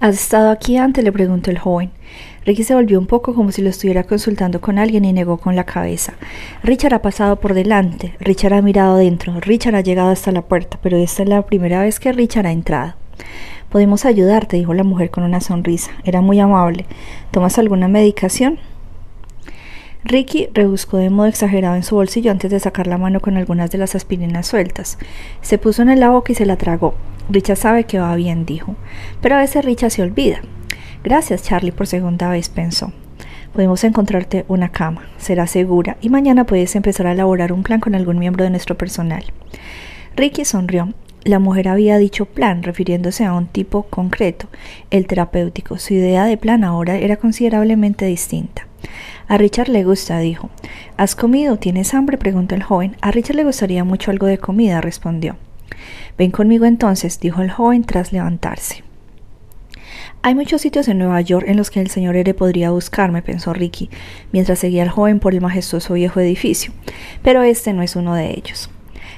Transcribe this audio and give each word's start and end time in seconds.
¿Has 0.00 0.14
estado 0.14 0.50
aquí 0.50 0.78
antes? 0.78 1.04
le 1.04 1.12
preguntó 1.12 1.50
el 1.50 1.58
joven. 1.58 1.90
Ricky 2.46 2.64
se 2.64 2.74
volvió 2.74 2.98
un 2.98 3.06
poco 3.06 3.34
como 3.34 3.52
si 3.52 3.60
lo 3.60 3.68
estuviera 3.68 4.04
consultando 4.04 4.58
con 4.58 4.78
alguien 4.78 5.04
y 5.04 5.12
negó 5.12 5.36
con 5.36 5.56
la 5.56 5.64
cabeza. 5.64 6.14
Richard 6.62 6.94
ha 6.94 7.02
pasado 7.02 7.36
por 7.36 7.52
delante, 7.52 8.14
Richard 8.18 8.54
ha 8.54 8.62
mirado 8.62 8.96
dentro, 8.96 9.38
Richard 9.40 9.74
ha 9.74 9.82
llegado 9.82 10.08
hasta 10.08 10.32
la 10.32 10.40
puerta, 10.40 10.78
pero 10.82 10.96
esta 10.96 11.22
es 11.22 11.28
la 11.28 11.42
primera 11.44 11.82
vez 11.82 12.00
que 12.00 12.12
Richard 12.12 12.46
ha 12.46 12.52
entrado. 12.52 12.94
Podemos 13.68 14.06
ayudarte, 14.06 14.56
dijo 14.56 14.72
la 14.72 14.84
mujer 14.84 15.10
con 15.10 15.22
una 15.22 15.42
sonrisa. 15.42 15.90
Era 16.02 16.22
muy 16.22 16.40
amable. 16.40 16.86
¿Tomas 17.30 17.58
alguna 17.58 17.86
medicación? 17.86 18.58
Ricky 20.04 20.48
rebuscó 20.54 20.96
de 20.96 21.10
modo 21.10 21.26
exagerado 21.26 21.76
en 21.76 21.82
su 21.82 21.94
bolsillo 21.94 22.30
antes 22.30 22.50
de 22.50 22.58
sacar 22.58 22.86
la 22.86 22.96
mano 22.96 23.20
con 23.20 23.36
algunas 23.36 23.70
de 23.70 23.78
las 23.78 23.94
aspirinas 23.94 24.46
sueltas. 24.46 24.98
Se 25.42 25.58
puso 25.58 25.82
en 25.82 26.00
la 26.00 26.08
boca 26.10 26.32
y 26.32 26.34
se 26.34 26.46
la 26.46 26.56
tragó. 26.56 26.94
Richard 27.28 27.58
sabe 27.58 27.84
que 27.84 27.98
va 27.98 28.16
bien, 28.16 28.46
dijo. 28.46 28.76
Pero 29.20 29.36
a 29.36 29.40
veces 29.40 29.64
Richard 29.64 29.90
se 29.90 30.02
olvida. 30.02 30.40
Gracias, 31.04 31.42
Charlie, 31.42 31.72
por 31.72 31.86
segunda 31.86 32.30
vez, 32.30 32.48
pensó. 32.48 32.92
Podemos 33.52 33.84
encontrarte 33.84 34.44
una 34.48 34.70
cama, 34.70 35.02
será 35.18 35.46
segura, 35.46 35.96
y 36.00 36.08
mañana 36.08 36.44
puedes 36.44 36.76
empezar 36.76 37.06
a 37.06 37.12
elaborar 37.12 37.52
un 37.52 37.62
plan 37.62 37.80
con 37.80 37.94
algún 37.94 38.18
miembro 38.18 38.44
de 38.44 38.50
nuestro 38.50 38.78
personal. 38.78 39.24
Ricky 40.16 40.44
sonrió. 40.44 40.92
La 41.24 41.38
mujer 41.38 41.68
había 41.68 41.98
dicho 41.98 42.24
plan, 42.24 42.62
refiriéndose 42.62 43.26
a 43.26 43.34
un 43.34 43.46
tipo 43.46 43.82
concreto, 43.82 44.46
el 44.90 45.06
terapéutico. 45.06 45.78
Su 45.78 45.92
idea 45.92 46.24
de 46.24 46.38
plan 46.38 46.64
ahora 46.64 46.96
era 46.96 47.16
considerablemente 47.16 48.06
distinta. 48.06 48.69
A 49.28 49.38
Richard 49.38 49.68
le 49.68 49.84
gusta, 49.84 50.18
dijo. 50.18 50.50
¿Has 50.96 51.14
comido? 51.14 51.56
¿Tienes 51.56 51.94
hambre? 51.94 52.18
preguntó 52.18 52.54
el 52.54 52.62
joven. 52.62 52.96
A 53.00 53.10
Richard 53.10 53.36
le 53.36 53.44
gustaría 53.44 53.84
mucho 53.84 54.10
algo 54.10 54.26
de 54.26 54.38
comida, 54.38 54.80
respondió. 54.80 55.36
Ven 56.18 56.30
conmigo 56.30 56.66
entonces, 56.66 57.20
dijo 57.20 57.42
el 57.42 57.50
joven 57.50 57.84
tras 57.84 58.12
levantarse. 58.12 58.84
Hay 60.22 60.34
muchos 60.34 60.60
sitios 60.60 60.86
en 60.88 60.98
Nueva 60.98 61.20
York 61.22 61.46
en 61.48 61.56
los 61.56 61.70
que 61.70 61.80
el 61.80 61.88
señor 61.88 62.14
R 62.14 62.34
podría 62.34 62.70
buscarme, 62.70 63.22
pensó 63.22 63.54
Ricky, 63.54 63.88
mientras 64.32 64.58
seguía 64.58 64.82
al 64.82 64.90
joven 64.90 65.18
por 65.18 65.32
el 65.32 65.40
majestuoso 65.40 65.94
viejo 65.94 66.20
edificio, 66.20 66.72
pero 67.22 67.42
este 67.42 67.72
no 67.72 67.82
es 67.82 67.96
uno 67.96 68.14
de 68.14 68.30
ellos. 68.32 68.68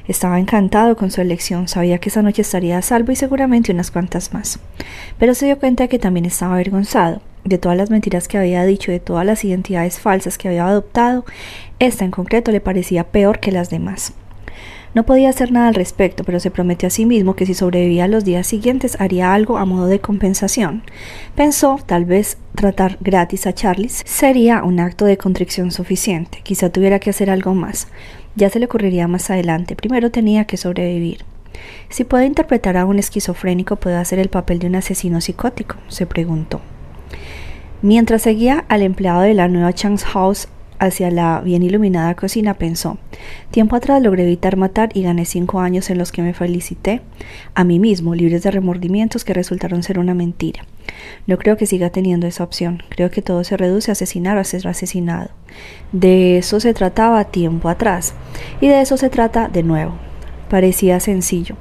Estaba 0.08 0.40
encantado 0.40 0.96
con 0.96 1.10
su 1.10 1.20
elección, 1.20 1.68
sabía 1.68 1.98
que 1.98 2.08
esa 2.08 2.22
noche 2.22 2.42
estaría 2.42 2.78
a 2.78 2.82
salvo 2.82 3.12
y 3.12 3.16
seguramente 3.16 3.72
unas 3.72 3.90
cuantas 3.90 4.32
más. 4.34 4.58
Pero 5.18 5.34
se 5.34 5.46
dio 5.46 5.58
cuenta 5.58 5.84
de 5.84 5.88
que 5.88 5.98
también 5.98 6.26
estaba 6.26 6.54
avergonzado. 6.54 7.22
De 7.44 7.58
todas 7.58 7.76
las 7.76 7.90
mentiras 7.90 8.28
que 8.28 8.38
había 8.38 8.64
dicho, 8.64 8.92
de 8.92 9.00
todas 9.00 9.26
las 9.26 9.44
identidades 9.44 9.98
falsas 9.98 10.38
que 10.38 10.48
había 10.48 10.66
adoptado, 10.66 11.24
esta 11.78 12.04
en 12.04 12.10
concreto 12.10 12.52
le 12.52 12.60
parecía 12.60 13.04
peor 13.04 13.40
que 13.40 13.52
las 13.52 13.70
demás. 13.70 14.14
No 14.94 15.04
podía 15.06 15.30
hacer 15.30 15.52
nada 15.52 15.68
al 15.68 15.74
respecto, 15.74 16.22
pero 16.22 16.38
se 16.38 16.50
prometió 16.50 16.88
a 16.88 16.90
sí 16.90 17.06
mismo 17.06 17.34
que 17.34 17.46
si 17.46 17.54
sobrevivía 17.54 18.08
los 18.08 18.24
días 18.24 18.46
siguientes 18.46 19.00
haría 19.00 19.32
algo 19.32 19.56
a 19.56 19.64
modo 19.64 19.86
de 19.86 20.00
compensación. 20.00 20.82
Pensó, 21.34 21.78
tal 21.86 22.04
vez 22.04 22.36
tratar 22.54 22.98
gratis 23.00 23.46
a 23.46 23.54
Charlie 23.54 23.88
sería 23.88 24.62
un 24.62 24.80
acto 24.80 25.06
de 25.06 25.16
contrición 25.16 25.70
suficiente. 25.70 26.40
Quizá 26.42 26.68
tuviera 26.70 26.98
que 26.98 27.08
hacer 27.08 27.30
algo 27.30 27.54
más. 27.54 27.88
Ya 28.34 28.50
se 28.50 28.58
le 28.58 28.66
ocurriría 28.66 29.08
más 29.08 29.30
adelante. 29.30 29.76
Primero 29.76 30.10
tenía 30.10 30.44
que 30.46 30.56
sobrevivir. 30.56 31.24
Si 31.88 32.04
puede 32.04 32.26
interpretar 32.26 32.76
a 32.76 32.86
un 32.86 32.98
esquizofrénico, 32.98 33.76
puede 33.76 33.96
hacer 33.96 34.18
el 34.18 34.28
papel 34.28 34.58
de 34.58 34.66
un 34.66 34.76
asesino 34.76 35.20
psicótico, 35.20 35.76
se 35.88 36.06
preguntó. 36.06 36.60
Mientras 37.82 38.22
seguía 38.22 38.64
al 38.68 38.82
empleado 38.82 39.22
de 39.22 39.34
la 39.34 39.48
nueva 39.48 39.72
Chance 39.72 40.06
House 40.06 40.48
hacia 40.82 41.12
la 41.12 41.40
bien 41.40 41.62
iluminada 41.62 42.14
cocina, 42.16 42.54
pensó, 42.54 42.98
tiempo 43.52 43.76
atrás 43.76 44.02
logré 44.02 44.24
evitar 44.24 44.56
matar 44.56 44.90
y 44.94 45.02
gané 45.02 45.24
cinco 45.26 45.60
años 45.60 45.88
en 45.90 45.98
los 45.98 46.10
que 46.10 46.22
me 46.22 46.34
felicité 46.34 47.02
a 47.54 47.62
mí 47.62 47.78
mismo, 47.78 48.16
libres 48.16 48.42
de 48.42 48.50
remordimientos 48.50 49.24
que 49.24 49.32
resultaron 49.32 49.84
ser 49.84 50.00
una 50.00 50.14
mentira. 50.14 50.64
No 51.28 51.38
creo 51.38 51.56
que 51.56 51.66
siga 51.66 51.90
teniendo 51.90 52.26
esa 52.26 52.42
opción, 52.42 52.82
creo 52.88 53.12
que 53.12 53.22
todo 53.22 53.44
se 53.44 53.56
reduce 53.56 53.90
a 53.90 53.92
asesinar 53.92 54.36
o 54.36 54.40
a 54.40 54.44
ser 54.44 54.66
asesinado. 54.66 55.30
De 55.92 56.38
eso 56.38 56.58
se 56.58 56.74
trataba 56.74 57.26
tiempo 57.26 57.68
atrás, 57.68 58.14
y 58.60 58.66
de 58.66 58.80
eso 58.80 58.96
se 58.96 59.08
trata 59.08 59.48
de 59.48 59.62
nuevo. 59.62 59.92
Parecía 60.50 60.98
sencillo, 60.98 61.54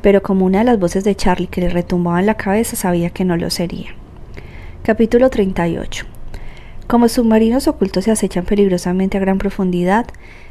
pero 0.00 0.22
como 0.22 0.46
una 0.46 0.60
de 0.60 0.64
las 0.64 0.78
voces 0.78 1.02
de 1.02 1.16
Charlie 1.16 1.48
que 1.48 1.60
le 1.60 1.70
retumbaba 1.70 2.20
en 2.20 2.26
la 2.26 2.36
cabeza 2.36 2.76
sabía 2.76 3.10
que 3.10 3.24
no 3.24 3.36
lo 3.36 3.50
sería. 3.50 3.96
Capítulo 4.84 5.28
38 5.28 6.19
como 6.90 7.08
submarinos 7.08 7.68
ocultos 7.68 8.02
se 8.02 8.10
acechan 8.10 8.44
peligrosamente 8.44 9.16
a 9.16 9.20
gran 9.20 9.38
profundidad, 9.38 10.06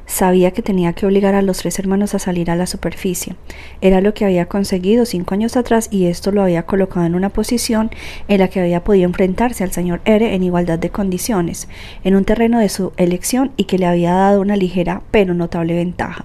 sabía 0.06 0.52
que 0.52 0.62
tenía 0.62 0.94
que 0.94 1.06
obligar 1.06 1.36
a 1.36 1.42
los 1.42 1.58
tres 1.58 1.78
hermanos 1.80 2.16
a 2.16 2.20
salir 2.20 2.50
a 2.50 2.56
la 2.56 2.66
superficie. 2.66 3.36
Era 3.82 4.00
lo 4.00 4.14
que 4.14 4.24
había 4.24 4.46
conseguido 4.46 5.04
cinco 5.04 5.34
años 5.34 5.58
atrás 5.58 5.90
y 5.92 6.06
esto 6.06 6.32
lo 6.32 6.42
había 6.42 6.66
colocado 6.66 7.06
en 7.06 7.16
una 7.16 7.28
posición 7.28 7.92
en 8.30 8.40
la 8.40 8.48
que 8.48 8.62
había 8.62 8.86
podido 8.86 9.04
enfrentarse 9.04 9.66
al 9.66 9.74
señor 9.74 10.00
R 10.06 10.34
en 10.34 10.44
igualdad 10.44 10.80
de 10.80 10.92
condiciones, 10.92 11.68
en 12.06 12.16
un 12.16 12.24
terreno 12.24 12.60
de 12.60 12.70
su 12.70 12.94
elección 12.96 13.52
y 13.58 13.66
que 13.66 13.78
le 13.78 13.88
había 13.88 14.14
dado 14.14 14.40
una 14.40 14.56
ligera 14.56 15.02
pero 15.12 15.34
notable 15.34 15.76
ventaja. 15.76 16.24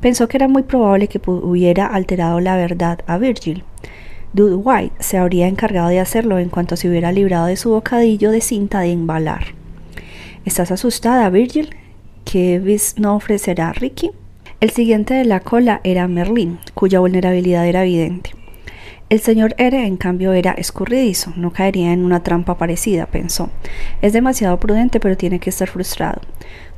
Pensó 0.00 0.26
que 0.26 0.36
era 0.36 0.48
muy 0.48 0.64
probable 0.64 1.06
que 1.06 1.20
hubiera 1.30 1.86
alterado 1.86 2.40
la 2.40 2.56
verdad 2.56 3.02
a 3.06 3.18
Virgil. 3.18 3.62
Dude 4.32 4.56
White 4.56 4.96
se 4.98 5.16
habría 5.16 5.48
encargado 5.48 5.88
de 5.88 6.00
hacerlo 6.00 6.38
en 6.38 6.50
cuanto 6.50 6.76
se 6.76 6.88
hubiera 6.88 7.12
librado 7.12 7.46
de 7.46 7.56
su 7.56 7.70
bocadillo 7.70 8.30
de 8.30 8.40
cinta 8.40 8.80
de 8.80 8.92
embalar. 8.92 9.54
¿Estás 10.44 10.70
asustada, 10.70 11.28
Virgil? 11.30 11.74
¿Qué 12.24 12.58
vis 12.58 12.94
no 12.98 13.16
ofrecerá 13.16 13.72
Ricky? 13.72 14.10
El 14.60 14.70
siguiente 14.70 15.14
de 15.14 15.24
la 15.24 15.40
cola 15.40 15.80
era 15.82 16.08
Merlin, 16.08 16.58
cuya 16.74 17.00
vulnerabilidad 17.00 17.66
era 17.66 17.82
evidente. 17.82 18.32
El 19.08 19.20
señor 19.20 19.54
R, 19.56 19.86
en 19.86 19.96
cambio, 19.96 20.34
era 20.34 20.52
escurridizo, 20.52 21.32
no 21.36 21.50
caería 21.50 21.94
en 21.94 22.04
una 22.04 22.22
trampa 22.22 22.58
parecida, 22.58 23.06
pensó. 23.06 23.48
Es 24.02 24.12
demasiado 24.12 24.60
prudente, 24.60 25.00
pero 25.00 25.16
tiene 25.16 25.40
que 25.40 25.48
estar 25.48 25.68
frustrado. 25.68 26.20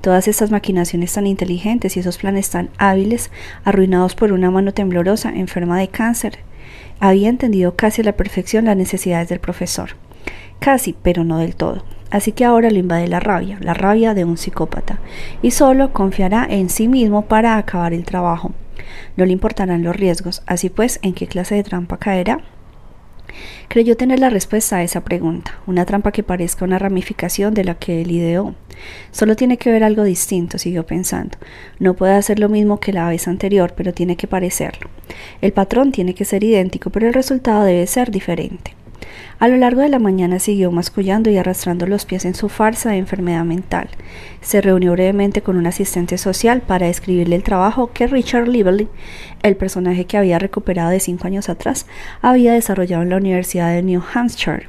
Todas 0.01 0.29
estas 0.29 0.53
maquinaciones 0.53 1.13
tan 1.13 1.27
inteligentes 1.27 1.97
y 1.97 2.01
esos 2.01 2.19
planes 2.19 2.49
tan 2.51 2.71
hábiles, 2.79 3.33
arruinados 3.65 4.15
por 4.15 4.33
una 4.33 4.53
mano 4.53 4.73
temblorosa, 4.73 5.31
enferma 5.31 5.81
de 5.81 5.89
cáncer, 5.89 6.39
había 7.01 7.29
entendido 7.29 7.75
casi 7.75 8.03
a 8.03 8.05
la 8.05 8.17
perfección 8.17 8.67
las 8.67 8.77
necesidades 8.77 9.29
del 9.29 9.41
profesor. 9.41 9.91
Casi, 10.59 10.95
pero 11.03 11.25
no 11.25 11.39
del 11.39 11.57
todo. 11.57 11.85
Así 12.11 12.33
que 12.33 12.45
ahora 12.45 12.71
lo 12.71 12.79
invade 12.79 13.09
la 13.09 13.21
rabia, 13.21 13.59
la 13.61 13.73
rabia 13.73 14.15
de 14.15 14.25
un 14.25 14.37
psicópata, 14.37 14.99
y 15.43 15.53
solo 15.53 15.93
confiará 15.93 16.47
en 16.49 16.69
sí 16.69 16.89
mismo 16.89 17.27
para 17.27 17.57
acabar 17.57 17.93
el 17.93 18.05
trabajo. 18.05 18.53
No 19.17 19.25
le 19.25 19.33
importarán 19.33 19.83
los 19.83 19.97
riesgos, 19.97 20.43
así 20.47 20.71
pues, 20.71 20.99
¿en 21.03 21.15
qué 21.15 21.27
clase 21.27 21.55
de 21.55 21.63
trampa 21.63 21.99
caerá? 21.99 22.41
Creyó 23.69 23.97
tener 23.97 24.19
la 24.19 24.31
respuesta 24.31 24.77
a 24.77 24.83
esa 24.83 25.03
pregunta, 25.03 25.59
una 25.67 25.85
trampa 25.85 26.13
que 26.13 26.23
parezca 26.23 26.65
una 26.65 26.79
ramificación 26.79 27.55
de 27.55 27.65
la 27.65 27.75
que 27.75 28.03
él 28.03 28.11
ideó. 28.11 28.55
Solo 29.11 29.37
tiene 29.37 29.59
que 29.59 29.71
ver 29.71 29.85
algo 29.85 30.05
distinto, 30.05 30.59
siguió 30.59 30.87
pensando. 30.87 31.39
No 31.79 31.95
puede 31.95 32.15
hacer 32.15 32.39
lo 32.39 32.49
mismo 32.49 32.81
que 32.81 32.93
la 32.93 33.09
vez 33.09 33.29
anterior, 33.29 33.75
pero 33.77 33.93
tiene 33.93 34.17
que 34.17 34.27
parecerlo. 34.27 34.89
El 35.41 35.53
patrón 35.53 35.93
tiene 35.93 36.15
que 36.15 36.25
ser 36.25 36.45
idéntico, 36.45 36.91
pero 36.91 37.07
el 37.07 37.15
resultado 37.15 37.65
debe 37.65 37.87
ser 37.87 38.11
diferente. 38.11 38.80
A 39.39 39.49
lo 39.49 39.57
largo 39.57 39.81
de 39.81 39.89
la 39.89 39.99
mañana 39.99 40.39
siguió 40.39 40.71
mascullando 40.71 41.31
y 41.31 41.39
arrastrando 41.39 41.87
los 41.87 42.05
pies 42.05 42.25
en 42.25 42.35
su 42.35 42.49
farsa 42.49 42.91
de 42.91 42.99
enfermedad 42.99 43.45
mental. 43.45 43.89
Se 44.41 44.61
reunió 44.61 44.93
brevemente 44.93 45.43
con 45.43 45.57
un 45.57 45.67
asistente 45.67 46.19
social 46.19 46.61
para 46.61 46.89
escribirle 46.89 47.37
el 47.37 47.43
trabajo 47.43 47.91
que 47.93 48.07
Richard 48.07 48.49
Lively, 48.49 48.89
el 49.43 49.57
personaje 49.57 50.05
que 50.05 50.19
había 50.19 50.39
recuperado 50.39 50.91
de 50.91 51.01
cinco 51.01 51.27
años 51.27 51.49
atrás, 51.49 51.87
había 52.21 52.53
desarrollado 52.53 53.03
en 53.03 53.11
la 53.11 53.17
Universidad 53.17 53.73
de 53.73 53.83
New 53.83 54.03
Hampshire. 54.15 54.69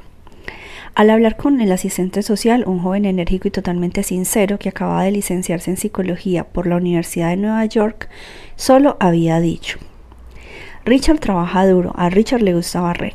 Al 0.94 1.08
hablar 1.08 1.36
con 1.36 1.60
el 1.62 1.72
asistente 1.72 2.22
social, 2.22 2.64
un 2.66 2.78
joven 2.78 3.06
enérgico 3.06 3.48
y 3.48 3.50
totalmente 3.50 4.02
sincero 4.02 4.58
que 4.58 4.68
acababa 4.68 5.04
de 5.04 5.10
licenciarse 5.10 5.70
en 5.70 5.78
psicología 5.78 6.44
por 6.44 6.66
la 6.66 6.76
Universidad 6.76 7.30
de 7.30 7.38
Nueva 7.38 7.64
York, 7.64 8.10
solo 8.56 8.98
había 9.00 9.40
dicho 9.40 9.78
Richard 10.84 11.20
trabaja 11.20 11.66
duro, 11.66 11.92
a 11.96 12.10
Richard 12.10 12.42
le 12.42 12.54
gusta 12.54 12.80
barrer. 12.80 13.14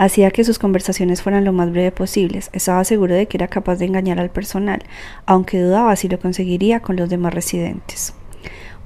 Hacía 0.00 0.30
que 0.30 0.44
sus 0.44 0.58
conversaciones 0.58 1.20
fueran 1.20 1.44
lo 1.44 1.52
más 1.52 1.70
breve 1.70 1.92
posibles. 1.92 2.48
Estaba 2.54 2.84
seguro 2.84 3.14
de 3.14 3.28
que 3.28 3.36
era 3.36 3.48
capaz 3.48 3.76
de 3.76 3.84
engañar 3.84 4.18
al 4.18 4.30
personal, 4.30 4.82
aunque 5.26 5.60
dudaba 5.60 5.94
si 5.94 6.08
lo 6.08 6.18
conseguiría 6.18 6.80
con 6.80 6.96
los 6.96 7.10
demás 7.10 7.34
residentes. 7.34 8.14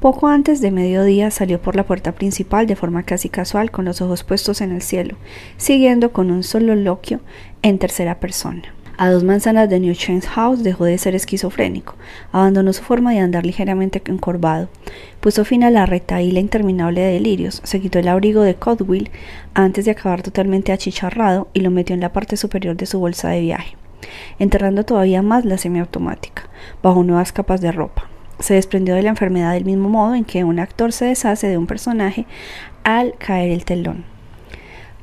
Poco 0.01 0.27
antes 0.27 0.61
de 0.61 0.73
mediodía 0.73 1.31
salió 1.31 1.63
por 1.63 1.77
la 1.77 1.87
puerta 1.87 2.11
principal 2.17 2.67
de 2.67 2.75
forma 2.75 3.05
casi 3.05 3.29
casual 3.29 3.71
con 3.71 3.85
los 3.85 4.01
ojos 4.01 4.25
puestos 4.25 4.61
en 4.61 4.73
el 4.73 4.83
cielo, 4.83 5.15
siguiendo 5.57 6.13
con 6.13 6.33
un 6.33 6.43
soliloquio 6.43 7.21
en 7.63 7.79
tercera 7.79 8.19
persona. 8.19 8.75
A 8.97 9.11
dos 9.11 9.25
manzanas 9.25 9.69
de 9.69 9.81
New 9.81 9.93
Chains 9.95 10.29
House 10.29 10.63
dejó 10.63 10.85
de 10.85 10.99
ser 10.99 11.17
esquizofrénico, 11.17 11.97
abandonó 12.31 12.73
su 12.73 12.85
forma 12.85 13.11
de 13.11 13.19
andar 13.19 13.45
ligeramente 13.45 14.01
encorvado, 14.07 14.69
puso 15.19 15.45
fin 15.45 15.65
a 15.65 15.71
la 15.71 15.85
retaíla 15.85 16.39
interminable 16.39 17.01
de 17.01 17.15
delirios, 17.15 17.61
se 17.65 17.81
quitó 17.81 17.99
el 17.99 18.07
abrigo 18.07 18.43
de 18.43 18.55
Codwill 18.55 19.11
antes 19.53 19.85
de 19.85 19.91
acabar 19.91 20.23
totalmente 20.23 20.71
achicharrado 20.71 21.49
y 21.55 21.61
lo 21.61 21.73
metió 21.73 21.95
en 21.95 22.01
la 22.01 22.13
parte 22.13 22.37
superior 22.37 22.77
de 22.77 22.87
su 22.87 23.01
bolsa 23.01 23.31
de 23.31 23.41
viaje, 23.41 23.77
enterrando 24.39 24.85
todavía 24.85 25.23
más 25.23 25.45
la 25.45 25.59
semiautomática, 25.59 26.49
bajo 26.81 27.03
nuevas 27.03 27.33
capas 27.33 27.61
de 27.61 27.73
ropa. 27.73 28.09
Se 28.39 28.55
desprendió 28.55 28.95
de 28.95 29.03
la 29.03 29.11
enfermedad 29.11 29.55
del 29.55 29.65
mismo 29.65 29.89
modo 29.89 30.15
en 30.15 30.25
que 30.25 30.45
un 30.45 30.61
actor 30.61 30.93
se 30.93 31.07
deshace 31.07 31.49
de 31.49 31.59
un 31.59 31.67
personaje 31.67 32.27
al 32.85 33.15
caer 33.19 33.51
el 33.51 33.65
telón. 33.65 34.14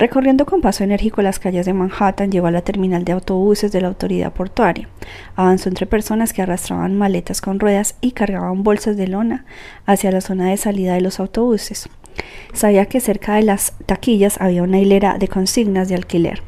Recorriendo 0.01 0.47
con 0.47 0.61
paso 0.61 0.83
enérgico 0.83 1.21
las 1.21 1.37
calles 1.37 1.67
de 1.67 1.73
Manhattan, 1.73 2.31
llegó 2.31 2.47
a 2.47 2.51
la 2.51 2.63
terminal 2.63 3.05
de 3.05 3.11
autobuses 3.11 3.71
de 3.71 3.81
la 3.81 3.89
autoridad 3.89 4.33
portuaria. 4.33 4.89
Avanzó 5.35 5.69
entre 5.69 5.85
personas 5.85 6.33
que 6.33 6.41
arrastraban 6.41 6.97
maletas 6.97 7.39
con 7.39 7.59
ruedas 7.59 7.93
y 8.01 8.13
cargaban 8.13 8.63
bolsas 8.63 8.97
de 8.97 9.05
lona 9.05 9.45
hacia 9.85 10.11
la 10.11 10.21
zona 10.21 10.49
de 10.49 10.57
salida 10.57 10.95
de 10.95 11.01
los 11.01 11.19
autobuses. 11.19 11.87
Sabía 12.51 12.87
que 12.87 12.99
cerca 12.99 13.35
de 13.35 13.43
las 13.43 13.75
taquillas 13.85 14.41
había 14.41 14.63
una 14.63 14.79
hilera 14.79 15.19
de 15.19 15.27
consignas 15.27 15.87
de 15.87 15.93
alquiler. 15.93 16.41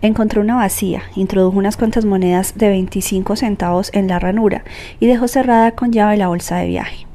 Encontró 0.00 0.40
una 0.40 0.56
vacía, 0.56 1.02
introdujo 1.14 1.58
unas 1.58 1.76
cuantas 1.76 2.06
monedas 2.06 2.54
de 2.56 2.70
25 2.70 3.36
centavos 3.36 3.90
en 3.92 4.08
la 4.08 4.18
ranura 4.18 4.64
y 4.98 5.08
dejó 5.08 5.28
cerrada 5.28 5.72
con 5.72 5.92
llave 5.92 6.16
la 6.16 6.28
bolsa 6.28 6.56
de 6.56 6.68
viaje. 6.68 7.07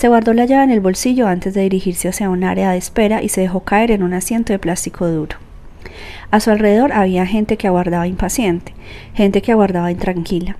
Se 0.00 0.08
guardó 0.08 0.32
la 0.32 0.46
llave 0.46 0.64
en 0.64 0.70
el 0.70 0.80
bolsillo 0.80 1.26
antes 1.26 1.52
de 1.52 1.60
dirigirse 1.60 2.08
hacia 2.08 2.30
un 2.30 2.42
área 2.42 2.70
de 2.70 2.78
espera 2.78 3.22
y 3.22 3.28
se 3.28 3.42
dejó 3.42 3.60
caer 3.60 3.90
en 3.90 4.02
un 4.02 4.14
asiento 4.14 4.50
de 4.50 4.58
plástico 4.58 5.06
duro. 5.06 5.36
A 6.30 6.40
su 6.40 6.50
alrededor 6.50 6.94
había 6.94 7.26
gente 7.26 7.58
que 7.58 7.66
aguardaba 7.66 8.06
impaciente, 8.06 8.72
gente 9.12 9.42
que 9.42 9.52
aguardaba 9.52 9.90
intranquila, 9.90 10.56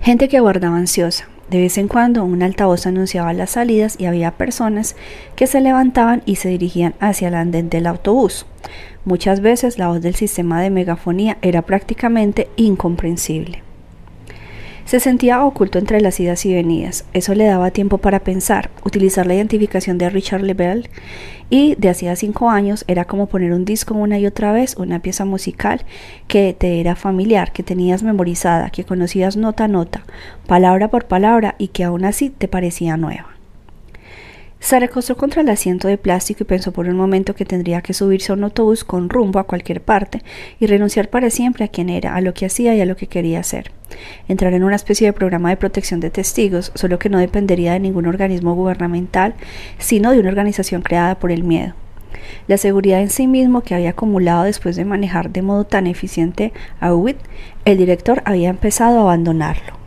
gente 0.00 0.26
que 0.28 0.36
aguardaba 0.36 0.78
ansiosa. 0.78 1.28
De 1.48 1.60
vez 1.60 1.78
en 1.78 1.86
cuando 1.86 2.24
un 2.24 2.42
altavoz 2.42 2.88
anunciaba 2.88 3.32
las 3.34 3.50
salidas 3.50 3.94
y 4.00 4.06
había 4.06 4.32
personas 4.32 4.96
que 5.36 5.46
se 5.46 5.60
levantaban 5.60 6.22
y 6.26 6.34
se 6.34 6.48
dirigían 6.48 6.96
hacia 6.98 7.28
el 7.28 7.36
andén 7.36 7.70
del 7.70 7.86
autobús. 7.86 8.46
Muchas 9.04 9.38
veces 9.38 9.78
la 9.78 9.86
voz 9.86 10.02
del 10.02 10.16
sistema 10.16 10.60
de 10.60 10.70
megafonía 10.70 11.38
era 11.40 11.62
prácticamente 11.62 12.48
incomprensible. 12.56 13.67
Se 14.88 15.00
sentía 15.00 15.44
oculto 15.44 15.78
entre 15.78 16.00
las 16.00 16.18
idas 16.18 16.46
y 16.46 16.54
venidas. 16.54 17.04
Eso 17.12 17.34
le 17.34 17.44
daba 17.44 17.72
tiempo 17.72 17.98
para 17.98 18.20
pensar, 18.20 18.70
utilizar 18.86 19.26
la 19.26 19.34
identificación 19.34 19.98
de 19.98 20.08
Richard 20.08 20.40
Lebel 20.40 20.88
y 21.50 21.74
de 21.74 21.90
hacía 21.90 22.16
cinco 22.16 22.48
años 22.48 22.86
era 22.88 23.04
como 23.04 23.26
poner 23.26 23.52
un 23.52 23.66
disco 23.66 23.92
una 23.92 24.18
y 24.18 24.24
otra 24.24 24.50
vez, 24.50 24.76
una 24.78 25.00
pieza 25.00 25.26
musical 25.26 25.84
que 26.26 26.56
te 26.58 26.80
era 26.80 26.96
familiar, 26.96 27.52
que 27.52 27.62
tenías 27.62 28.02
memorizada, 28.02 28.70
que 28.70 28.84
conocías 28.84 29.36
nota 29.36 29.64
a 29.64 29.68
nota, 29.68 30.04
palabra 30.46 30.88
por 30.88 31.04
palabra 31.04 31.54
y 31.58 31.68
que 31.68 31.84
aún 31.84 32.06
así 32.06 32.30
te 32.30 32.48
parecía 32.48 32.96
nueva. 32.96 33.37
Se 34.60 34.80
recostó 34.80 35.16
contra 35.16 35.42
el 35.42 35.48
asiento 35.48 35.86
de 35.86 35.98
plástico 35.98 36.42
y 36.42 36.46
pensó 36.46 36.72
por 36.72 36.88
un 36.88 36.96
momento 36.96 37.34
que 37.34 37.44
tendría 37.44 37.80
que 37.80 37.94
subirse 37.94 38.32
a 38.32 38.34
un 38.34 38.42
autobús 38.44 38.82
con 38.82 39.08
rumbo 39.08 39.38
a 39.38 39.44
cualquier 39.44 39.80
parte 39.80 40.22
y 40.58 40.66
renunciar 40.66 41.10
para 41.10 41.30
siempre 41.30 41.64
a 41.64 41.68
quien 41.68 41.88
era, 41.88 42.16
a 42.16 42.20
lo 42.20 42.34
que 42.34 42.46
hacía 42.46 42.74
y 42.74 42.80
a 42.80 42.84
lo 42.84 42.96
que 42.96 43.06
quería 43.06 43.38
hacer. 43.38 43.70
Entrar 44.26 44.52
en 44.54 44.64
una 44.64 44.76
especie 44.76 45.06
de 45.06 45.12
programa 45.12 45.50
de 45.50 45.56
protección 45.56 46.00
de 46.00 46.10
testigos, 46.10 46.72
solo 46.74 46.98
que 46.98 47.08
no 47.08 47.18
dependería 47.18 47.72
de 47.72 47.80
ningún 47.80 48.06
organismo 48.06 48.54
gubernamental, 48.54 49.34
sino 49.78 50.10
de 50.10 50.20
una 50.20 50.30
organización 50.30 50.82
creada 50.82 51.18
por 51.18 51.30
el 51.30 51.44
miedo. 51.44 51.74
La 52.48 52.56
seguridad 52.56 53.00
en 53.00 53.10
sí 53.10 53.26
mismo 53.26 53.62
que 53.62 53.74
había 53.74 53.90
acumulado 53.90 54.42
después 54.42 54.74
de 54.74 54.84
manejar 54.84 55.30
de 55.30 55.42
modo 55.42 55.64
tan 55.64 55.86
eficiente 55.86 56.52
a 56.80 56.92
Witt, 56.94 57.18
el 57.64 57.78
director 57.78 58.22
había 58.24 58.50
empezado 58.50 58.98
a 58.98 59.02
abandonarlo. 59.02 59.77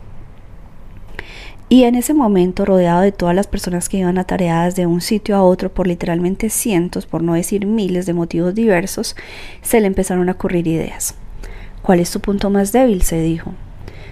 Y 1.72 1.84
en 1.84 1.94
ese 1.94 2.12
momento, 2.12 2.66
rodeado 2.66 3.00
de 3.00 3.12
todas 3.12 3.34
las 3.34 3.46
personas 3.46 3.88
que 3.88 3.96
iban 3.96 4.18
atareadas 4.18 4.76
de 4.76 4.84
un 4.84 5.00
sitio 5.00 5.36
a 5.36 5.42
otro 5.42 5.72
por 5.72 5.86
literalmente 5.86 6.50
cientos, 6.50 7.06
por 7.06 7.22
no 7.22 7.32
decir 7.32 7.64
miles 7.64 8.04
de 8.04 8.12
motivos 8.12 8.54
diversos, 8.54 9.16
se 9.62 9.80
le 9.80 9.86
empezaron 9.86 10.28
a 10.28 10.32
ocurrir 10.32 10.66
ideas. 10.66 11.14
¿Cuál 11.80 12.00
es 12.00 12.10
tu 12.10 12.20
punto 12.20 12.50
más 12.50 12.72
débil? 12.72 13.00
se 13.00 13.22
dijo. 13.22 13.54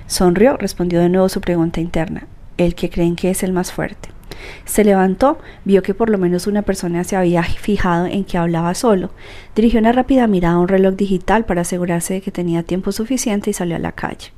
Sonrió, 0.07 0.57
respondió 0.57 1.01
de 1.01 1.11
nuevo 1.11 1.29
su 1.29 1.43
pregunta 1.43 1.83
interna, 1.83 2.27
el 2.57 2.75
que 2.75 2.89
creen 2.89 3.15
que 3.15 3.29
es 3.29 3.43
el 3.43 3.53
más 3.53 3.73
fuerte. 3.73 4.09
Se 4.65 4.83
levantó, 4.83 5.39
vio 5.67 5.83
que 5.83 5.93
por 5.93 6.09
lo 6.09 6.17
menos 6.17 6.47
una 6.47 6.63
persona 6.63 7.05
se 7.05 7.17
había 7.17 7.43
fijado 7.43 8.07
en 8.07 8.25
que 8.25 8.39
hablaba 8.39 8.73
solo, 8.73 9.11
dirigió 9.55 9.81
una 9.81 9.93
rápida 9.93 10.27
mirada 10.29 10.55
a 10.55 10.61
un 10.61 10.69
reloj 10.69 10.95
digital 10.95 11.45
para 11.45 11.61
asegurarse 11.61 12.15
de 12.15 12.21
que 12.23 12.31
tenía 12.31 12.63
tiempo 12.63 12.91
suficiente 12.91 13.51
y 13.51 13.53
salió 13.53 13.77
a 13.77 13.81
la 13.81 13.93
calle. 13.93 14.33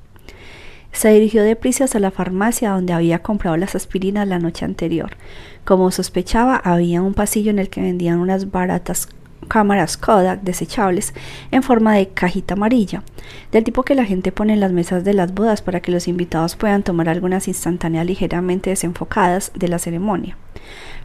Se 0.93 1.09
dirigió 1.09 1.43
deprisa 1.43 1.85
hacia 1.85 2.01
la 2.01 2.11
farmacia 2.11 2.71
donde 2.71 2.93
había 2.93 3.21
comprado 3.21 3.57
las 3.57 3.75
aspirinas 3.75 4.29
la 4.29 4.39
noche 4.39 4.65
anterior. 4.65 5.17
Como 5.65 5.91
sospechaba, 5.91 6.57
había 6.57 7.03
un 7.03 7.15
pasillo 7.15 7.51
en 7.51 7.59
el 7.59 7.71
que 7.71 7.81
vendían 7.81 8.19
unas 8.19 8.51
baratas 8.51 9.09
cámaras 9.49 9.97
Kodak 9.97 10.43
desechables 10.43 11.15
en 11.51 11.63
forma 11.63 11.95
de 11.95 12.09
cajita 12.09 12.55
amarilla, 12.55 13.03
del 13.51 13.65
tipo 13.65 13.83
que 13.83 13.95
la 13.95 14.05
gente 14.05 14.33
pone 14.33 14.53
en 14.53 14.61
las 14.61 14.73
mesas 14.73 15.05
de 15.05 15.15
las 15.15 15.35
bodas 15.35 15.63
para 15.63 15.81
que 15.81 15.93
los 15.93 16.09
invitados 16.09 16.57
puedan 16.57 16.83
tomar 16.83 17.09
algunas 17.09 17.49
instantáneas 17.49 18.07
ligeramente 18.07 18.71
desenfocadas 18.71 19.53
de 19.55 19.69
la 19.69 19.79
ceremonia, 19.79 20.37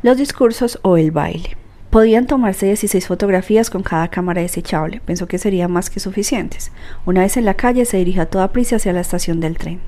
los 0.02 0.18
discursos 0.18 0.80
o 0.84 0.98
el 0.98 1.12
baile. 1.12 1.58
Podían 1.90 2.28
tomarse 2.28 2.66
16 2.66 3.08
fotografías 3.08 3.70
con 3.70 3.82
cada 3.82 4.10
cámara 4.10 4.42
desechable. 4.42 5.02
Pensó 5.06 5.28
que 5.28 5.38
serían 5.38 5.72
más 5.72 5.90
que 5.90 6.02
suficientes. 6.02 6.72
Una 7.06 7.22
vez 7.22 7.38
en 7.38 7.46
la 7.46 7.54
calle 7.54 7.86
se 7.86 7.98
dirigió 7.98 8.24
a 8.24 8.26
toda 8.26 8.52
prisa 8.52 8.76
hacia 8.76 8.92
la 8.92 9.00
estación 9.00 9.40
del 9.40 9.58
tren. 9.58 9.80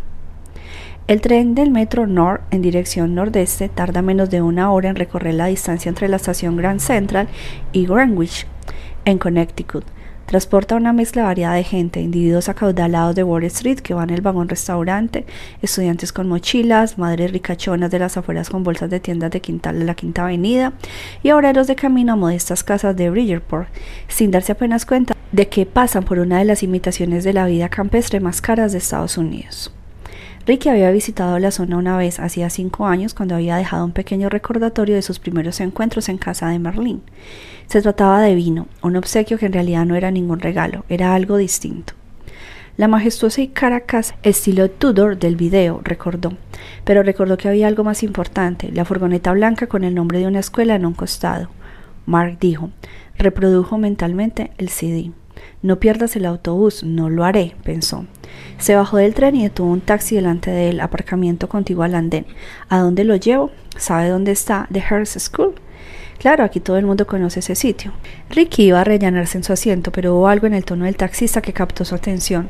El 1.08 1.22
tren 1.22 1.56
del 1.56 1.72
metro 1.72 2.08
North 2.08 2.44
en 2.52 2.62
dirección 2.62 3.16
nordeste 3.16 3.68
tarda 3.68 4.02
menos 4.02 4.30
de 4.30 4.42
una 4.42 4.72
hora 4.72 4.90
en 4.90 4.96
recorrer 4.96 5.34
la 5.34 5.48
distancia 5.48 5.90
entre 5.90 6.08
la 6.08 6.18
estación 6.18 6.56
Grand 6.56 6.80
Central 6.80 7.28
y 7.74 7.86
Greenwich, 7.86 8.46
en 9.06 9.18
Connecticut, 9.18 9.86
Transporta 10.30 10.76
una 10.76 10.94
mezcla 10.94 11.24
variada 11.24 11.56
de 11.56 11.64
gente, 11.64 12.02
individuos 12.02 12.50
acaudalados 12.50 13.16
de 13.16 13.24
Wall 13.24 13.46
Street 13.46 13.80
que 13.80 13.96
van 13.96 14.12
el 14.12 14.22
vagón 14.22 14.48
restaurante, 14.48 15.26
estudiantes 15.64 16.14
con 16.14 16.28
mochilas, 16.28 17.00
madres 17.00 17.32
ricachonas 17.32 17.90
de 17.90 17.98
las 17.98 18.16
afueras 18.16 18.52
con 18.52 18.64
bolsas 18.64 18.92
de 18.92 19.00
tiendas 19.00 19.32
de, 19.32 19.42
quintal 19.42 19.80
de 19.80 19.86
la 19.86 19.96
Quinta 19.96 20.26
Avenida 20.26 20.74
y 21.24 21.32
obreros 21.32 21.66
de 21.66 21.76
camino 21.76 22.14
a 22.14 22.16
modestas 22.16 22.64
casas 22.64 22.96
de 22.96 23.10
Bridgeport, 23.10 23.70
sin 24.08 24.30
darse 24.30 24.52
apenas 24.52 24.86
cuenta 24.86 25.16
de 25.32 25.48
que 25.48 25.66
pasan 25.66 26.04
por 26.04 26.20
una 26.20 26.38
de 26.38 26.46
las 26.46 26.62
imitaciones 26.62 27.24
de 27.24 27.34
la 27.34 27.48
vida 27.48 27.70
campestre 27.70 28.20
más 28.20 28.40
caras 28.40 28.72
de 28.72 28.78
Estados 28.78 29.18
Unidos. 29.18 29.74
Ricky 30.50 30.70
había 30.70 30.90
visitado 30.90 31.38
la 31.38 31.52
zona 31.52 31.78
una 31.78 31.96
vez 31.96 32.20
hacía 32.20 32.50
cinco 32.50 32.88
años 32.88 33.14
cuando 33.14 33.36
había 33.36 33.56
dejado 33.56 33.86
un 33.86 33.92
pequeño 33.92 34.30
recordatorio 34.30 34.96
de 34.96 35.04
sus 35.04 35.20
primeros 35.20 35.60
encuentros 35.60 36.10
en 36.10 36.18
casa 36.18 36.50
de 36.50 36.58
Merlín. 36.58 37.04
Se 37.68 37.84
trataba 37.84 38.20
de 38.20 38.34
vino, 38.34 38.66
un 38.82 38.96
obsequio 38.96 39.38
que 39.38 39.46
en 39.46 39.54
realidad 39.54 39.86
no 39.86 39.94
era 39.94 40.10
ningún 40.10 40.40
regalo, 40.40 40.86
era 40.90 41.14
algo 41.14 41.38
distinto. 41.38 41.94
La 42.78 42.88
majestuosa 42.88 43.42
y 43.42 43.50
cara 43.50 43.82
casa 43.82 44.16
estilo 44.24 44.72
Tudor 44.72 45.20
del 45.20 45.36
video, 45.36 45.82
recordó, 45.84 46.36
pero 46.84 47.04
recordó 47.04 47.38
que 47.38 47.48
había 47.48 47.68
algo 47.68 47.84
más 47.84 48.02
importante, 48.02 48.72
la 48.72 48.86
furgoneta 48.86 49.32
blanca 49.34 49.68
con 49.68 49.84
el 49.84 49.94
nombre 49.94 50.18
de 50.18 50.26
una 50.26 50.40
escuela 50.40 50.74
en 50.74 50.88
un 50.88 50.96
costado. 50.96 51.52
Mark 52.08 52.40
dijo, 52.40 52.72
reprodujo 53.20 53.78
mentalmente 53.78 54.50
el 54.58 54.70
CD. 54.70 55.12
No 55.62 55.80
pierdas 55.80 56.16
el 56.16 56.26
autobús, 56.26 56.84
no 56.84 57.08
lo 57.08 57.24
haré, 57.24 57.56
pensó. 57.64 58.08
Se 58.58 58.76
bajó 58.76 58.98
del 58.98 59.14
tren 59.14 59.36
y 59.36 59.44
detuvo 59.44 59.72
un 59.72 59.82
taxi 59.82 60.16
delante 60.16 60.52
del 60.52 60.82
aparcamiento 60.82 61.48
contiguo 61.48 61.84
al 61.84 61.96
andén. 61.96 62.26
¿A 62.68 62.80
dónde 62.80 63.04
lo 63.04 63.16
llevo? 63.16 63.52
¿Sabe 63.78 64.10
dónde 64.10 64.32
está 64.32 64.68
The 64.72 64.82
Hearst 64.82 65.18
School? 65.20 65.56
Claro, 66.20 66.44
aquí 66.44 66.60
todo 66.60 66.78
el 66.78 66.86
mundo 66.86 67.08
conoce 67.08 67.40
ese 67.40 67.56
sitio. 67.56 67.94
Ricky 68.30 68.64
iba 68.64 68.82
a 68.82 68.84
rellenarse 68.84 69.38
en 69.38 69.46
su 69.46 69.54
asiento, 69.54 69.94
pero 69.94 70.16
hubo 70.16 70.28
algo 70.28 70.48
en 70.48 70.54
el 70.54 70.66
tono 70.66 70.84
del 70.84 70.98
taxista 70.98 71.42
que 71.42 71.54
captó 71.54 71.86
su 71.86 71.96
atención. 71.96 72.50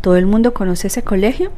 ¿Todo 0.00 0.16
el 0.16 0.24
mundo 0.24 0.54
conoce 0.54 0.86
ese 0.86 1.02
colegio? 1.02 1.52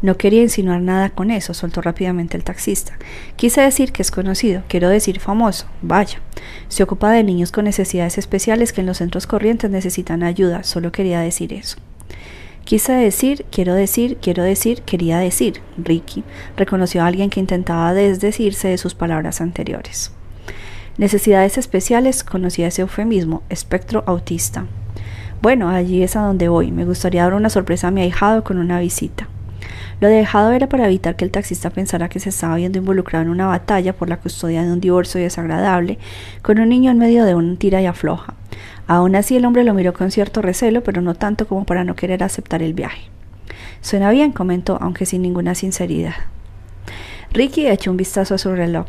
No 0.00 0.16
quería 0.16 0.40
insinuar 0.40 0.80
nada 0.80 1.10
con 1.10 1.30
eso, 1.30 1.52
soltó 1.52 1.82
rápidamente 1.82 2.38
el 2.38 2.44
taxista. 2.44 2.94
Quise 3.36 3.60
decir 3.60 3.92
que 3.92 4.00
es 4.00 4.10
conocido, 4.10 4.62
quiero 4.68 4.88
decir 4.88 5.20
famoso. 5.20 5.66
Vaya. 5.82 6.18
Se 6.68 6.82
ocupa 6.82 7.10
de 7.10 7.24
niños 7.24 7.52
con 7.52 7.66
necesidades 7.66 8.16
especiales 8.16 8.72
que 8.72 8.80
en 8.80 8.86
los 8.86 8.96
centros 8.96 9.26
corrientes 9.26 9.70
necesitan 9.70 10.22
ayuda, 10.22 10.62
solo 10.62 10.92
quería 10.92 11.20
decir 11.20 11.52
eso. 11.52 11.76
Quise 12.64 12.92
decir, 12.92 13.44
quiero 13.50 13.74
decir, 13.74 14.18
quiero 14.22 14.42
decir, 14.44 14.82
quería 14.82 15.18
decir. 15.18 15.60
Ricky 15.76 16.24
reconoció 16.56 17.02
a 17.02 17.06
alguien 17.06 17.28
que 17.28 17.40
intentaba 17.40 17.92
desdecirse 17.92 18.68
de 18.68 18.78
sus 18.78 18.94
palabras 18.94 19.40
anteriores. 19.40 20.12
Necesidades 20.96 21.58
especiales, 21.58 22.22
conocía 22.22 22.68
ese 22.68 22.82
eufemismo, 22.82 23.42
espectro 23.48 24.04
autista. 24.06 24.66
Bueno, 25.42 25.68
allí 25.68 26.02
es 26.02 26.14
a 26.14 26.20
donde 26.20 26.48
voy. 26.48 26.70
Me 26.70 26.84
gustaría 26.84 27.24
dar 27.24 27.34
una 27.34 27.50
sorpresa 27.50 27.88
a 27.88 27.90
mi 27.90 28.02
ahijado 28.02 28.44
con 28.44 28.58
una 28.58 28.78
visita. 28.78 29.28
Lo 30.00 30.08
dejado 30.08 30.52
era 30.52 30.68
para 30.68 30.86
evitar 30.86 31.16
que 31.16 31.24
el 31.24 31.30
taxista 31.30 31.70
pensara 31.70 32.08
que 32.08 32.20
se 32.20 32.28
estaba 32.28 32.56
viendo 32.56 32.78
involucrado 32.78 33.24
en 33.24 33.30
una 33.30 33.46
batalla 33.46 33.92
por 33.92 34.08
la 34.08 34.18
custodia 34.18 34.62
de 34.62 34.72
un 34.72 34.80
divorcio 34.80 35.20
desagradable, 35.20 35.98
con 36.42 36.58
un 36.58 36.68
niño 36.68 36.90
en 36.90 36.98
medio 36.98 37.24
de 37.24 37.34
una 37.34 37.56
tira 37.56 37.80
y 37.80 37.86
afloja. 37.86 38.34
Aún 38.94 39.16
así 39.16 39.36
el 39.36 39.46
hombre 39.46 39.64
lo 39.64 39.72
miró 39.72 39.94
con 39.94 40.10
cierto 40.10 40.42
recelo, 40.42 40.82
pero 40.82 41.00
no 41.00 41.14
tanto 41.14 41.48
como 41.48 41.64
para 41.64 41.82
no 41.82 41.96
querer 41.96 42.22
aceptar 42.22 42.62
el 42.62 42.74
viaje. 42.74 43.08
Suena 43.80 44.10
bien, 44.10 44.32
comentó, 44.32 44.76
aunque 44.82 45.06
sin 45.06 45.22
ninguna 45.22 45.54
sinceridad. 45.54 46.12
Ricky 47.32 47.66
echó 47.68 47.90
un 47.90 47.96
vistazo 47.96 48.34
a 48.34 48.38
su 48.38 48.54
reloj. 48.54 48.84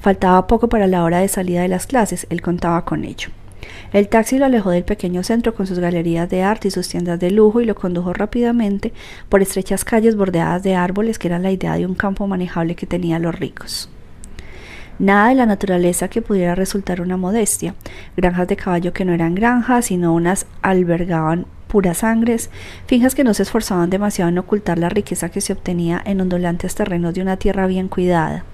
Faltaba 0.00 0.48
poco 0.48 0.68
para 0.68 0.88
la 0.88 1.04
hora 1.04 1.20
de 1.20 1.28
salida 1.28 1.62
de 1.62 1.68
las 1.68 1.86
clases, 1.86 2.26
él 2.28 2.42
contaba 2.42 2.84
con 2.84 3.04
ello. 3.04 3.28
El 3.92 4.08
taxi 4.08 4.36
lo 4.36 4.46
alejó 4.46 4.70
del 4.70 4.82
pequeño 4.82 5.22
centro 5.22 5.54
con 5.54 5.68
sus 5.68 5.78
galerías 5.78 6.28
de 6.28 6.42
arte 6.42 6.66
y 6.66 6.72
sus 6.72 6.88
tiendas 6.88 7.20
de 7.20 7.30
lujo 7.30 7.60
y 7.60 7.66
lo 7.66 7.76
condujo 7.76 8.12
rápidamente 8.12 8.92
por 9.28 9.42
estrechas 9.42 9.84
calles 9.84 10.16
bordeadas 10.16 10.64
de 10.64 10.74
árboles 10.74 11.20
que 11.20 11.28
eran 11.28 11.44
la 11.44 11.52
idea 11.52 11.76
de 11.76 11.86
un 11.86 11.94
campo 11.94 12.26
manejable 12.26 12.74
que 12.74 12.86
tenían 12.86 13.22
los 13.22 13.38
ricos. 13.38 13.90
Nada 14.98 15.28
de 15.28 15.34
la 15.34 15.46
naturaleza 15.46 16.08
que 16.08 16.22
pudiera 16.22 16.54
resultar 16.54 17.00
una 17.00 17.16
modestia. 17.16 17.74
Granjas 18.16 18.48
de 18.48 18.56
caballo 18.56 18.92
que 18.92 19.04
no 19.04 19.12
eran 19.12 19.34
granjas, 19.34 19.86
sino 19.86 20.14
unas 20.14 20.46
albergaban 20.62 21.46
puras 21.66 21.98
sangres, 21.98 22.48
finjas 22.86 23.14
que 23.14 23.24
no 23.24 23.34
se 23.34 23.42
esforzaban 23.42 23.90
demasiado 23.90 24.30
en 24.30 24.38
ocultar 24.38 24.78
la 24.78 24.88
riqueza 24.88 25.28
que 25.28 25.40
se 25.40 25.52
obtenía 25.52 26.00
en 26.04 26.20
ondulantes 26.20 26.74
terrenos 26.74 27.12
de 27.14 27.22
una 27.22 27.36
tierra 27.36 27.66
bien 27.66 27.88
cuidada. 27.88 28.44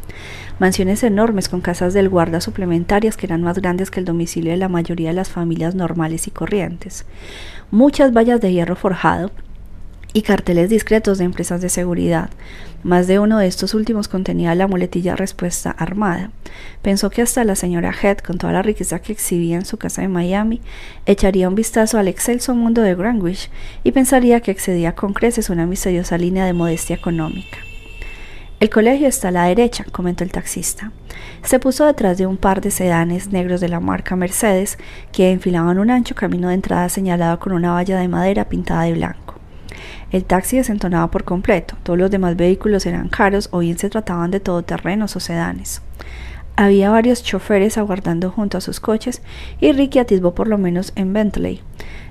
Mansiones 0.58 1.02
enormes 1.02 1.48
con 1.48 1.60
casas 1.60 1.94
del 1.94 2.08
guarda 2.08 2.40
suplementarias 2.40 3.16
que 3.16 3.26
eran 3.26 3.42
más 3.42 3.58
grandes 3.58 3.90
que 3.90 4.00
el 4.00 4.06
domicilio 4.06 4.50
de 4.50 4.56
la 4.56 4.68
mayoría 4.68 5.10
de 5.10 5.14
las 5.14 5.30
familias 5.30 5.74
normales 5.74 6.26
y 6.26 6.30
corrientes. 6.30 7.04
Muchas 7.70 8.12
vallas 8.12 8.40
de 8.40 8.52
hierro 8.52 8.76
forjado, 8.76 9.30
y 10.12 10.22
carteles 10.22 10.68
discretos 10.68 11.18
de 11.18 11.24
empresas 11.24 11.60
de 11.60 11.68
seguridad. 11.68 12.30
Más 12.82 13.06
de 13.06 13.18
uno 13.18 13.38
de 13.38 13.46
estos 13.46 13.74
últimos 13.74 14.08
contenía 14.08 14.54
la 14.54 14.66
muletilla 14.66 15.16
respuesta 15.16 15.70
armada. 15.70 16.30
Pensó 16.82 17.10
que 17.10 17.22
hasta 17.22 17.44
la 17.44 17.54
señora 17.54 17.94
Head, 18.02 18.18
con 18.18 18.38
toda 18.38 18.52
la 18.52 18.62
riqueza 18.62 18.98
que 18.98 19.12
exhibía 19.12 19.56
en 19.56 19.64
su 19.64 19.76
casa 19.76 20.02
de 20.02 20.08
Miami, 20.08 20.60
echaría 21.06 21.48
un 21.48 21.54
vistazo 21.54 21.98
al 21.98 22.08
excelso 22.08 22.54
mundo 22.54 22.82
de 22.82 22.94
Greenwich 22.94 23.50
y 23.84 23.92
pensaría 23.92 24.40
que 24.40 24.50
excedía 24.50 24.94
con 24.94 25.12
creces 25.12 25.48
una 25.48 25.66
misteriosa 25.66 26.18
línea 26.18 26.44
de 26.44 26.52
modestia 26.52 26.96
económica. 26.96 27.58
El 28.62 28.70
colegio 28.70 29.08
está 29.08 29.28
a 29.28 29.32
la 29.32 29.44
derecha, 29.46 29.84
comentó 29.90 30.22
el 30.22 30.30
taxista. 30.30 30.92
Se 31.42 31.58
puso 31.58 31.84
detrás 31.84 32.16
de 32.16 32.26
un 32.26 32.36
par 32.36 32.60
de 32.60 32.70
sedanes 32.70 33.32
negros 33.32 33.60
de 33.60 33.68
la 33.68 33.80
marca 33.80 34.14
Mercedes 34.14 34.78
que 35.10 35.32
enfilaban 35.32 35.80
un 35.80 35.90
ancho 35.90 36.14
camino 36.14 36.46
de 36.46 36.54
entrada 36.54 36.88
señalado 36.88 37.40
con 37.40 37.52
una 37.52 37.72
valla 37.72 37.98
de 37.98 38.06
madera 38.06 38.48
pintada 38.48 38.82
de 38.82 38.92
blanco. 38.92 39.41
El 40.12 40.24
taxi 40.24 40.58
desentonaba 40.58 41.10
por 41.10 41.24
completo. 41.24 41.76
Todos 41.82 41.98
los 41.98 42.10
demás 42.10 42.36
vehículos 42.36 42.84
eran 42.84 43.08
caros 43.08 43.48
o 43.50 43.60
bien 43.60 43.78
se 43.78 43.88
trataban 43.88 44.30
de 44.30 44.40
todoterrenos 44.40 45.16
o 45.16 45.20
sedanes. 45.20 45.80
Había 46.54 46.90
varios 46.90 47.22
choferes 47.22 47.78
aguardando 47.78 48.30
junto 48.30 48.58
a 48.58 48.60
sus 48.60 48.78
coches 48.78 49.22
y 49.58 49.72
Ricky 49.72 49.98
atisbó 49.98 50.34
por 50.34 50.48
lo 50.48 50.58
menos 50.58 50.92
en 50.96 51.14
Bentley. 51.14 51.62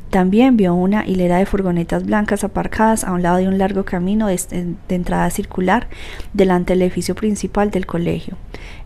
También 0.09 0.57
vio 0.57 0.73
una 0.73 1.05
hilera 1.05 1.37
de 1.37 1.45
furgonetas 1.45 2.05
blancas 2.05 2.43
aparcadas 2.43 3.05
a 3.05 3.13
un 3.13 3.21
lado 3.21 3.37
de 3.37 3.47
un 3.47 3.57
largo 3.57 3.85
camino 3.85 4.27
de, 4.27 4.75
entrada 4.89 5.29
circular 5.29 5.87
delante 6.33 6.73
del 6.73 6.81
edificio 6.81 7.15
principal 7.15 7.71
del 7.71 7.85
colegio. 7.85 8.35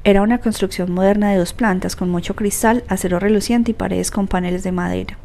Era 0.03 0.21
una 0.21 0.37
construcción 0.37 0.91
moderna 0.91 1.31
de 1.31 1.37
dos 1.37 1.53
plantas 1.53 1.95
con 1.95 2.09
mucho 2.09 2.35
cristal, 2.35 2.83
acero 2.89 3.17
reluciente 3.19 3.71
y 3.71 3.73
paredes 3.73 4.11
con 4.11 4.27
paneles 4.27 4.63
de 4.63 4.71
madera. 4.71 5.17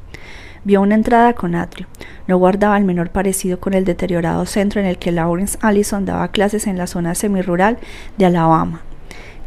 Vio 0.63 0.83
una 0.83 0.95
entrada 0.95 1.33
con 1.33 1.55
atrio. 1.55 1.87
No 2.27 2.37
guardaba 2.37 2.77
el 2.77 2.85
menor 2.85 3.11
parecido 3.11 3.61
con 3.61 3.73
el 3.75 3.85
deteriorado 3.85 4.45
centro 4.45 4.81
en 4.81 4.87
el 4.87 4.99
que 4.99 5.11
Lawrence 5.11 5.59
Allison 5.63 6.05
daba 6.05 6.29
clases 6.29 6.67
en 6.67 6.77
la 6.77 6.87
zona 6.87 7.15
semirural 7.15 7.79
de 8.19 8.27
Alabama. 8.27 8.83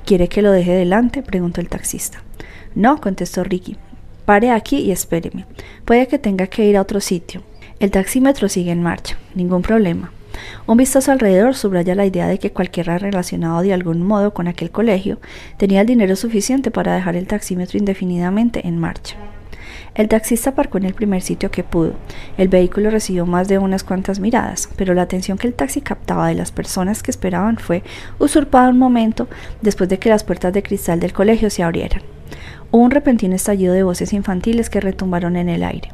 ¿Quiere 0.05 0.27
que 0.27 0.41
lo 0.41 0.51
deje 0.51 0.73
delante? 0.73 1.21
preguntó 1.21 1.61
el 1.61 1.69
taxista. 1.69 2.23
No, 2.75 2.99
contestó 2.99 3.43
Ricky. 3.43 3.77
Pare 4.25 4.51
aquí 4.51 4.77
y 4.77 4.91
espéreme. 4.91 5.45
Puede 5.85 6.07
que 6.07 6.17
tenga 6.17 6.47
que 6.47 6.65
ir 6.65 6.77
a 6.77 6.81
otro 6.81 6.99
sitio. 6.99 7.43
El 7.79 7.91
taxímetro 7.91 8.49
sigue 8.49 8.71
en 8.71 8.81
marcha. 8.81 9.17
Ningún 9.35 9.61
problema. 9.61 10.11
Un 10.65 10.77
vistazo 10.77 11.11
alrededor 11.11 11.55
subraya 11.55 11.93
la 11.93 12.05
idea 12.05 12.27
de 12.27 12.39
que 12.39 12.51
cualquiera 12.51 12.97
relacionado 12.97 13.61
de 13.61 13.73
algún 13.73 14.01
modo 14.01 14.33
con 14.33 14.47
aquel 14.47 14.71
colegio 14.71 15.19
tenía 15.57 15.81
el 15.81 15.87
dinero 15.87 16.15
suficiente 16.15 16.71
para 16.71 16.95
dejar 16.95 17.15
el 17.15 17.27
taxímetro 17.27 17.77
indefinidamente 17.77 18.67
en 18.67 18.79
marcha. 18.79 19.15
El 19.95 20.07
taxista 20.07 20.49
aparcó 20.49 20.79
en 20.79 20.85
el 20.85 20.95
primer 20.95 21.21
sitio 21.21 21.51
que 21.51 21.63
pudo. 21.63 21.93
El 22.39 22.47
vehículo 22.47 22.89
recibió 22.89 23.27
más 23.27 23.47
de 23.47 23.59
unas 23.59 23.83
cuantas 23.83 24.19
miradas, 24.19 24.67
pero 24.75 24.95
la 24.95 25.03
atención 25.03 25.37
que 25.37 25.45
el 25.45 25.53
taxi 25.53 25.81
captaba 25.81 26.27
de 26.27 26.33
las 26.33 26.51
personas 26.51 27.03
que 27.03 27.11
esperaban 27.11 27.57
fue 27.57 27.83
usurpada 28.17 28.69
un 28.69 28.79
momento 28.79 29.27
después 29.61 29.89
de 29.89 29.99
que 29.99 30.09
las 30.09 30.23
puertas 30.23 30.51
de 30.51 30.63
cristal 30.63 30.99
del 30.99 31.13
colegio 31.13 31.51
se 31.51 31.61
abrieran. 31.61 32.01
Hubo 32.71 32.81
un 32.81 32.89
repentino 32.89 33.35
estallido 33.35 33.75
de 33.75 33.83
voces 33.83 34.13
infantiles 34.13 34.71
que 34.71 34.81
retumbaron 34.81 35.35
en 35.35 35.47
el 35.47 35.63
aire. 35.63 35.89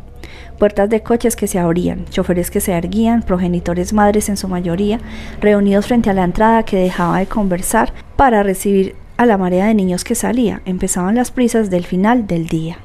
Puertas 0.58 0.90
de 0.90 1.04
coches 1.04 1.36
que 1.36 1.48
se 1.48 1.60
abrían, 1.60 2.06
choferes 2.06 2.52
que 2.52 2.62
se 2.62 2.72
erguían, 2.72 3.22
progenitores 3.22 3.92
madres 3.92 4.30
en 4.30 4.38
su 4.38 4.48
mayoría, 4.48 5.02
reunidos 5.42 5.88
frente 5.88 6.10
a 6.10 6.14
la 6.14 6.24
entrada 6.24 6.64
que 6.64 6.78
dejaba 6.78 7.20
de 7.20 7.28
conversar 7.28 7.92
para 8.16 8.44
recibir 8.44 8.96
a 9.18 9.26
la 9.26 9.38
marea 9.38 9.66
de 9.66 9.74
niños 9.74 10.06
que 10.06 10.16
salía. 10.16 10.62
Empezaban 10.64 11.16
las 11.16 11.32
prisas 11.32 11.70
del 11.70 11.86
final 11.86 12.28
del 12.28 12.48
día. 12.48 12.78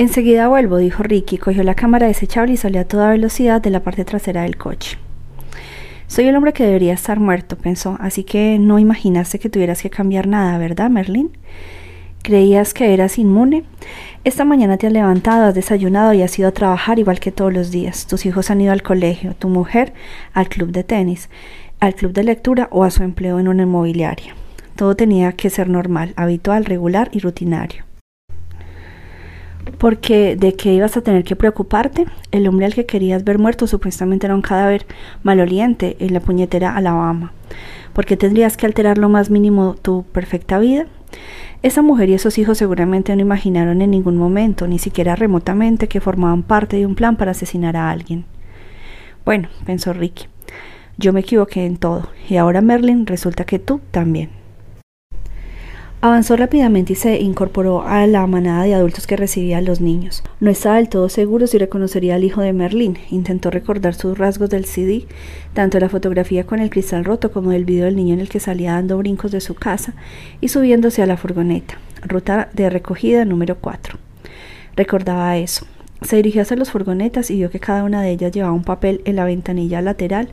Enseguida 0.00 0.46
vuelvo, 0.46 0.76
dijo 0.76 1.02
Ricky, 1.02 1.38
cogió 1.38 1.64
la 1.64 1.74
cámara 1.74 2.06
desechable 2.06 2.52
y 2.52 2.56
salió 2.56 2.82
a 2.82 2.84
toda 2.84 3.10
velocidad 3.10 3.60
de 3.60 3.70
la 3.70 3.80
parte 3.80 4.04
trasera 4.04 4.42
del 4.42 4.56
coche. 4.56 4.96
Soy 6.06 6.28
el 6.28 6.36
hombre 6.36 6.52
que 6.52 6.62
debería 6.62 6.92
estar 6.94 7.18
muerto, 7.18 7.58
pensó, 7.58 7.96
así 7.98 8.22
que 8.22 8.60
no 8.60 8.78
imaginaste 8.78 9.40
que 9.40 9.50
tuvieras 9.50 9.82
que 9.82 9.90
cambiar 9.90 10.28
nada, 10.28 10.56
¿verdad, 10.56 10.88
Merlin? 10.88 11.32
¿Creías 12.22 12.74
que 12.74 12.94
eras 12.94 13.18
inmune? 13.18 13.64
Esta 14.22 14.44
mañana 14.44 14.76
te 14.76 14.86
has 14.86 14.92
levantado, 14.92 15.46
has 15.46 15.54
desayunado 15.56 16.12
y 16.12 16.22
has 16.22 16.38
ido 16.38 16.46
a 16.46 16.52
trabajar 16.52 17.00
igual 17.00 17.18
que 17.18 17.32
todos 17.32 17.52
los 17.52 17.72
días. 17.72 18.06
Tus 18.06 18.24
hijos 18.24 18.52
han 18.52 18.60
ido 18.60 18.72
al 18.72 18.84
colegio, 18.84 19.34
tu 19.34 19.48
mujer 19.48 19.94
al 20.32 20.48
club 20.48 20.70
de 20.70 20.84
tenis, 20.84 21.28
al 21.80 21.96
club 21.96 22.12
de 22.12 22.22
lectura 22.22 22.68
o 22.70 22.84
a 22.84 22.92
su 22.92 23.02
empleo 23.02 23.40
en 23.40 23.48
una 23.48 23.64
inmobiliaria. 23.64 24.36
Todo 24.76 24.94
tenía 24.94 25.32
que 25.32 25.50
ser 25.50 25.68
normal, 25.68 26.12
habitual, 26.14 26.66
regular 26.66 27.10
y 27.10 27.18
rutinario 27.18 27.87
porque 29.78 30.36
de 30.36 30.54
que 30.54 30.72
ibas 30.72 30.96
a 30.96 31.02
tener 31.02 31.24
que 31.24 31.36
preocuparte, 31.36 32.06
el 32.30 32.48
hombre 32.48 32.66
al 32.66 32.74
que 32.74 32.86
querías 32.86 33.24
ver 33.24 33.38
muerto 33.38 33.66
supuestamente 33.66 34.26
era 34.26 34.34
un 34.34 34.42
cadáver 34.42 34.86
maloliente 35.22 35.96
en 36.00 36.14
la 36.14 36.20
puñetera 36.20 36.76
Alabama. 36.76 37.32
porque 37.92 38.16
tendrías 38.16 38.56
que 38.56 38.66
alterar 38.66 38.96
lo 38.96 39.08
más 39.08 39.28
mínimo 39.28 39.74
tu 39.74 40.04
perfecta 40.04 40.58
vida? 40.58 40.86
Esa 41.62 41.82
mujer 41.82 42.08
y 42.08 42.14
esos 42.14 42.38
hijos 42.38 42.56
seguramente 42.58 43.14
no 43.16 43.22
imaginaron 43.22 43.82
en 43.82 43.90
ningún 43.90 44.16
momento, 44.16 44.68
ni 44.68 44.78
siquiera 44.78 45.16
remotamente, 45.16 45.88
que 45.88 46.00
formaban 46.00 46.44
parte 46.44 46.76
de 46.76 46.86
un 46.86 46.94
plan 46.94 47.16
para 47.16 47.32
asesinar 47.32 47.76
a 47.76 47.90
alguien. 47.90 48.24
Bueno, 49.24 49.48
pensó 49.66 49.92
Ricky, 49.92 50.26
yo 50.96 51.12
me 51.12 51.20
equivoqué 51.20 51.66
en 51.66 51.76
todo, 51.76 52.08
y 52.28 52.36
ahora 52.36 52.60
Merlin 52.60 53.04
resulta 53.06 53.44
que 53.44 53.58
tú 53.58 53.80
también. 53.90 54.37
Avanzó 56.00 56.36
rápidamente 56.36 56.92
y 56.92 56.96
se 56.96 57.18
incorporó 57.18 57.82
a 57.82 58.06
la 58.06 58.24
manada 58.28 58.62
de 58.62 58.72
adultos 58.72 59.08
que 59.08 59.16
recibía 59.16 59.58
a 59.58 59.62
los 59.62 59.80
niños. 59.80 60.22
No 60.38 60.48
estaba 60.48 60.76
del 60.76 60.88
todo 60.88 61.08
seguro 61.08 61.48
si 61.48 61.58
reconocería 61.58 62.14
al 62.14 62.22
hijo 62.22 62.40
de 62.40 62.52
Merlín. 62.52 62.98
Intentó 63.10 63.50
recordar 63.50 63.94
sus 63.94 64.16
rasgos 64.16 64.48
del 64.48 64.64
CD, 64.64 65.06
tanto 65.54 65.80
la 65.80 65.88
fotografía 65.88 66.46
con 66.46 66.60
el 66.60 66.70
cristal 66.70 67.04
roto 67.04 67.32
como 67.32 67.50
el 67.50 67.64
video 67.64 67.86
del 67.86 67.96
niño 67.96 68.14
en 68.14 68.20
el 68.20 68.28
que 68.28 68.38
salía 68.38 68.74
dando 68.74 68.96
brincos 68.96 69.32
de 69.32 69.40
su 69.40 69.56
casa 69.56 69.94
y 70.40 70.46
subiéndose 70.46 71.02
a 71.02 71.06
la 71.06 71.16
furgoneta. 71.16 71.78
Ruta 72.06 72.48
de 72.52 72.70
recogida 72.70 73.24
número 73.24 73.56
4. 73.56 73.98
Recordaba 74.76 75.36
eso. 75.36 75.66
Se 76.02 76.14
dirigió 76.14 76.42
hacia 76.42 76.56
las 76.56 76.70
furgonetas 76.70 77.28
y 77.32 77.38
vio 77.38 77.50
que 77.50 77.58
cada 77.58 77.82
una 77.82 78.02
de 78.02 78.10
ellas 78.12 78.30
llevaba 78.30 78.54
un 78.54 78.62
papel 78.62 79.02
en 79.04 79.16
la 79.16 79.24
ventanilla 79.24 79.82
lateral 79.82 80.28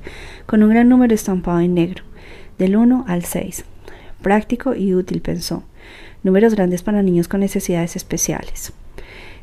con 0.45 0.61
un 0.61 0.69
gran 0.69 0.89
número 0.89 1.15
estampado 1.15 1.59
en 1.59 1.73
negro, 1.73 2.03
del 2.59 2.75
1 2.75 3.05
al 3.07 3.25
6 3.25 3.65
práctico 4.25 4.73
y 4.73 4.95
útil, 4.95 5.21
pensó. 5.21 5.61
Números 6.23 6.55
grandes 6.55 6.81
para 6.81 7.03
niños 7.03 7.27
con 7.27 7.41
necesidades 7.41 7.95
especiales. 7.95 8.73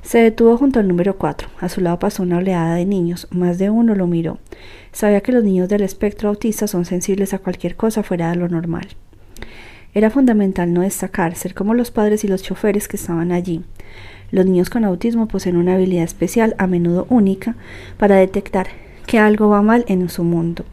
Se 0.02 0.18
detuvo 0.18 0.56
junto 0.56 0.80
al 0.80 0.88
número 0.88 1.16
4. 1.16 1.48
A 1.60 1.68
su 1.68 1.80
lado 1.80 2.00
pasó 2.00 2.24
una 2.24 2.38
oleada 2.38 2.74
de 2.74 2.84
niños. 2.84 3.28
Más 3.30 3.58
de 3.58 3.70
uno 3.70 3.94
lo 3.94 4.08
miró. 4.08 4.40
Sabía 4.90 5.20
que 5.20 5.30
los 5.30 5.44
niños 5.44 5.68
del 5.68 5.82
espectro 5.82 6.30
autista 6.30 6.66
son 6.66 6.84
sensibles 6.84 7.32
a 7.32 7.38
cualquier 7.38 7.76
cosa 7.76 8.02
fuera 8.02 8.30
de 8.30 8.36
lo 8.38 8.48
normal. 8.48 8.88
Era 9.94 10.10
fundamental 10.10 10.72
no 10.72 10.80
destacar, 10.80 11.36
ser 11.36 11.54
como 11.54 11.74
los 11.74 11.92
padres 11.92 12.24
y 12.24 12.26
los 12.26 12.42
choferes 12.42 12.88
que 12.88 12.96
estaban 12.96 13.30
allí. 13.30 13.62
Los 14.32 14.46
niños 14.46 14.68
con 14.68 14.84
autismo 14.84 15.28
poseen 15.28 15.58
una 15.58 15.74
habilidad 15.74 16.02
especial, 16.02 16.56
a 16.58 16.66
menudo 16.66 17.06
única, 17.08 17.54
para 17.98 18.16
detectar 18.16 18.66
que 19.06 19.20
algo 19.20 19.48
va 19.48 19.62
mal 19.62 19.84
en 19.86 20.08
su 20.08 20.24
mundo. 20.24 20.64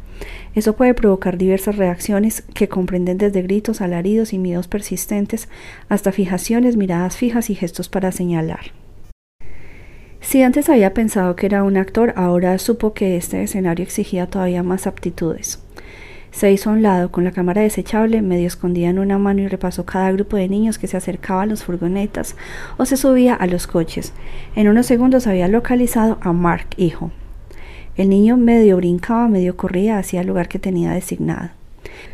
Eso 0.56 0.76
puede 0.76 0.94
provocar 0.94 1.38
diversas 1.38 1.78
reacciones 1.78 2.44
que 2.54 2.68
comprenden 2.68 3.18
desde 3.18 3.42
gritos, 3.42 3.82
alaridos 3.82 4.34
y 4.34 4.38
miedos 4.38 4.68
persistentes 4.68 5.50
hasta 5.90 6.12
fijaciones, 6.12 6.78
miradas 6.78 7.18
fijas 7.18 7.50
y 7.50 7.56
gestos 7.56 7.90
para 7.90 8.12
señalar. 8.12 8.72
Si 10.22 10.44
antes 10.44 10.70
había 10.70 10.94
pensado 10.94 11.36
que 11.36 11.46
era 11.46 11.64
un 11.64 11.78
actor, 11.78 12.14
ahora 12.16 12.58
supo 12.58 12.94
que 12.94 13.18
este 13.18 13.42
escenario 13.42 13.84
exigía 13.84 14.28
todavía 14.28 14.64
más 14.64 14.86
aptitudes. 14.86 15.64
Se 16.32 16.52
hizo 16.52 16.70
a 16.70 16.74
un 16.74 16.84
lado 16.84 17.12
con 17.12 17.24
la 17.24 17.32
cámara 17.32 17.62
desechable, 17.62 18.22
medio 18.22 18.46
escondida 18.46 18.90
en 18.90 19.00
una 19.00 19.18
mano 19.18 19.42
y 19.42 19.48
repasó 19.48 19.86
cada 19.86 20.12
grupo 20.12 20.38
de 20.38 20.48
niños 20.48 20.78
que 20.78 20.88
se 20.88 20.98
acercaba 20.98 21.44
a 21.44 21.46
las 21.46 21.64
furgonetas 21.64 22.36
o 22.78 22.86
se 22.86 22.98
subía 22.98 23.34
a 23.34 23.48
los 23.48 23.66
coches. 23.66 24.14
En 24.56 24.68
unos 24.68 24.86
segundos 24.86 25.26
había 25.26 25.48
localizado 25.48 26.20
a 26.22 26.32
Mark, 26.32 26.68
hijo. 26.78 27.12
El 28.00 28.08
niño 28.08 28.38
medio 28.38 28.78
brincaba, 28.78 29.28
medio 29.28 29.58
corría 29.58 29.98
hacia 29.98 30.22
el 30.22 30.28
lugar 30.28 30.48
que 30.48 30.58
tenía 30.58 30.94
designado. 30.94 31.50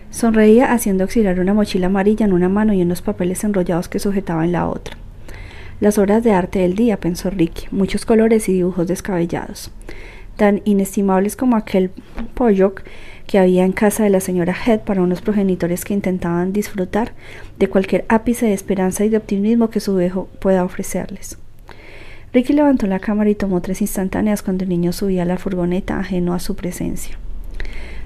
Sonreía 0.09 0.73
haciendo 0.73 1.03
auxiliar 1.03 1.39
una 1.39 1.53
mochila 1.53 1.85
amarilla 1.85 2.25
en 2.25 2.33
una 2.33 2.49
mano 2.49 2.73
y 2.73 2.81
unos 2.81 3.03
papeles 3.03 3.43
enrollados 3.43 3.87
que 3.87 3.99
sujetaba 3.99 4.45
en 4.45 4.51
la 4.51 4.67
otra. 4.67 4.97
Las 5.79 5.99
obras 5.99 6.23
de 6.23 6.31
arte 6.31 6.57
del 6.57 6.73
día, 6.73 6.99
pensó 6.99 7.29
Ricky, 7.29 7.67
muchos 7.69 8.03
colores 8.03 8.49
y 8.49 8.53
dibujos 8.53 8.87
descabellados. 8.87 9.71
tan 10.37 10.63
inestimables 10.65 11.35
como 11.35 11.55
aquel 11.55 11.91
pollock 12.33 12.81
que 13.27 13.37
había 13.37 13.63
en 13.63 13.71
casa 13.71 14.03
de 14.03 14.09
la 14.09 14.21
señora 14.21 14.55
Head 14.65 14.79
para 14.79 15.03
unos 15.03 15.21
progenitores 15.21 15.85
que 15.85 15.93
intentaban 15.93 16.51
disfrutar 16.51 17.13
de 17.59 17.67
cualquier 17.67 18.05
ápice 18.09 18.47
de 18.47 18.53
esperanza 18.53 19.05
y 19.05 19.09
de 19.09 19.17
optimismo 19.17 19.69
que 19.69 19.79
su 19.79 20.01
hijo 20.01 20.29
pueda 20.39 20.63
ofrecerles. 20.63 21.37
Ricky 22.35 22.51
levantó 22.51 22.85
la 22.85 22.99
cámara 22.99 23.29
y 23.29 23.35
tomó 23.35 23.61
tres 23.61 23.79
instantáneas 23.79 24.41
cuando 24.41 24.65
el 24.65 24.69
niño 24.69 24.91
subía 24.91 25.21
a 25.21 25.25
la 25.25 25.37
furgoneta 25.37 25.97
ajeno 25.97 26.33
a 26.33 26.39
su 26.39 26.57
presencia. 26.57 27.17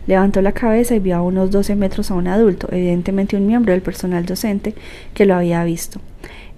Levantó 0.05 0.43
la 0.43 0.51
cabeza 0.51 0.93
y 0.93 0.99
vio 0.99 1.15
a 1.15 1.23
unos 1.23 1.49
12 1.49 1.75
metros 1.75 2.11
a 2.11 2.13
un 2.13 2.27
adulto, 2.27 2.67
evidentemente 2.71 3.37
un 3.37 3.47
miembro 3.47 3.73
del 3.73 3.81
personal 3.81 4.27
docente, 4.27 4.75
que 5.15 5.25
lo 5.25 5.33
había 5.33 5.63
visto. 5.63 5.99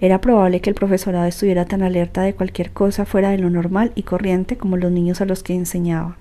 Era 0.02 0.20
probable 0.20 0.60
que 0.60 0.68
el 0.68 0.76
profesorado 0.76 1.24
estuviera 1.24 1.64
tan 1.64 1.82
alerta 1.82 2.20
de 2.20 2.34
cualquier 2.34 2.72
cosa 2.72 3.06
fuera 3.06 3.30
de 3.30 3.38
lo 3.38 3.48
normal 3.48 3.92
y 3.94 4.02
corriente 4.02 4.58
como 4.58 4.76
los 4.76 4.92
niños 4.92 5.22
a 5.22 5.24
los 5.24 5.42
que 5.42 5.54
enseñaba. 5.54 6.18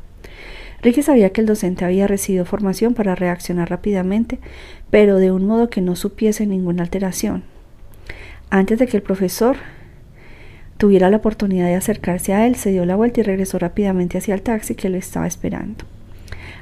Ricky 0.82 1.02
sabía 1.02 1.32
que 1.32 1.42
el 1.42 1.48
docente 1.48 1.84
había 1.84 2.08
recibido 2.08 2.46
formación 2.46 2.94
para 2.94 3.14
reaccionar 3.14 3.70
rápidamente, 3.70 4.40
pero 4.90 5.18
de 5.18 5.34
un 5.34 5.48
modo 5.48 5.70
que 5.70 5.82
no 5.82 5.98
supiese 5.98 6.48
ninguna 6.48 6.84
alteración. 6.84 7.44
Antes 8.50 8.80
de 8.80 8.88
que 8.88 8.96
el 8.96 9.04
profesor 9.04 9.58
tuviera 10.82 11.12
la 11.12 11.18
oportunidad 11.18 11.68
de 11.68 11.76
acercarse 11.76 12.34
a 12.34 12.48
él, 12.48 12.56
se 12.56 12.72
dio 12.72 12.88
la 12.88 12.96
vuelta 12.96 13.20
y 13.20 13.24
regresó 13.24 13.60
rápidamente 13.60 14.18
hacia 14.18 14.34
el 14.34 14.42
taxi 14.42 14.74
que 14.74 14.90
lo 14.90 14.98
estaba 14.98 15.28
esperando. 15.28 15.86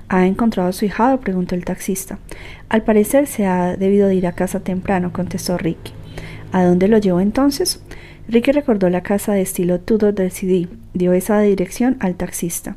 ¿Ha 0.09 0.27
encontrado 0.27 0.67
a 0.67 0.73
su 0.73 0.83
hijado? 0.83 1.21
preguntó 1.21 1.55
el 1.55 1.63
taxista. 1.63 2.19
Al 2.67 2.83
parecer 2.83 3.27
se 3.27 3.45
ha 3.45 3.77
debido 3.77 4.09
de 4.09 4.15
ir 4.15 4.27
a 4.27 4.33
casa 4.33 4.59
temprano, 4.59 5.13
contestó 5.13 5.57
Ricky. 5.57 5.93
¿A 6.51 6.65
dónde 6.65 6.89
lo 6.89 6.97
llevó 6.97 7.21
entonces? 7.21 7.81
Ricky 8.27 8.51
recordó 8.51 8.89
la 8.89 9.03
casa 9.03 9.31
de 9.31 9.41
estilo 9.41 9.79
Tudor 9.79 10.13
del 10.13 10.31
CD. 10.31 10.67
Dio 10.93 11.13
esa 11.13 11.39
dirección 11.39 11.95
al 12.01 12.15
taxista. 12.15 12.75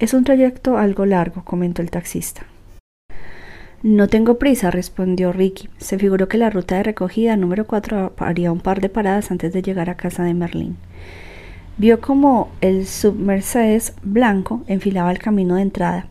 Es 0.00 0.12
un 0.12 0.24
trayecto 0.24 0.76
algo 0.76 1.06
largo, 1.06 1.44
comentó 1.44 1.82
el 1.82 1.92
taxista. 1.92 2.49
No 3.82 4.08
tengo 4.08 4.38
prisa, 4.38 4.70
respondió 4.70 5.32
Ricky. 5.32 5.70
Se 5.78 5.98
figuró 5.98 6.28
que 6.28 6.36
la 6.36 6.50
ruta 6.50 6.76
de 6.76 6.82
recogida 6.82 7.34
número 7.36 7.66
4 7.66 8.12
haría 8.18 8.52
un 8.52 8.60
par 8.60 8.82
de 8.82 8.90
paradas 8.90 9.30
antes 9.30 9.54
de 9.54 9.62
llegar 9.62 9.88
a 9.88 9.96
casa 9.96 10.22
de 10.22 10.34
Merlín. 10.34 10.76
Vio 11.78 11.98
como 12.02 12.50
el 12.60 12.86
submercedes 12.86 13.94
blanco 14.02 14.62
enfilaba 14.66 15.10
el 15.10 15.18
camino 15.18 15.54
de 15.54 15.62
entrada. 15.62 16.08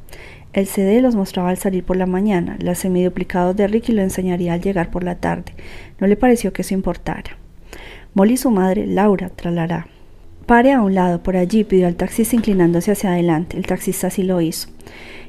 El 0.52 0.66
CD 0.66 1.00
los 1.00 1.14
mostraba 1.14 1.50
al 1.50 1.58
salir 1.58 1.84
por 1.84 1.96
la 1.96 2.08
mañana. 2.08 2.58
Las 2.60 2.80
semiduplicados 2.80 3.56
de 3.56 3.68
Ricky 3.68 3.92
lo 3.92 4.02
enseñaría 4.02 4.54
al 4.54 4.62
llegar 4.62 4.90
por 4.90 5.04
la 5.04 5.20
tarde. 5.20 5.54
No 6.00 6.08
le 6.08 6.16
pareció 6.16 6.52
que 6.52 6.64
eso 6.64 6.74
importara. 6.74 7.38
Molly 8.16 8.34
y 8.34 8.38
su 8.38 8.50
madre, 8.50 8.88
Laura, 8.88 9.30
tralará. 9.30 9.86
Pare 10.48 10.72
a 10.72 10.82
un 10.82 10.96
lado, 10.96 11.22
por 11.22 11.38
allí, 11.38 11.64
pidió 11.64 11.86
al 11.86 11.98
taxista 11.98 12.36
inclinándose 12.36 12.92
hacia 12.92 13.12
adelante. 13.12 13.58
El 13.58 13.68
taxista 13.68 14.08
así 14.08 14.24
lo 14.24 14.42
hizo. 14.42 14.70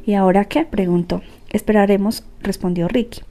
¿Y 0.07 0.15
ahora 0.15 0.47
qué? 0.47 0.65
preguntó. 0.65 1.21
Esperaremos, 1.51 2.25
respondió 2.41 2.87
Ricky. 2.87 3.23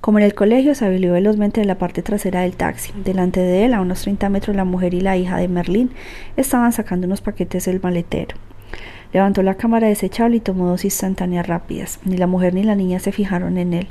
Como 0.00 0.18
en 0.18 0.24
el 0.24 0.34
colegio, 0.34 0.74
se 0.74 0.84
habilió 0.84 1.12
velozmente 1.12 1.60
en 1.60 1.68
la 1.68 1.78
parte 1.78 2.02
trasera 2.02 2.40
del 2.40 2.56
taxi. 2.56 2.92
Delante 3.04 3.40
de 3.40 3.64
él, 3.64 3.72
a 3.72 3.80
unos 3.80 4.02
30 4.02 4.28
metros, 4.30 4.56
la 4.56 4.64
mujer 4.64 4.94
y 4.94 5.00
la 5.00 5.16
hija 5.16 5.36
de 5.36 5.46
Merlín 5.46 5.90
estaban 6.36 6.72
sacando 6.72 7.06
unos 7.06 7.20
paquetes 7.20 7.66
del 7.66 7.80
maletero. 7.80 8.36
Levantó 9.12 9.42
la 9.42 9.54
cámara 9.54 9.86
desechable 9.86 10.36
y 10.36 10.40
tomó 10.40 10.68
dos 10.68 10.84
instantáneas 10.84 11.46
rápidas. 11.46 12.00
Ni 12.04 12.16
la 12.16 12.26
mujer 12.26 12.52
ni 12.52 12.64
la 12.64 12.74
niña 12.74 12.98
se 12.98 13.12
fijaron 13.12 13.56
en 13.58 13.72
él. 13.72 13.86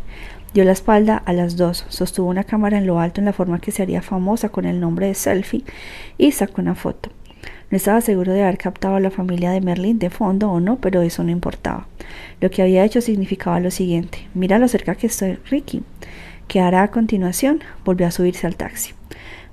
Dio 0.54 0.66
la 0.66 0.74
espalda 0.74 1.18
a 1.18 1.34
las 1.34 1.56
dos, 1.56 1.86
sostuvo 1.88 2.30
una 2.30 2.44
cámara 2.44 2.78
en 2.78 2.88
lo 2.88 3.00
alto 3.00 3.22
en 3.22 3.26
la 3.26 3.34
forma 3.34 3.60
que 3.60 3.72
se 3.72 3.84
haría 3.84 4.02
famosa 4.02 4.50
con 4.50 4.66
el 4.66 4.80
nombre 4.80 5.08
de 5.08 5.14
selfie 5.14 5.64
y 6.18 6.32
sacó 6.34 6.62
una 6.62 6.76
foto. 6.76 7.10
No 7.70 7.78
estaba 7.78 8.00
seguro 8.02 8.32
de 8.32 8.44
haber 8.44 8.58
captado 8.58 8.96
a 8.96 9.00
la 9.00 9.12
familia 9.12 9.52
de 9.52 9.62
Merlin 9.62 10.00
de 10.00 10.10
fondo 10.10 10.50
o 10.50 10.60
no, 10.60 10.78
pero 10.78 11.02
eso 11.02 11.24
no 11.24 11.32
importaba. 11.32 11.88
Lo 12.40 12.50
que 12.50 12.62
había 12.62 12.86
hecho 12.86 13.02
significaba 13.02 13.60
lo 13.60 13.72
siguiente: 13.72 14.28
Mira 14.34 14.60
lo 14.60 14.68
cerca 14.68 14.96
que 14.96 15.08
estoy, 15.08 15.38
Ricky. 15.50 15.84
¿Qué 16.48 16.62
hará 16.62 16.84
a 16.84 16.92
continuación? 16.92 17.62
Volvió 17.84 18.08
a 18.08 18.12
subirse 18.12 18.48
al 18.48 18.56
taxi. 18.56 18.94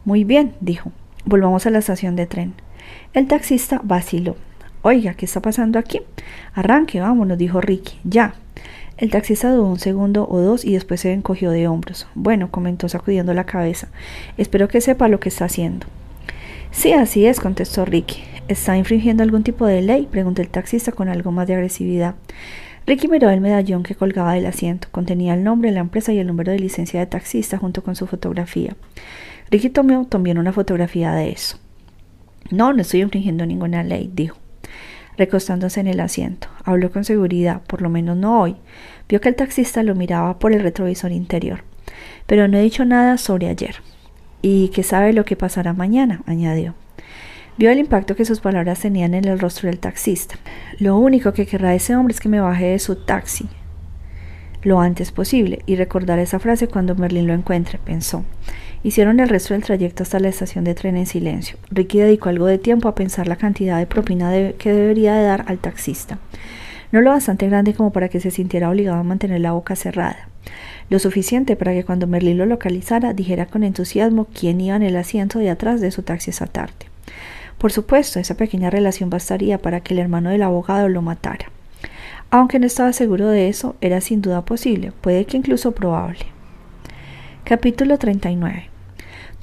Muy 0.05 0.23
bien, 0.23 0.55
dijo. 0.61 0.93
Volvamos 1.25 1.67
a 1.67 1.71
la 1.71 1.79
estación 1.79 2.15
de 2.15 2.27
tren. 2.27 2.55
El 3.15 3.27
taxista 3.27 3.81
vaciló. 3.83 4.37
Oiga, 4.83 5.15
¿qué 5.15 5.25
está 5.25 5.41
pasando 5.41 5.79
aquí? 5.79 6.01
Arranque, 6.53 7.01
vámonos, 7.01 7.39
dijo 7.39 7.61
Ricky. 7.61 7.99
Ya. 8.05 8.35
El 8.97 9.11
taxista 9.11 9.51
dudó 9.51 9.67
un 9.67 9.81
segundo 9.81 10.29
o 10.31 10.39
dos 10.39 10.65
y 10.65 10.75
después 10.75 11.01
se 11.01 11.13
encogió 11.13 11.51
de 11.51 11.67
hombros. 11.67 12.07
Bueno, 12.15 12.51
comentó 12.53 12.89
sacudiendo 12.89 13.35
la 13.35 13.45
cabeza. 13.45 13.89
Espero 14.37 14.69
que 14.69 14.81
sepa 14.81 15.09
lo 15.09 15.19
que 15.19 15.31
está 15.31 15.47
haciendo. 15.47 15.87
Sí, 16.75 16.93
así 16.93 17.25
es, 17.25 17.41
contestó 17.41 17.85
Ricky. 17.85 18.25
¿Está 18.49 18.77
infringiendo 18.77 19.23
algún 19.23 19.45
tipo 19.45 19.65
de 19.65 19.81
ley? 19.81 20.07
preguntó 20.11 20.43
el 20.43 20.49
taxista 20.49 20.91
con 20.93 21.09
algo 21.09 21.31
más 21.31 21.47
de 21.47 21.55
agresividad. 21.55 22.17
Ricky 22.85 23.07
miró 23.09 23.31
el 23.31 23.41
medallón 23.41 23.85
que 23.85 23.95
colgaba 23.95 24.35
del 24.35 24.45
asiento. 24.45 24.89
Contenía 24.91 25.35
el 25.35 25.45
nombre 25.45 25.71
de 25.71 25.77
la 25.77 25.81
empresa 25.81 26.13
y 26.13 26.19
el 26.19 26.27
número 26.27 26.51
de 26.53 26.59
licencia 26.59 26.99
de 27.01 27.07
taxista 27.07 27.59
junto 27.59 27.83
con 27.83 27.95
su 27.95 28.07
fotografía. 28.07 28.77
Ricky 29.51 29.71
tomó 29.71 30.05
también 30.07 30.37
una 30.37 30.53
fotografía 30.53 31.13
de 31.13 31.31
eso. 31.31 31.59
No, 32.51 32.73
no 32.73 32.83
estoy 32.83 33.03
infringiendo 33.03 33.47
ninguna 33.47 33.85
ley, 33.85 34.11
dijo, 34.13 34.37
recostándose 35.17 35.81
en 35.81 35.87
el 35.87 36.01
asiento. 36.01 36.49
Habló 36.65 36.91
con 36.91 37.05
seguridad, 37.05 37.63
por 37.63 37.83
lo 37.83 37.89
menos 37.89 38.17
no 38.17 38.43
hoy. 38.43 38.57
Vio 39.09 39.21
que 39.21 39.29
el 39.29 39.37
taxista 39.37 39.85
lo 39.85 39.95
miraba 39.95 40.41
por 40.41 40.53
el 40.53 40.61
retrovisor 40.61 41.13
interior. 41.13 41.63
Pero 42.27 42.49
no 42.49 42.59
he 42.59 42.63
dicho 42.63 42.85
nada 42.85 43.17
sobre 43.17 43.49
ayer 43.49 43.77
y 44.47 44.69
que 44.69 44.83
sabe 44.83 45.15
lo 45.15 45.25
que 45.25 45.37
pasará 45.37 45.73
mañana, 45.73 46.21
añadió. 46.27 46.75
Vio 47.57 47.71
el 47.71 47.79
impacto 47.79 48.15
que 48.15 48.27
sus 48.27 48.41
palabras 48.41 48.81
tenían 48.81 49.15
en 49.15 49.25
el 49.25 49.39
rostro 49.39 49.71
del 49.71 49.79
taxista. 49.79 50.35
Lo 50.79 50.99
único 50.99 51.33
que 51.33 51.47
querrá 51.47 51.75
ese 51.75 51.97
hombre 51.97 52.13
es 52.13 52.21
que 52.21 52.29
me 52.29 52.41
baje 52.41 52.67
de 52.67 52.79
su 52.79 52.95
taxi 52.95 53.49
lo 54.65 54.81
antes 54.81 55.13
posible 55.13 55.61
y 55.67 55.77
recordar 55.77 56.19
esa 56.19 56.39
frase 56.39 56.69
cuando 56.69 56.95
Merlin 56.95 57.27
lo 57.27 57.35
encuentre, 57.35 57.79
pensó. 57.79 58.25
Hicieron 58.83 59.21
el 59.21 59.29
resto 59.29 59.55
del 59.55 59.63
trayecto 59.63 60.03
hasta 60.03 60.21
la 60.21 60.29
estación 60.29 60.65
de 60.65 60.75
tren 60.75 60.97
en 60.97 61.07
silencio. 61.07 61.57
Ricky 61.71 62.01
dedicó 62.01 62.29
algo 62.29 62.47
de 62.47 62.59
tiempo 62.59 62.89
a 62.89 62.95
pensar 62.95 63.29
la 63.29 63.37
cantidad 63.37 63.79
de 63.79 63.87
propina 63.87 64.31
que 64.59 64.73
debería 64.73 65.15
de 65.15 65.25
dar 65.25 65.45
al 65.49 65.59
taxista. 65.59 66.19
No 66.93 67.01
lo 67.01 67.11
bastante 67.11 67.49
grande 67.49 67.75
como 67.75 67.93
para 67.93 68.09
que 68.09 68.21
se 68.21 68.31
sintiera 68.31 68.71
obligado 68.71 68.99
a 68.99 69.05
mantener 69.05 69.41
la 69.41 69.53
boca 69.53 69.77
cerrada 69.77 70.29
lo 70.91 70.99
suficiente 70.99 71.57
para 71.57 71.73
que 71.73 71.85
cuando 71.85 72.07
Merlín 72.07 72.39
lo 72.39 72.47
localizara 72.47 73.15
dijera 73.15 73.47
con 73.47 73.65
entusiasmo 73.65 74.27
quién 74.27 74.61
iba 74.61 74.77
en 74.77 74.83
el 74.83 74.97
asiento 74.97 75.39
de 75.39 75.51
atrás 75.51 75.81
de 75.81 75.91
su 75.91 76.03
taxi 76.03 76.31
esa 76.31 76.47
tarde. 76.47 76.75
Por 77.59 77.73
supuesto, 77.73 78.21
esa 78.21 78.37
pequeña 78.37 78.71
relación 78.71 79.11
bastaría 79.11 79.59
para 79.59 79.81
que 79.81 79.95
el 79.95 80.01
hermano 80.01 80.31
del 80.31 80.43
abogado 80.43 80.89
lo 80.89 81.03
matara. 81.03 81.47
Aunque 82.31 82.59
no 82.59 82.67
estaba 82.67 82.93
seguro 82.93 83.29
de 83.29 83.49
eso, 83.49 83.77
era 83.81 84.01
sin 84.01 84.21
duda 84.21 84.45
posible, 84.45 84.93
puede 85.01 85.25
que 85.25 85.37
incluso 85.37 85.73
probable. 85.73 86.27
Capítulo 87.45 87.99
39 87.99 88.74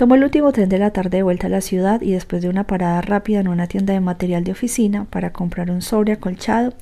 Tomó 0.02 0.16
el 0.16 0.24
último 0.24 0.52
tren 0.52 0.68
de 0.68 0.80
la 0.80 0.90
tarde 0.90 1.18
de 1.18 1.22
vuelta 1.22 1.46
a 1.46 1.52
la 1.52 1.62
ciudad 1.62 2.02
y 2.02 2.14
después 2.14 2.42
de 2.42 2.50
una 2.50 2.64
parada 2.64 3.02
rápida 3.02 3.40
en 3.40 3.48
una 3.48 3.68
tienda 3.68 3.94
de 3.94 4.00
material 4.00 4.44
de 4.44 4.52
oficina 4.52 5.06
para 5.06 5.32
comprar 5.32 5.70
un 5.70 5.84
sobre 5.84 6.14
acolchado 6.14 6.74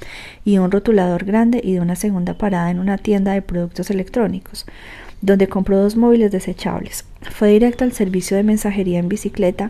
y 0.46 0.58
un 0.58 0.72
rotulador 0.72 1.26
grande 1.26 1.60
y 1.62 1.74
de 1.74 1.82
una 1.82 1.98
segunda 1.98 2.36
parada 2.36 2.72
en 2.72 2.80
una 2.80 2.98
tienda 2.98 3.34
de 3.34 3.42
productos 3.42 3.90
electrónicos, 3.90 4.66
donde 5.20 5.50
compró 5.50 5.82
dos 5.82 5.98
móviles 5.98 6.32
desechables. 6.32 7.04
Fue 7.30 7.50
directo 7.50 7.84
al 7.84 7.92
servicio 7.92 8.38
de 8.38 8.44
mensajería 8.44 9.00
en 9.00 9.10
bicicleta 9.10 9.70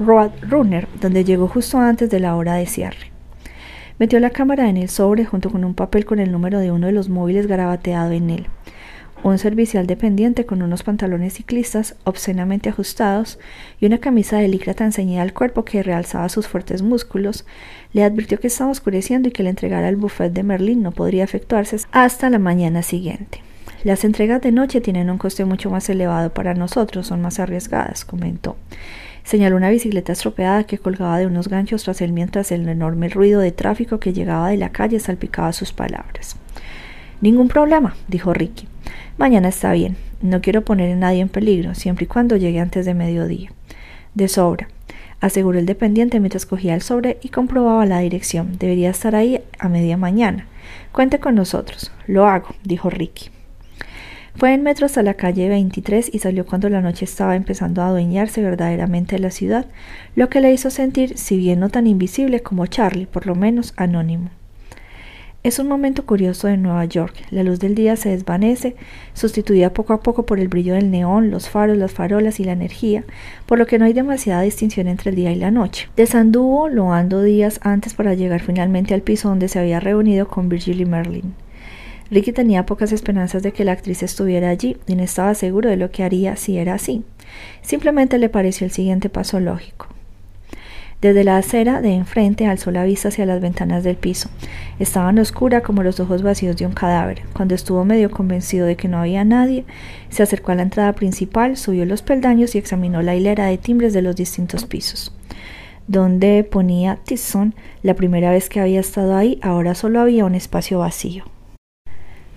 Road 0.00 0.32
Runner, 0.42 0.88
donde 1.00 1.22
llegó 1.22 1.46
justo 1.46 1.78
antes 1.78 2.10
de 2.10 2.18
la 2.18 2.34
hora 2.34 2.54
de 2.54 2.66
cierre. 2.66 3.12
Metió 4.00 4.18
la 4.18 4.30
cámara 4.30 4.68
en 4.68 4.76
el 4.76 4.88
sobre 4.88 5.24
junto 5.24 5.50
con 5.50 5.64
un 5.64 5.74
papel 5.74 6.04
con 6.04 6.18
el 6.18 6.32
número 6.32 6.58
de 6.58 6.72
uno 6.72 6.88
de 6.88 6.92
los 6.92 7.08
móviles 7.08 7.46
garabateado 7.46 8.10
en 8.10 8.30
él. 8.30 8.46
Un 9.24 9.36
servicial 9.38 9.86
dependiente 9.86 10.46
con 10.46 10.62
unos 10.62 10.84
pantalones 10.84 11.34
ciclistas 11.34 11.96
obscenamente 12.04 12.68
ajustados 12.68 13.38
y 13.80 13.86
una 13.86 13.98
camisa 13.98 14.38
de 14.38 14.46
licra 14.46 14.74
tan 14.74 14.92
ceñida 14.92 15.22
al 15.22 15.34
cuerpo 15.34 15.64
que 15.64 15.82
realzaba 15.82 16.28
sus 16.28 16.46
fuertes 16.46 16.82
músculos, 16.82 17.44
le 17.92 18.04
advirtió 18.04 18.38
que 18.38 18.46
estaba 18.46 18.70
oscureciendo 18.70 19.28
y 19.28 19.32
que 19.32 19.42
la 19.42 19.50
entregara 19.50 19.88
al 19.88 19.96
buffet 19.96 20.32
de 20.32 20.44
Merlín 20.44 20.82
no 20.82 20.92
podría 20.92 21.24
efectuarse 21.24 21.78
hasta 21.90 22.30
la 22.30 22.38
mañana 22.38 22.82
siguiente. 22.82 23.42
Las 23.84 24.04
entregas 24.04 24.40
de 24.40 24.52
noche 24.52 24.80
tienen 24.80 25.10
un 25.10 25.18
coste 25.18 25.44
mucho 25.44 25.68
más 25.68 25.88
elevado 25.88 26.32
para 26.32 26.54
nosotros, 26.54 27.06
son 27.06 27.20
más 27.20 27.38
arriesgadas, 27.38 28.04
comentó. 28.04 28.56
Señaló 29.24 29.56
una 29.56 29.70
bicicleta 29.70 30.12
estropeada 30.12 30.64
que 30.64 30.78
colgaba 30.78 31.18
de 31.18 31.26
unos 31.26 31.48
ganchos 31.48 31.84
tras 31.84 32.00
él 32.00 32.12
mientras 32.12 32.50
el 32.50 32.68
enorme 32.68 33.08
ruido 33.08 33.40
de 33.40 33.52
tráfico 33.52 34.00
que 34.00 34.12
llegaba 34.12 34.48
de 34.48 34.56
la 34.56 34.70
calle 34.70 35.00
salpicaba 35.00 35.52
sus 35.52 35.72
palabras. 35.72 36.36
Ningún 37.20 37.48
problema, 37.48 37.94
dijo 38.06 38.32
Ricky. 38.32 38.68
Mañana 39.18 39.48
está 39.48 39.72
bien. 39.72 39.96
No 40.22 40.40
quiero 40.40 40.64
poner 40.64 40.92
a 40.92 40.96
nadie 40.96 41.20
en 41.20 41.28
peligro, 41.28 41.74
siempre 41.74 42.04
y 42.04 42.06
cuando 42.06 42.36
llegue 42.36 42.60
antes 42.60 42.86
de 42.86 42.94
mediodía. 42.94 43.50
De 44.14 44.28
sobra, 44.28 44.68
aseguró 45.20 45.58
el 45.58 45.66
dependiente 45.66 46.20
mientras 46.20 46.46
cogía 46.46 46.76
el 46.76 46.82
sobre 46.82 47.18
y 47.20 47.30
comprobaba 47.30 47.84
la 47.84 47.98
dirección. 47.98 48.56
Debería 48.58 48.90
estar 48.90 49.16
ahí 49.16 49.40
a 49.58 49.68
media 49.68 49.96
mañana. 49.96 50.46
Cuente 50.92 51.18
con 51.18 51.34
nosotros. 51.34 51.90
Lo 52.06 52.28
hago, 52.28 52.54
dijo 52.62 52.90
Ricky. 52.90 53.30
Fue 54.36 54.54
en 54.54 54.62
metro 54.62 54.86
hasta 54.86 55.02
la 55.02 55.14
calle 55.14 55.48
23 55.48 56.10
y 56.14 56.20
salió 56.20 56.46
cuando 56.46 56.68
la 56.68 56.80
noche 56.80 57.04
estaba 57.04 57.34
empezando 57.34 57.82
a 57.82 57.88
adueñarse 57.88 58.40
verdaderamente 58.40 59.16
de 59.16 59.22
la 59.22 59.32
ciudad, 59.32 59.66
lo 60.14 60.28
que 60.28 60.40
le 60.40 60.52
hizo 60.52 60.70
sentir, 60.70 61.18
si 61.18 61.36
bien 61.36 61.58
no 61.58 61.70
tan 61.70 61.88
invisible 61.88 62.38
como 62.40 62.66
Charlie, 62.66 63.06
por 63.06 63.26
lo 63.26 63.34
menos 63.34 63.74
anónimo. 63.76 64.30
Es 65.48 65.58
un 65.58 65.66
momento 65.66 66.04
curioso 66.04 66.46
de 66.46 66.58
Nueva 66.58 66.84
York. 66.84 67.14
La 67.30 67.42
luz 67.42 67.58
del 67.58 67.74
día 67.74 67.96
se 67.96 68.10
desvanece, 68.10 68.76
sustituida 69.14 69.72
poco 69.72 69.94
a 69.94 70.02
poco 70.02 70.26
por 70.26 70.40
el 70.40 70.48
brillo 70.48 70.74
del 70.74 70.90
neón, 70.90 71.30
los 71.30 71.48
faros, 71.48 71.78
las 71.78 71.90
farolas 71.90 72.38
y 72.38 72.44
la 72.44 72.52
energía, 72.52 73.02
por 73.46 73.56
lo 73.58 73.66
que 73.66 73.78
no 73.78 73.86
hay 73.86 73.94
demasiada 73.94 74.42
distinción 74.42 74.88
entre 74.88 75.08
el 75.08 75.16
día 75.16 75.32
y 75.32 75.36
la 75.36 75.50
noche. 75.50 75.88
Desanduvo 75.96 76.68
loando 76.68 77.22
días 77.22 77.60
antes 77.62 77.94
para 77.94 78.12
llegar 78.12 78.42
finalmente 78.42 78.92
al 78.92 79.00
piso 79.00 79.30
donde 79.30 79.48
se 79.48 79.58
había 79.58 79.80
reunido 79.80 80.28
con 80.28 80.50
Virgil 80.50 80.82
y 80.82 80.84
Merlin. 80.84 81.34
Ricky 82.10 82.32
tenía 82.32 82.66
pocas 82.66 82.92
esperanzas 82.92 83.42
de 83.42 83.52
que 83.52 83.64
la 83.64 83.72
actriz 83.72 84.02
estuviera 84.02 84.50
allí 84.50 84.76
y 84.86 84.96
no 84.96 85.02
estaba 85.02 85.34
seguro 85.34 85.70
de 85.70 85.78
lo 85.78 85.90
que 85.90 86.04
haría 86.04 86.36
si 86.36 86.58
era 86.58 86.74
así. 86.74 87.04
Simplemente 87.62 88.18
le 88.18 88.28
pareció 88.28 88.66
el 88.66 88.70
siguiente 88.70 89.08
paso 89.08 89.40
lógico. 89.40 89.86
Desde 91.00 91.22
la 91.22 91.36
acera 91.36 91.80
de 91.80 91.94
enfrente 91.94 92.46
alzó 92.46 92.72
la 92.72 92.82
vista 92.82 93.08
hacia 93.08 93.24
las 93.24 93.40
ventanas 93.40 93.84
del 93.84 93.94
piso. 93.94 94.30
Estaban 94.80 95.18
oscuras 95.20 95.62
como 95.62 95.84
los 95.84 96.00
ojos 96.00 96.22
vacíos 96.22 96.56
de 96.56 96.66
un 96.66 96.72
cadáver. 96.72 97.22
Cuando 97.34 97.54
estuvo 97.54 97.84
medio 97.84 98.10
convencido 98.10 98.66
de 98.66 98.74
que 98.76 98.88
no 98.88 98.98
había 98.98 99.24
nadie, 99.24 99.64
se 100.08 100.24
acercó 100.24 100.50
a 100.50 100.56
la 100.56 100.62
entrada 100.62 100.94
principal, 100.94 101.56
subió 101.56 101.84
los 101.84 102.02
peldaños 102.02 102.56
y 102.56 102.58
examinó 102.58 103.00
la 103.02 103.14
hilera 103.14 103.46
de 103.46 103.58
timbres 103.58 103.92
de 103.92 104.02
los 104.02 104.16
distintos 104.16 104.64
pisos. 104.64 105.14
Donde 105.86 106.42
ponía 106.42 106.98
Tison, 107.04 107.54
la 107.84 107.94
primera 107.94 108.32
vez 108.32 108.48
que 108.48 108.60
había 108.60 108.80
estado 108.80 109.16
ahí, 109.16 109.38
ahora 109.40 109.76
solo 109.76 110.00
había 110.00 110.24
un 110.24 110.34
espacio 110.34 110.80
vacío. 110.80 111.24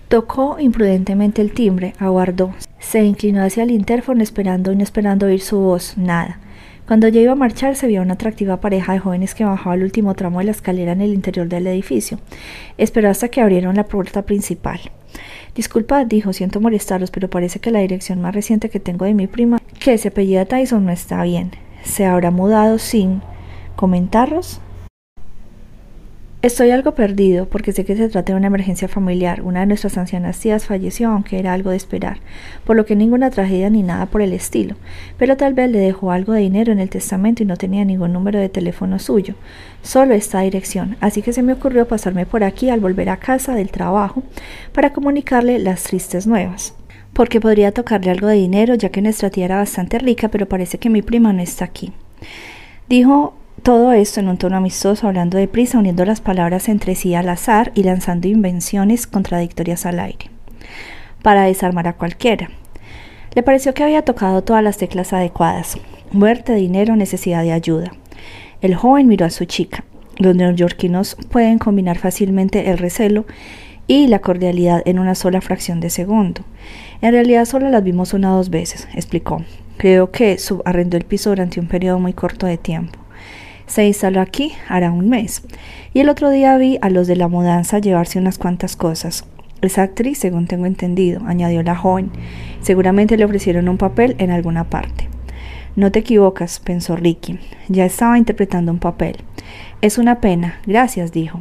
Tocó 0.06 0.58
imprudentemente 0.60 1.42
el 1.42 1.52
timbre, 1.52 1.94
aguardó. 1.98 2.54
Se 2.78 3.02
inclinó 3.02 3.42
hacia 3.42 3.64
el 3.64 3.72
interfono 3.72 4.22
esperando 4.22 4.70
y 4.70 4.76
no 4.76 4.84
esperando 4.84 5.26
oír 5.26 5.40
su 5.40 5.58
voz. 5.58 5.98
Nada. 5.98 6.38
Cuando 6.92 7.08
ya 7.08 7.22
iba 7.22 7.32
a 7.32 7.36
marchar 7.36 7.74
se 7.74 7.86
vio 7.86 8.02
una 8.02 8.12
atractiva 8.12 8.60
pareja 8.60 8.92
de 8.92 8.98
jóvenes 8.98 9.34
que 9.34 9.46
bajaba 9.46 9.76
el 9.76 9.82
último 9.82 10.12
tramo 10.12 10.40
de 10.40 10.44
la 10.44 10.50
escalera 10.50 10.92
en 10.92 11.00
el 11.00 11.14
interior 11.14 11.48
del 11.48 11.66
edificio. 11.66 12.18
Esperó 12.76 13.08
hasta 13.08 13.28
que 13.28 13.40
abrieron 13.40 13.76
la 13.76 13.84
puerta 13.84 14.26
principal. 14.26 14.78
Disculpad, 15.54 16.04
dijo, 16.04 16.34
siento 16.34 16.60
molestaros, 16.60 17.10
pero 17.10 17.30
parece 17.30 17.60
que 17.60 17.70
la 17.70 17.78
dirección 17.78 18.20
más 18.20 18.34
reciente 18.34 18.68
que 18.68 18.78
tengo 18.78 19.06
de 19.06 19.14
mi 19.14 19.26
prima, 19.26 19.58
que 19.78 19.96
se 19.96 20.08
apellida 20.08 20.44
Tyson, 20.44 20.84
no 20.84 20.92
está 20.92 21.22
bien. 21.22 21.52
¿Se 21.82 22.04
habrá 22.04 22.30
mudado 22.30 22.76
sin 22.76 23.22
comentaros? 23.74 24.60
Estoy 26.42 26.72
algo 26.72 26.96
perdido 26.96 27.46
porque 27.46 27.70
sé 27.70 27.84
que 27.84 27.94
se 27.94 28.08
trata 28.08 28.32
de 28.32 28.36
una 28.36 28.48
emergencia 28.48 28.88
familiar. 28.88 29.42
Una 29.42 29.60
de 29.60 29.66
nuestras 29.66 29.96
ancianas 29.96 30.40
tías 30.40 30.66
falleció, 30.66 31.08
aunque 31.08 31.38
era 31.38 31.52
algo 31.52 31.70
de 31.70 31.76
esperar, 31.76 32.18
por 32.64 32.74
lo 32.74 32.84
que 32.84 32.96
ninguna 32.96 33.30
tragedia 33.30 33.70
ni 33.70 33.84
nada 33.84 34.06
por 34.06 34.22
el 34.22 34.32
estilo. 34.32 34.74
Pero 35.18 35.36
tal 35.36 35.54
vez 35.54 35.70
le 35.70 35.78
dejó 35.78 36.10
algo 36.10 36.32
de 36.32 36.40
dinero 36.40 36.72
en 36.72 36.80
el 36.80 36.90
testamento 36.90 37.44
y 37.44 37.46
no 37.46 37.56
tenía 37.56 37.84
ningún 37.84 38.12
número 38.12 38.40
de 38.40 38.48
teléfono 38.48 38.98
suyo, 38.98 39.36
solo 39.82 40.14
esta 40.14 40.40
dirección. 40.40 40.96
Así 41.00 41.22
que 41.22 41.32
se 41.32 41.44
me 41.44 41.52
ocurrió 41.52 41.86
pasarme 41.86 42.26
por 42.26 42.42
aquí 42.42 42.70
al 42.70 42.80
volver 42.80 43.10
a 43.10 43.18
casa 43.18 43.54
del 43.54 43.70
trabajo 43.70 44.24
para 44.72 44.92
comunicarle 44.92 45.60
las 45.60 45.84
tristes 45.84 46.26
nuevas 46.26 46.74
porque 47.12 47.42
podría 47.42 47.72
tocarle 47.72 48.10
algo 48.10 48.26
de 48.26 48.36
dinero, 48.36 48.74
ya 48.74 48.88
que 48.88 49.02
nuestra 49.02 49.28
tía 49.28 49.44
era 49.44 49.58
bastante 49.58 49.98
rica, 49.98 50.28
pero 50.28 50.48
parece 50.48 50.78
que 50.78 50.88
mi 50.88 51.02
prima 51.02 51.32
no 51.34 51.42
está 51.42 51.66
aquí. 51.66 51.92
Dijo 52.88 53.34
todo 53.62 53.92
esto 53.92 54.20
en 54.20 54.28
un 54.28 54.38
tono 54.38 54.56
amistoso, 54.56 55.06
hablando 55.06 55.38
deprisa, 55.38 55.78
uniendo 55.78 56.04
las 56.04 56.20
palabras 56.20 56.68
entre 56.68 56.94
sí 56.94 57.14
al 57.14 57.28
azar 57.28 57.70
y 57.74 57.84
lanzando 57.84 58.26
invenciones 58.26 59.06
contradictorias 59.06 59.86
al 59.86 60.00
aire, 60.00 60.30
para 61.22 61.44
desarmar 61.44 61.86
a 61.86 61.92
cualquiera. 61.92 62.50
Le 63.34 63.42
pareció 63.42 63.72
que 63.72 63.84
había 63.84 64.02
tocado 64.02 64.42
todas 64.42 64.64
las 64.64 64.78
teclas 64.78 65.12
adecuadas. 65.12 65.78
Muerte, 66.10 66.54
dinero, 66.54 66.96
necesidad 66.96 67.42
de 67.42 67.52
ayuda. 67.52 67.92
El 68.60 68.74
joven 68.74 69.06
miró 69.06 69.26
a 69.26 69.30
su 69.30 69.44
chica. 69.44 69.84
Los 70.18 70.36
neoyorquinos 70.36 71.16
pueden 71.30 71.58
combinar 71.58 71.98
fácilmente 71.98 72.70
el 72.70 72.78
recelo 72.78 73.24
y 73.86 74.08
la 74.08 74.20
cordialidad 74.20 74.82
en 74.84 74.98
una 74.98 75.14
sola 75.14 75.40
fracción 75.40 75.80
de 75.80 75.90
segundo. 75.90 76.42
En 77.00 77.12
realidad 77.12 77.44
solo 77.44 77.68
las 77.70 77.82
vimos 77.82 78.12
una 78.12 78.34
o 78.34 78.36
dos 78.36 78.50
veces, 78.50 78.88
explicó. 78.94 79.44
Creo 79.76 80.10
que 80.10 80.38
subarrendó 80.38 80.96
el 80.96 81.04
piso 81.04 81.30
durante 81.30 81.60
un 81.60 81.66
periodo 81.66 81.98
muy 81.98 82.12
corto 82.12 82.46
de 82.46 82.58
tiempo. 82.58 83.01
Se 83.66 83.86
instaló 83.86 84.20
aquí 84.20 84.52
hará 84.68 84.90
un 84.90 85.08
mes. 85.08 85.42
Y 85.94 86.00
el 86.00 86.08
otro 86.08 86.30
día 86.30 86.56
vi 86.56 86.78
a 86.82 86.90
los 86.90 87.06
de 87.06 87.16
la 87.16 87.28
mudanza 87.28 87.78
llevarse 87.78 88.18
unas 88.18 88.38
cuantas 88.38 88.76
cosas. 88.76 89.24
Esa 89.62 89.82
actriz, 89.82 90.18
según 90.18 90.46
tengo 90.46 90.66
entendido, 90.66 91.22
añadió 91.24 91.62
la 91.62 91.76
joven. 91.76 92.10
Seguramente 92.62 93.16
le 93.16 93.24
ofrecieron 93.24 93.68
un 93.68 93.78
papel 93.78 94.16
en 94.18 94.30
alguna 94.30 94.64
parte. 94.64 95.08
No 95.76 95.90
te 95.92 96.00
equivocas, 96.00 96.58
pensó 96.58 96.96
Ricky. 96.96 97.38
Ya 97.68 97.86
estaba 97.86 98.18
interpretando 98.18 98.72
un 98.72 98.78
papel. 98.78 99.16
Es 99.80 99.98
una 99.98 100.20
pena. 100.20 100.60
Gracias, 100.66 101.12
dijo. 101.12 101.40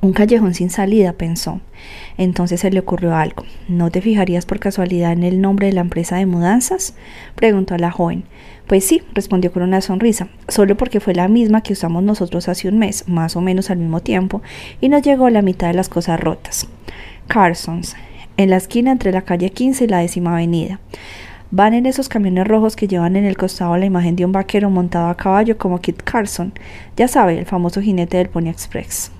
Un 0.00 0.12
callejón 0.12 0.54
sin 0.54 0.70
salida, 0.70 1.12
pensó. 1.12 1.60
Entonces 2.18 2.60
se 2.60 2.70
le 2.70 2.80
ocurrió 2.80 3.14
algo. 3.14 3.44
¿No 3.68 3.90
te 3.90 4.00
fijarías 4.00 4.46
por 4.46 4.58
casualidad 4.58 5.12
en 5.12 5.22
el 5.22 5.40
nombre 5.40 5.68
de 5.68 5.72
la 5.72 5.80
empresa 5.80 6.16
de 6.16 6.26
mudanzas? 6.26 6.94
preguntó 7.34 7.74
a 7.74 7.78
la 7.78 7.90
joven. 7.90 8.24
Pues 8.66 8.84
sí, 8.84 9.02
respondió 9.14 9.52
con 9.52 9.62
una 9.62 9.80
sonrisa, 9.80 10.28
solo 10.48 10.76
porque 10.76 10.98
fue 10.98 11.14
la 11.14 11.28
misma 11.28 11.62
que 11.62 11.72
usamos 11.72 12.02
nosotros 12.02 12.48
hace 12.48 12.68
un 12.68 12.78
mes, 12.78 13.06
más 13.06 13.36
o 13.36 13.40
menos 13.40 13.70
al 13.70 13.78
mismo 13.78 14.00
tiempo, 14.00 14.42
y 14.80 14.88
nos 14.88 15.02
llegó 15.02 15.30
la 15.30 15.42
mitad 15.42 15.68
de 15.68 15.74
las 15.74 15.88
cosas 15.88 16.18
rotas. 16.18 16.66
Carsons, 17.28 17.94
en 18.36 18.50
la 18.50 18.56
esquina 18.56 18.90
entre 18.90 19.12
la 19.12 19.22
calle 19.22 19.50
15 19.50 19.84
y 19.84 19.88
la 19.88 19.98
décima 19.98 20.32
avenida. 20.32 20.80
Van 21.52 21.74
en 21.74 21.86
esos 21.86 22.08
camiones 22.08 22.48
rojos 22.48 22.74
que 22.74 22.88
llevan 22.88 23.14
en 23.14 23.24
el 23.24 23.36
costado 23.36 23.76
la 23.76 23.86
imagen 23.86 24.16
de 24.16 24.24
un 24.24 24.32
vaquero 24.32 24.68
montado 24.68 25.10
a 25.10 25.16
caballo 25.16 25.56
como 25.58 25.80
Kit 25.80 26.02
Carson, 26.02 26.52
ya 26.96 27.06
sabe, 27.06 27.38
el 27.38 27.46
famoso 27.46 27.80
jinete 27.80 28.16
del 28.16 28.28
Pony 28.28 28.48
Express. 28.48 29.12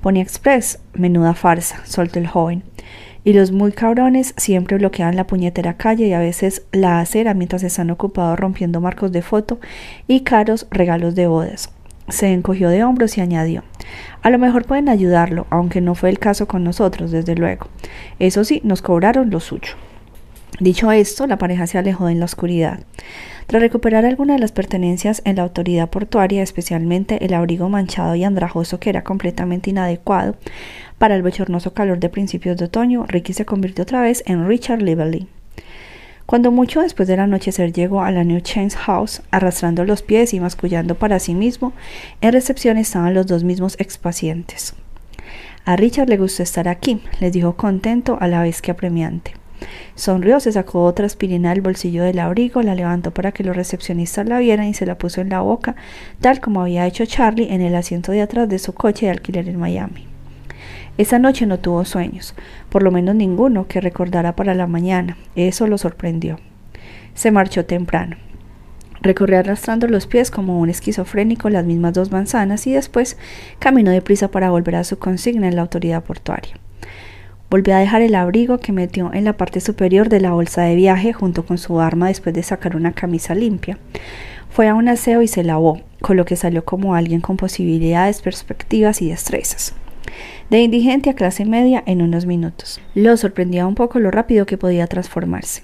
Pony 0.00 0.18
Express, 0.18 0.80
menuda 0.92 1.34
farsa, 1.34 1.82
soltó 1.84 2.18
el 2.18 2.26
joven 2.26 2.64
y 3.26 3.32
los 3.32 3.50
muy 3.50 3.72
cabrones 3.72 4.34
siempre 4.36 4.78
bloquean 4.78 5.16
la 5.16 5.26
puñetera 5.26 5.74
calle 5.74 6.06
y 6.06 6.12
a 6.12 6.20
veces 6.20 6.62
la 6.70 7.00
acera 7.00 7.34
mientras 7.34 7.64
están 7.64 7.90
ocupados 7.90 8.38
rompiendo 8.38 8.80
marcos 8.80 9.10
de 9.10 9.20
foto 9.20 9.58
y 10.06 10.20
caros 10.20 10.68
regalos 10.70 11.16
de 11.16 11.26
bodas. 11.26 11.70
Se 12.08 12.32
encogió 12.32 12.68
de 12.68 12.84
hombros 12.84 13.18
y 13.18 13.20
añadió 13.22 13.64
A 14.22 14.30
lo 14.30 14.38
mejor 14.38 14.64
pueden 14.64 14.88
ayudarlo, 14.88 15.48
aunque 15.50 15.80
no 15.80 15.96
fue 15.96 16.10
el 16.10 16.20
caso 16.20 16.46
con 16.46 16.62
nosotros, 16.62 17.10
desde 17.10 17.34
luego. 17.34 17.66
Eso 18.20 18.44
sí, 18.44 18.60
nos 18.62 18.80
cobraron 18.80 19.28
lo 19.30 19.40
suyo. 19.40 19.74
Dicho 20.60 20.92
esto, 20.92 21.26
la 21.26 21.36
pareja 21.36 21.66
se 21.66 21.78
alejó 21.78 22.08
en 22.08 22.20
la 22.20 22.26
oscuridad. 22.26 22.78
Tras 23.46 23.62
recuperar 23.62 24.04
algunas 24.04 24.36
de 24.36 24.40
las 24.40 24.50
pertenencias 24.50 25.22
en 25.24 25.36
la 25.36 25.42
autoridad 25.42 25.88
portuaria, 25.88 26.42
especialmente 26.42 27.24
el 27.24 27.32
abrigo 27.32 27.68
manchado 27.68 28.16
y 28.16 28.24
andrajoso 28.24 28.80
que 28.80 28.90
era 28.90 29.04
completamente 29.04 29.70
inadecuado, 29.70 30.34
para 30.98 31.14
el 31.14 31.22
bochornoso 31.22 31.72
calor 31.72 32.00
de 32.00 32.08
principios 32.08 32.56
de 32.56 32.64
otoño, 32.64 33.04
Ricky 33.06 33.34
se 33.34 33.44
convirtió 33.44 33.82
otra 33.82 34.02
vez 34.02 34.24
en 34.26 34.48
Richard 34.48 34.82
Lively. 34.82 35.28
Cuando 36.26 36.50
mucho 36.50 36.80
después 36.80 37.06
del 37.06 37.20
anochecer 37.20 37.72
llegó 37.72 38.02
a 38.02 38.10
la 38.10 38.24
New 38.24 38.40
Chains 38.40 38.74
House, 38.74 39.22
arrastrando 39.30 39.84
los 39.84 40.02
pies 40.02 40.34
y 40.34 40.40
mascullando 40.40 40.96
para 40.96 41.20
sí 41.20 41.34
mismo, 41.34 41.72
en 42.20 42.32
recepción 42.32 42.78
estaban 42.78 43.14
los 43.14 43.28
dos 43.28 43.44
mismos 43.44 43.76
expacientes. 43.78 44.74
A 45.64 45.76
Richard 45.76 46.08
le 46.08 46.16
gustó 46.16 46.42
estar 46.42 46.66
aquí, 46.66 47.00
les 47.20 47.32
dijo 47.32 47.56
contento 47.56 48.18
a 48.20 48.26
la 48.26 48.42
vez 48.42 48.60
que 48.60 48.72
apremiante. 48.72 49.34
Sonrió, 49.94 50.40
se 50.40 50.52
sacó 50.52 50.84
otra 50.84 51.06
aspirina 51.06 51.50
del 51.50 51.62
bolsillo 51.62 52.04
del 52.04 52.18
abrigo, 52.18 52.62
la 52.62 52.74
levantó 52.74 53.12
para 53.12 53.32
que 53.32 53.44
los 53.44 53.56
recepcionistas 53.56 54.28
la 54.28 54.38
vieran 54.38 54.66
y 54.66 54.74
se 54.74 54.86
la 54.86 54.98
puso 54.98 55.20
en 55.20 55.30
la 55.30 55.40
boca, 55.40 55.76
tal 56.20 56.40
como 56.40 56.60
había 56.60 56.86
hecho 56.86 57.06
Charlie 57.06 57.52
en 57.52 57.62
el 57.62 57.74
asiento 57.74 58.12
de 58.12 58.22
atrás 58.22 58.48
de 58.48 58.58
su 58.58 58.74
coche 58.74 59.06
de 59.06 59.12
alquiler 59.12 59.48
en 59.48 59.58
Miami. 59.58 60.06
Esa 60.98 61.18
noche 61.18 61.46
no 61.46 61.58
tuvo 61.58 61.84
sueños, 61.84 62.34
por 62.70 62.82
lo 62.82 62.90
menos 62.90 63.14
ninguno 63.14 63.66
que 63.68 63.82
recordara 63.82 64.34
para 64.34 64.54
la 64.54 64.66
mañana. 64.66 65.18
Eso 65.34 65.66
lo 65.66 65.76
sorprendió. 65.76 66.38
Se 67.14 67.30
marchó 67.30 67.66
temprano. 67.66 68.16
Recorrió 69.02 69.38
arrastrando 69.38 69.88
los 69.88 70.06
pies 70.06 70.30
como 70.30 70.58
un 70.58 70.70
esquizofrénico 70.70 71.50
las 71.50 71.66
mismas 71.66 71.92
dos 71.92 72.10
manzanas 72.10 72.66
y 72.66 72.72
después 72.72 73.18
caminó 73.58 73.90
deprisa 73.90 74.30
para 74.30 74.50
volver 74.50 74.76
a 74.76 74.84
su 74.84 74.98
consigna 74.98 75.48
en 75.48 75.56
la 75.56 75.62
autoridad 75.62 76.02
portuaria. 76.02 76.54
Volvió 77.50 77.76
a 77.76 77.78
dejar 77.78 78.02
el 78.02 78.14
abrigo 78.14 78.58
que 78.58 78.72
metió 78.72 79.12
en 79.12 79.24
la 79.24 79.36
parte 79.36 79.60
superior 79.60 80.08
de 80.08 80.20
la 80.20 80.32
bolsa 80.32 80.62
de 80.62 80.74
viaje 80.74 81.12
junto 81.12 81.46
con 81.46 81.58
su 81.58 81.80
arma 81.80 82.08
después 82.08 82.34
de 82.34 82.42
sacar 82.42 82.76
una 82.76 82.92
camisa 82.92 83.34
limpia. 83.34 83.78
Fue 84.50 84.68
a 84.68 84.74
un 84.74 84.88
aseo 84.88 85.22
y 85.22 85.28
se 85.28 85.44
lavó, 85.44 85.80
con 86.00 86.16
lo 86.16 86.24
que 86.24 86.36
salió 86.36 86.64
como 86.64 86.94
alguien 86.94 87.20
con 87.20 87.36
posibilidades, 87.36 88.22
perspectivas 88.22 89.02
y 89.02 89.08
destrezas 89.08 89.74
de 90.50 90.60
indigente 90.60 91.10
a 91.10 91.14
clase 91.14 91.44
media 91.44 91.82
en 91.86 92.02
unos 92.02 92.26
minutos. 92.26 92.80
Lo 92.94 93.16
sorprendía 93.16 93.66
un 93.66 93.74
poco 93.74 93.98
lo 93.98 94.10
rápido 94.10 94.46
que 94.46 94.58
podía 94.58 94.86
transformarse. 94.86 95.62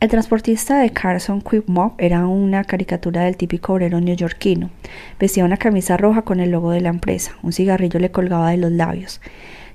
El 0.00 0.08
transportista 0.08 0.78
de 0.78 0.90
Carson 0.90 1.42
Quick 1.42 1.64
Mob 1.66 1.92
era 1.98 2.26
una 2.26 2.64
caricatura 2.64 3.22
del 3.22 3.36
típico 3.36 3.74
obrero 3.74 4.00
neoyorquino. 4.00 4.70
Vestía 5.18 5.44
una 5.44 5.58
camisa 5.58 5.98
roja 5.98 6.22
con 6.22 6.40
el 6.40 6.50
logo 6.50 6.70
de 6.70 6.80
la 6.80 6.88
empresa. 6.88 7.36
Un 7.42 7.52
cigarrillo 7.52 8.00
le 8.00 8.10
colgaba 8.10 8.50
de 8.50 8.56
los 8.56 8.72
labios. 8.72 9.20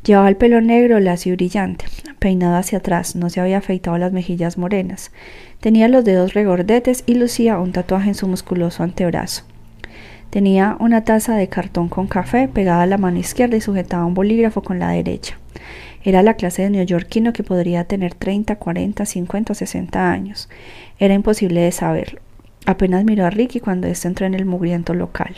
Llevaba 0.05 0.29
el 0.29 0.35
pelo 0.35 0.61
negro, 0.61 0.99
lacio 0.99 1.33
y 1.33 1.35
brillante, 1.35 1.85
peinado 2.19 2.57
hacia 2.57 2.77
atrás, 2.77 3.15
no 3.15 3.31
se 3.31 3.41
había 3.41 3.57
afeitado 3.57 3.97
las 3.97 4.13
mejillas 4.13 4.55
morenas. 4.55 5.11
Tenía 5.59 5.87
los 5.87 6.05
dedos 6.05 6.35
regordetes 6.35 7.03
y 7.07 7.15
lucía 7.15 7.57
un 7.57 7.71
tatuaje 7.71 8.09
en 8.09 8.15
su 8.15 8.27
musculoso 8.27 8.83
antebrazo. 8.83 9.45
Tenía 10.29 10.77
una 10.79 11.03
taza 11.03 11.35
de 11.35 11.47
cartón 11.47 11.89
con 11.89 12.05
café 12.05 12.47
pegada 12.47 12.83
a 12.83 12.87
la 12.87 12.99
mano 12.99 13.17
izquierda 13.17 13.57
y 13.57 13.61
sujetaba 13.61 14.05
un 14.05 14.13
bolígrafo 14.13 14.61
con 14.61 14.77
la 14.77 14.89
derecha. 14.89 15.39
Era 16.03 16.21
la 16.21 16.35
clase 16.35 16.61
de 16.61 16.69
neoyorquino 16.69 17.33
que 17.33 17.43
podría 17.43 17.85
tener 17.85 18.13
30, 18.13 18.57
40, 18.57 19.05
50 19.07 19.53
o 19.53 19.55
60 19.55 20.11
años. 20.11 20.49
Era 20.99 21.15
imposible 21.15 21.61
de 21.61 21.71
saberlo. 21.71 22.21
Apenas 22.67 23.05
miró 23.05 23.25
a 23.25 23.31
Ricky 23.31 23.59
cuando 23.59 23.87
éste 23.87 24.07
entró 24.07 24.27
en 24.27 24.35
el 24.35 24.45
mugriento 24.45 24.93
local. 24.93 25.35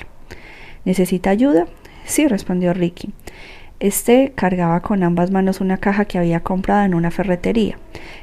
¿Necesita 0.84 1.30
ayuda? 1.30 1.68
Sí, 2.06 2.28
respondió 2.28 2.74
Ricky. 2.74 3.14
Este 3.80 4.32
cargaba 4.34 4.80
con 4.82 5.04
ambas 5.04 5.30
manos 5.30 5.62
una 5.62 5.78
caja 5.78 6.06
que 6.06 6.18
había 6.18 6.40
comprado 6.40 6.84
en 6.84 6.96
una 6.96 7.12
ferretería. 7.12 7.78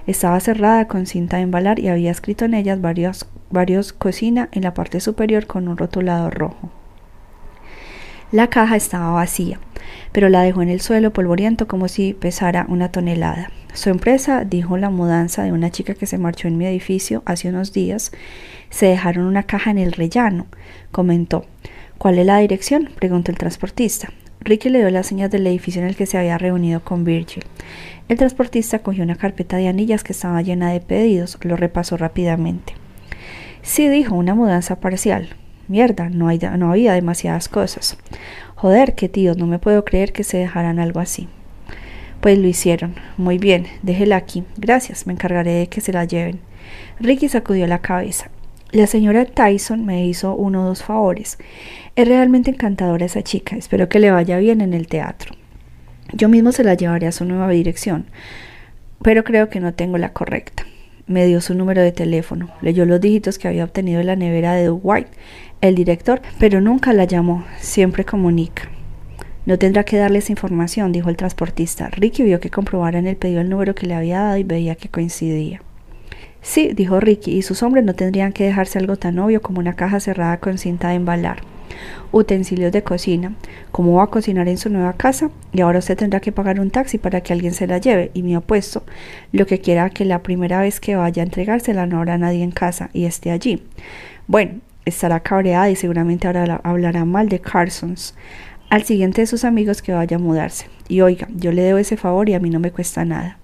Estaba 0.04 0.40
cerrada 0.40 0.88
con 0.88 1.06
cinta 1.06 1.36
de 1.36 1.44
embalar 1.44 1.78
y 1.78 1.88
había 1.88 2.10
escrito 2.10 2.44
en 2.44 2.54
ellas 2.54 2.80
varios, 2.80 3.28
varios 3.50 3.92
cocina 3.92 4.48
en 4.50 4.62
la 4.62 4.74
parte 4.74 4.98
superior 4.98 5.46
con 5.46 5.68
un 5.68 5.76
rotulador 5.76 6.34
rojo. 6.34 6.70
La 8.32 8.48
caja 8.48 8.74
estaba 8.74 9.12
vacía, 9.12 9.60
pero 10.10 10.28
la 10.28 10.42
dejó 10.42 10.60
en 10.62 10.70
el 10.70 10.80
suelo 10.80 11.12
polvoriento 11.12 11.68
como 11.68 11.86
si 11.86 12.14
pesara 12.14 12.66
una 12.68 12.90
tonelada. 12.90 13.52
Su 13.74 13.90
empresa, 13.90 14.44
dijo 14.44 14.76
la 14.76 14.90
mudanza 14.90 15.44
de 15.44 15.52
una 15.52 15.70
chica 15.70 15.94
que 15.94 16.06
se 16.06 16.18
marchó 16.18 16.48
en 16.48 16.58
mi 16.58 16.66
edificio 16.66 17.22
hace 17.26 17.48
unos 17.48 17.72
días, 17.72 18.10
se 18.70 18.86
dejaron 18.86 19.26
una 19.26 19.44
caja 19.44 19.70
en 19.70 19.78
el 19.78 19.92
rellano, 19.92 20.46
comentó. 20.90 21.46
¿Cuál 21.96 22.18
es 22.18 22.26
la 22.26 22.38
dirección? 22.38 22.90
preguntó 22.98 23.30
el 23.30 23.38
transportista. 23.38 24.08
Ricky 24.44 24.68
le 24.68 24.80
dio 24.80 24.90
las 24.90 25.06
señas 25.06 25.30
del 25.30 25.46
edificio 25.46 25.80
en 25.80 25.88
el 25.88 25.96
que 25.96 26.04
se 26.04 26.18
había 26.18 26.36
reunido 26.36 26.84
con 26.84 27.02
Virgil. 27.02 27.44
El 28.10 28.18
transportista 28.18 28.80
cogió 28.80 29.02
una 29.02 29.16
carpeta 29.16 29.56
de 29.56 29.68
anillas 29.68 30.04
que 30.04 30.12
estaba 30.12 30.42
llena 30.42 30.70
de 30.70 30.80
pedidos, 30.80 31.38
lo 31.40 31.56
repasó 31.56 31.96
rápidamente. 31.96 32.74
Sí, 33.62 33.88
dijo, 33.88 34.14
una 34.14 34.34
mudanza 34.34 34.80
parcial. 34.80 35.30
Mierda, 35.66 36.10
no, 36.10 36.28
hay, 36.28 36.38
no 36.58 36.70
había 36.70 36.92
demasiadas 36.92 37.48
cosas. 37.48 37.96
Joder, 38.54 38.94
qué 38.94 39.08
tíos, 39.08 39.38
no 39.38 39.46
me 39.46 39.58
puedo 39.58 39.82
creer 39.82 40.12
que 40.12 40.24
se 40.24 40.36
dejaran 40.36 40.78
algo 40.78 41.00
así. 41.00 41.26
Pues 42.20 42.38
lo 42.38 42.46
hicieron. 42.46 42.96
Muy 43.16 43.38
bien, 43.38 43.66
déjela 43.80 44.16
aquí. 44.16 44.44
Gracias, 44.58 45.06
me 45.06 45.14
encargaré 45.14 45.52
de 45.52 45.66
que 45.68 45.80
se 45.80 45.94
la 45.94 46.04
lleven. 46.04 46.40
Ricky 47.00 47.30
sacudió 47.30 47.66
la 47.66 47.80
cabeza. 47.80 48.30
La 48.74 48.88
señora 48.88 49.24
Tyson 49.24 49.86
me 49.86 50.04
hizo 50.04 50.34
uno 50.34 50.62
o 50.62 50.66
dos 50.66 50.82
favores. 50.82 51.38
Es 51.94 52.08
realmente 52.08 52.50
encantadora 52.50 53.06
esa 53.06 53.22
chica. 53.22 53.54
Espero 53.54 53.88
que 53.88 54.00
le 54.00 54.10
vaya 54.10 54.36
bien 54.38 54.60
en 54.60 54.74
el 54.74 54.88
teatro. 54.88 55.36
Yo 56.12 56.28
mismo 56.28 56.50
se 56.50 56.64
la 56.64 56.74
llevaré 56.74 57.06
a 57.06 57.12
su 57.12 57.24
nueva 57.24 57.48
dirección, 57.50 58.06
pero 59.00 59.22
creo 59.22 59.48
que 59.48 59.60
no 59.60 59.74
tengo 59.74 59.96
la 59.96 60.12
correcta. 60.12 60.64
Me 61.06 61.24
dio 61.24 61.40
su 61.40 61.54
número 61.54 61.82
de 61.82 61.92
teléfono, 61.92 62.50
leyó 62.62 62.84
los 62.84 63.00
dígitos 63.00 63.38
que 63.38 63.46
había 63.46 63.62
obtenido 63.62 64.00
en 64.00 64.08
la 64.08 64.16
nevera 64.16 64.54
de 64.54 64.68
White, 64.68 65.10
el 65.60 65.76
director, 65.76 66.20
pero 66.40 66.60
nunca 66.60 66.92
la 66.92 67.04
llamó, 67.04 67.44
siempre 67.60 68.04
comunica. 68.04 68.68
No 69.46 69.56
tendrá 69.56 69.84
que 69.84 69.98
darle 69.98 70.18
esa 70.18 70.32
información, 70.32 70.90
dijo 70.90 71.10
el 71.10 71.16
transportista. 71.16 71.90
Ricky 71.90 72.24
vio 72.24 72.40
que 72.40 72.50
comprobara 72.50 72.98
en 72.98 73.06
el 73.06 73.14
pedido 73.14 73.40
el 73.40 73.50
número 73.50 73.76
que 73.76 73.86
le 73.86 73.94
había 73.94 74.18
dado 74.18 74.36
y 74.36 74.42
veía 74.42 74.74
que 74.74 74.88
coincidía. 74.88 75.60
Sí, 76.44 76.72
dijo 76.74 77.00
Ricky, 77.00 77.32
y 77.32 77.40
sus 77.40 77.62
hombres 77.62 77.86
no 77.86 77.94
tendrían 77.94 78.34
que 78.34 78.44
dejarse 78.44 78.78
algo 78.78 78.96
tan 78.96 79.18
obvio 79.18 79.40
como 79.40 79.60
una 79.60 79.72
caja 79.72 79.98
cerrada 79.98 80.36
con 80.40 80.58
cinta 80.58 80.90
de 80.90 80.96
embalar. 80.96 81.38
Utensilios 82.12 82.70
de 82.70 82.82
cocina. 82.82 83.34
¿Cómo 83.72 83.94
va 83.94 84.04
a 84.04 84.08
cocinar 84.08 84.46
en 84.48 84.58
su 84.58 84.68
nueva 84.68 84.92
casa? 84.92 85.30
Y 85.54 85.62
ahora 85.62 85.78
usted 85.78 85.96
tendrá 85.96 86.20
que 86.20 86.32
pagar 86.32 86.60
un 86.60 86.70
taxi 86.70 86.98
para 86.98 87.22
que 87.22 87.32
alguien 87.32 87.54
se 87.54 87.66
la 87.66 87.78
lleve. 87.78 88.10
Y 88.12 88.22
me 88.22 88.36
apuesto, 88.36 88.84
lo 89.32 89.46
que 89.46 89.60
quiera 89.60 89.88
que 89.88 90.04
la 90.04 90.22
primera 90.22 90.60
vez 90.60 90.80
que 90.80 90.96
vaya 90.96 91.22
a 91.22 91.26
entregársela 91.26 91.86
no 91.86 91.96
habrá 91.96 92.18
nadie 92.18 92.44
en 92.44 92.50
casa 92.50 92.90
y 92.92 93.06
esté 93.06 93.30
allí. 93.30 93.62
Bueno, 94.26 94.60
estará 94.84 95.20
cabreada 95.20 95.70
y 95.70 95.76
seguramente 95.76 96.26
ahora 96.26 96.60
hablará 96.62 97.06
mal 97.06 97.30
de 97.30 97.40
Carsons 97.40 98.14
al 98.68 98.82
siguiente 98.82 99.22
de 99.22 99.26
sus 99.26 99.44
amigos 99.44 99.80
que 99.80 99.92
vaya 99.92 100.18
a 100.18 100.20
mudarse. 100.20 100.66
Y 100.88 101.00
oiga, 101.00 101.26
yo 101.34 101.52
le 101.52 101.62
debo 101.62 101.78
ese 101.78 101.96
favor 101.96 102.28
y 102.28 102.34
a 102.34 102.38
mí 102.38 102.50
no 102.50 102.60
me 102.60 102.70
cuesta 102.70 103.06
nada. 103.06 103.38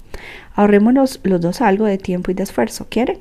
Ahorrémonos 0.54 1.20
los 1.22 1.40
dos 1.40 1.60
algo 1.60 1.84
de 1.84 1.98
tiempo 1.98 2.30
y 2.30 2.34
de 2.34 2.42
esfuerzo. 2.42 2.86
¿Quiere? 2.88 3.18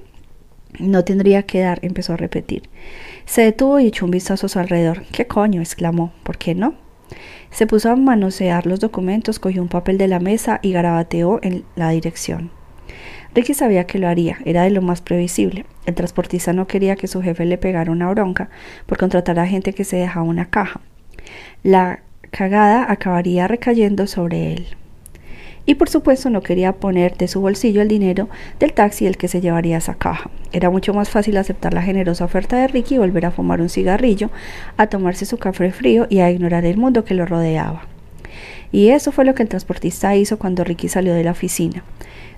No 0.77 1.03
tendría 1.03 1.43
que 1.43 1.61
dar, 1.61 1.79
empezó 1.81 2.13
a 2.13 2.17
repetir. 2.17 2.63
Se 3.25 3.41
detuvo 3.41 3.79
y 3.79 3.87
echó 3.87 4.05
un 4.05 4.11
vistazo 4.11 4.45
a 4.45 4.49
su 4.49 4.59
alrededor. 4.59 5.03
¿Qué 5.11 5.25
coño? 5.27 5.61
exclamó. 5.61 6.13
¿Por 6.23 6.37
qué 6.37 6.55
no? 6.55 6.75
Se 7.49 7.65
puso 7.65 7.89
a 7.89 7.95
manosear 7.95 8.67
los 8.67 8.79
documentos, 8.79 9.39
cogió 9.39 9.61
un 9.61 9.67
papel 9.67 9.97
de 9.97 10.07
la 10.07 10.19
mesa 10.19 10.59
y 10.61 10.71
garabateó 10.71 11.39
en 11.41 11.63
la 11.75 11.89
dirección. 11.89 12.51
Ricky 13.33 13.53
sabía 13.53 13.85
que 13.85 13.99
lo 13.99 14.07
haría, 14.07 14.37
era 14.45 14.63
de 14.63 14.71
lo 14.71 14.81
más 14.81 15.01
previsible. 15.01 15.65
El 15.85 15.95
transportista 15.95 16.53
no 16.53 16.67
quería 16.67 16.95
que 16.95 17.07
su 17.07 17.21
jefe 17.21 17.45
le 17.45 17.57
pegara 17.57 17.91
una 17.91 18.09
bronca 18.09 18.49
por 18.85 18.97
contratar 18.97 19.39
a 19.39 19.47
gente 19.47 19.73
que 19.73 19.83
se 19.83 19.97
dejaba 19.97 20.25
una 20.25 20.49
caja. 20.49 20.81
La 21.63 22.01
cagada 22.31 22.91
acabaría 22.91 23.47
recayendo 23.47 24.07
sobre 24.07 24.53
él 24.53 24.67
y 25.69 25.75
por 25.75 25.87
supuesto 25.87 26.31
no 26.31 26.41
quería 26.41 26.73
poner 26.73 27.15
de 27.15 27.27
su 27.27 27.41
bolsillo 27.41 27.83
el 27.83 27.87
dinero 27.87 28.27
del 28.59 28.73
taxi 28.73 29.05
el 29.05 29.17
que 29.17 29.27
se 29.27 29.39
llevaría 29.39 29.77
esa 29.77 29.93
caja. 29.93 30.31
Era 30.51 30.71
mucho 30.71 30.95
más 30.95 31.11
fácil 31.11 31.37
aceptar 31.37 31.75
la 31.75 31.83
generosa 31.83 32.25
oferta 32.25 32.57
de 32.57 32.67
Ricky 32.67 32.95
y 32.95 32.97
volver 32.97 33.27
a 33.27 33.29
fumar 33.29 33.61
un 33.61 33.69
cigarrillo, 33.69 34.31
a 34.77 34.87
tomarse 34.87 35.27
su 35.27 35.37
café 35.37 35.71
frío 35.71 36.07
y 36.09 36.21
a 36.21 36.31
ignorar 36.31 36.65
el 36.65 36.77
mundo 36.77 37.05
que 37.05 37.13
lo 37.13 37.27
rodeaba. 37.27 37.83
Y 38.71 38.89
eso 38.89 39.11
fue 39.11 39.25
lo 39.25 39.35
que 39.35 39.43
el 39.43 39.49
transportista 39.49 40.15
hizo 40.15 40.39
cuando 40.39 40.63
Ricky 40.63 40.89
salió 40.89 41.13
de 41.13 41.23
la 41.23 41.33
oficina. 41.33 41.83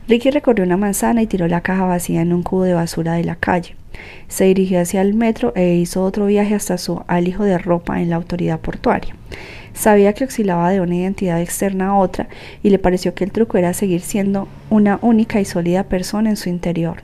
Ricky 0.09 0.29
recorrió 0.29 0.65
una 0.65 0.75
manzana 0.75 1.21
y 1.21 1.27
tiró 1.27 1.47
la 1.47 1.61
caja 1.61 1.85
vacía 1.85 2.19
en 2.19 2.33
un 2.33 2.43
cubo 2.43 2.63
de 2.63 2.73
basura 2.73 3.13
de 3.13 3.23
la 3.23 3.37
calle. 3.37 3.77
Se 4.27 4.43
dirigió 4.43 4.81
hacia 4.81 5.01
el 5.01 5.13
metro 5.13 5.53
e 5.55 5.75
hizo 5.75 6.03
otro 6.03 6.25
viaje 6.25 6.53
hasta 6.53 6.77
su 6.77 7.01
alijo 7.07 7.45
de 7.45 7.57
ropa 7.57 8.01
en 8.01 8.09
la 8.09 8.17
autoridad 8.17 8.59
portuaria. 8.59 9.15
Sabía 9.81 10.13
que 10.13 10.25
oscilaba 10.25 10.69
de 10.69 10.79
una 10.79 10.93
identidad 10.93 11.41
externa 11.41 11.87
a 11.87 11.95
otra 11.95 12.29
y 12.61 12.69
le 12.69 12.77
pareció 12.77 13.15
que 13.15 13.23
el 13.23 13.31
truco 13.31 13.57
era 13.57 13.73
seguir 13.73 14.01
siendo 14.01 14.47
una 14.69 14.99
única 15.01 15.41
y 15.41 15.45
sólida 15.45 15.85
persona 15.85 16.29
en 16.29 16.37
su 16.37 16.49
interior. 16.49 17.01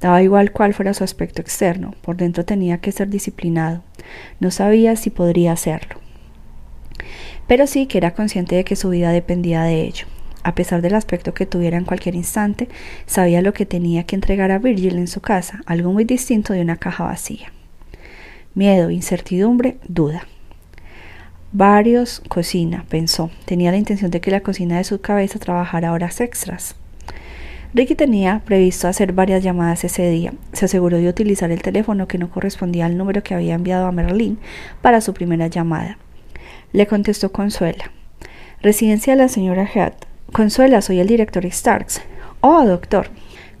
Daba 0.00 0.20
igual 0.20 0.50
cuál 0.50 0.74
fuera 0.74 0.92
su 0.92 1.04
aspecto 1.04 1.40
externo, 1.40 1.94
por 2.02 2.16
dentro 2.16 2.44
tenía 2.44 2.78
que 2.78 2.90
ser 2.90 3.10
disciplinado. 3.10 3.84
No 4.40 4.50
sabía 4.50 4.96
si 4.96 5.10
podría 5.10 5.52
hacerlo. 5.52 6.00
Pero 7.46 7.68
sí 7.68 7.86
que 7.86 7.98
era 7.98 8.12
consciente 8.12 8.56
de 8.56 8.64
que 8.64 8.74
su 8.74 8.90
vida 8.90 9.12
dependía 9.12 9.62
de 9.62 9.82
ello. 9.82 10.06
A 10.42 10.56
pesar 10.56 10.82
del 10.82 10.96
aspecto 10.96 11.32
que 11.32 11.46
tuviera 11.46 11.78
en 11.78 11.84
cualquier 11.84 12.16
instante, 12.16 12.68
sabía 13.06 13.40
lo 13.40 13.52
que 13.52 13.66
tenía 13.66 14.02
que 14.02 14.16
entregar 14.16 14.50
a 14.50 14.58
Virgil 14.58 14.98
en 14.98 15.06
su 15.06 15.20
casa, 15.20 15.60
algo 15.64 15.92
muy 15.92 16.02
distinto 16.04 16.54
de 16.54 16.62
una 16.62 16.76
caja 16.76 17.04
vacía. 17.04 17.52
Miedo, 18.52 18.90
incertidumbre, 18.90 19.76
duda. 19.86 20.26
Varios 21.56 22.20
cocina, 22.28 22.84
pensó. 22.88 23.30
Tenía 23.44 23.70
la 23.70 23.76
intención 23.76 24.10
de 24.10 24.20
que 24.20 24.32
la 24.32 24.40
cocina 24.40 24.78
de 24.78 24.82
su 24.82 25.00
cabeza 25.00 25.38
trabajara 25.38 25.92
horas 25.92 26.20
extras. 26.20 26.74
Ricky 27.72 27.94
tenía 27.94 28.42
previsto 28.44 28.88
hacer 28.88 29.12
varias 29.12 29.44
llamadas 29.44 29.84
ese 29.84 30.10
día. 30.10 30.32
Se 30.52 30.64
aseguró 30.64 30.96
de 30.96 31.08
utilizar 31.08 31.52
el 31.52 31.62
teléfono 31.62 32.08
que 32.08 32.18
no 32.18 32.28
correspondía 32.28 32.86
al 32.86 32.98
número 32.98 33.22
que 33.22 33.36
había 33.36 33.54
enviado 33.54 33.86
a 33.86 33.92
Merlín 33.92 34.40
para 34.82 35.00
su 35.00 35.14
primera 35.14 35.46
llamada. 35.46 35.96
Le 36.72 36.88
contestó 36.88 37.30
Consuela. 37.30 37.92
Residencia 38.60 39.12
de 39.12 39.22
la 39.22 39.28
señora 39.28 39.70
Head. 39.72 39.92
Consuela, 40.32 40.82
soy 40.82 40.98
el 40.98 41.06
director 41.06 41.48
Starks. 41.48 42.02
Oh, 42.40 42.64
doctor. 42.64 43.10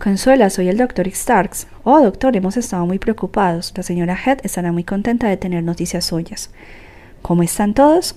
Consuela, 0.02 0.50
soy 0.50 0.66
el 0.66 0.78
doctor 0.78 1.08
Starks. 1.08 1.68
Oh, 1.84 2.00
doctor, 2.00 2.36
hemos 2.36 2.56
estado 2.56 2.86
muy 2.86 2.98
preocupados. 2.98 3.72
La 3.76 3.84
señora 3.84 4.18
Head 4.26 4.38
estará 4.42 4.72
muy 4.72 4.82
contenta 4.82 5.28
de 5.28 5.36
tener 5.36 5.62
noticias 5.62 6.04
suyas. 6.06 6.50
¿Cómo 7.24 7.42
están 7.42 7.72
todos? 7.72 8.16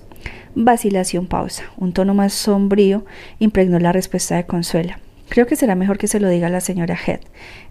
Vacilación 0.54 1.28
pausa. 1.28 1.63
Un 1.78 1.93
tono 1.93 2.13
más 2.13 2.34
sombrío 2.34 3.06
impregnó 3.39 3.80
la 3.80 3.93
respuesta 3.93 4.36
de 4.36 4.46
Consuela. 4.46 5.00
Creo 5.30 5.48
que 5.48 5.56
será 5.56 5.76
mejor 5.76 5.98
que 5.98 6.10
se 6.10 6.20
lo 6.20 6.28
diga 6.28 6.48
a 6.48 6.50
la 6.50 6.60
señora 6.60 6.98
Head. 7.08 7.22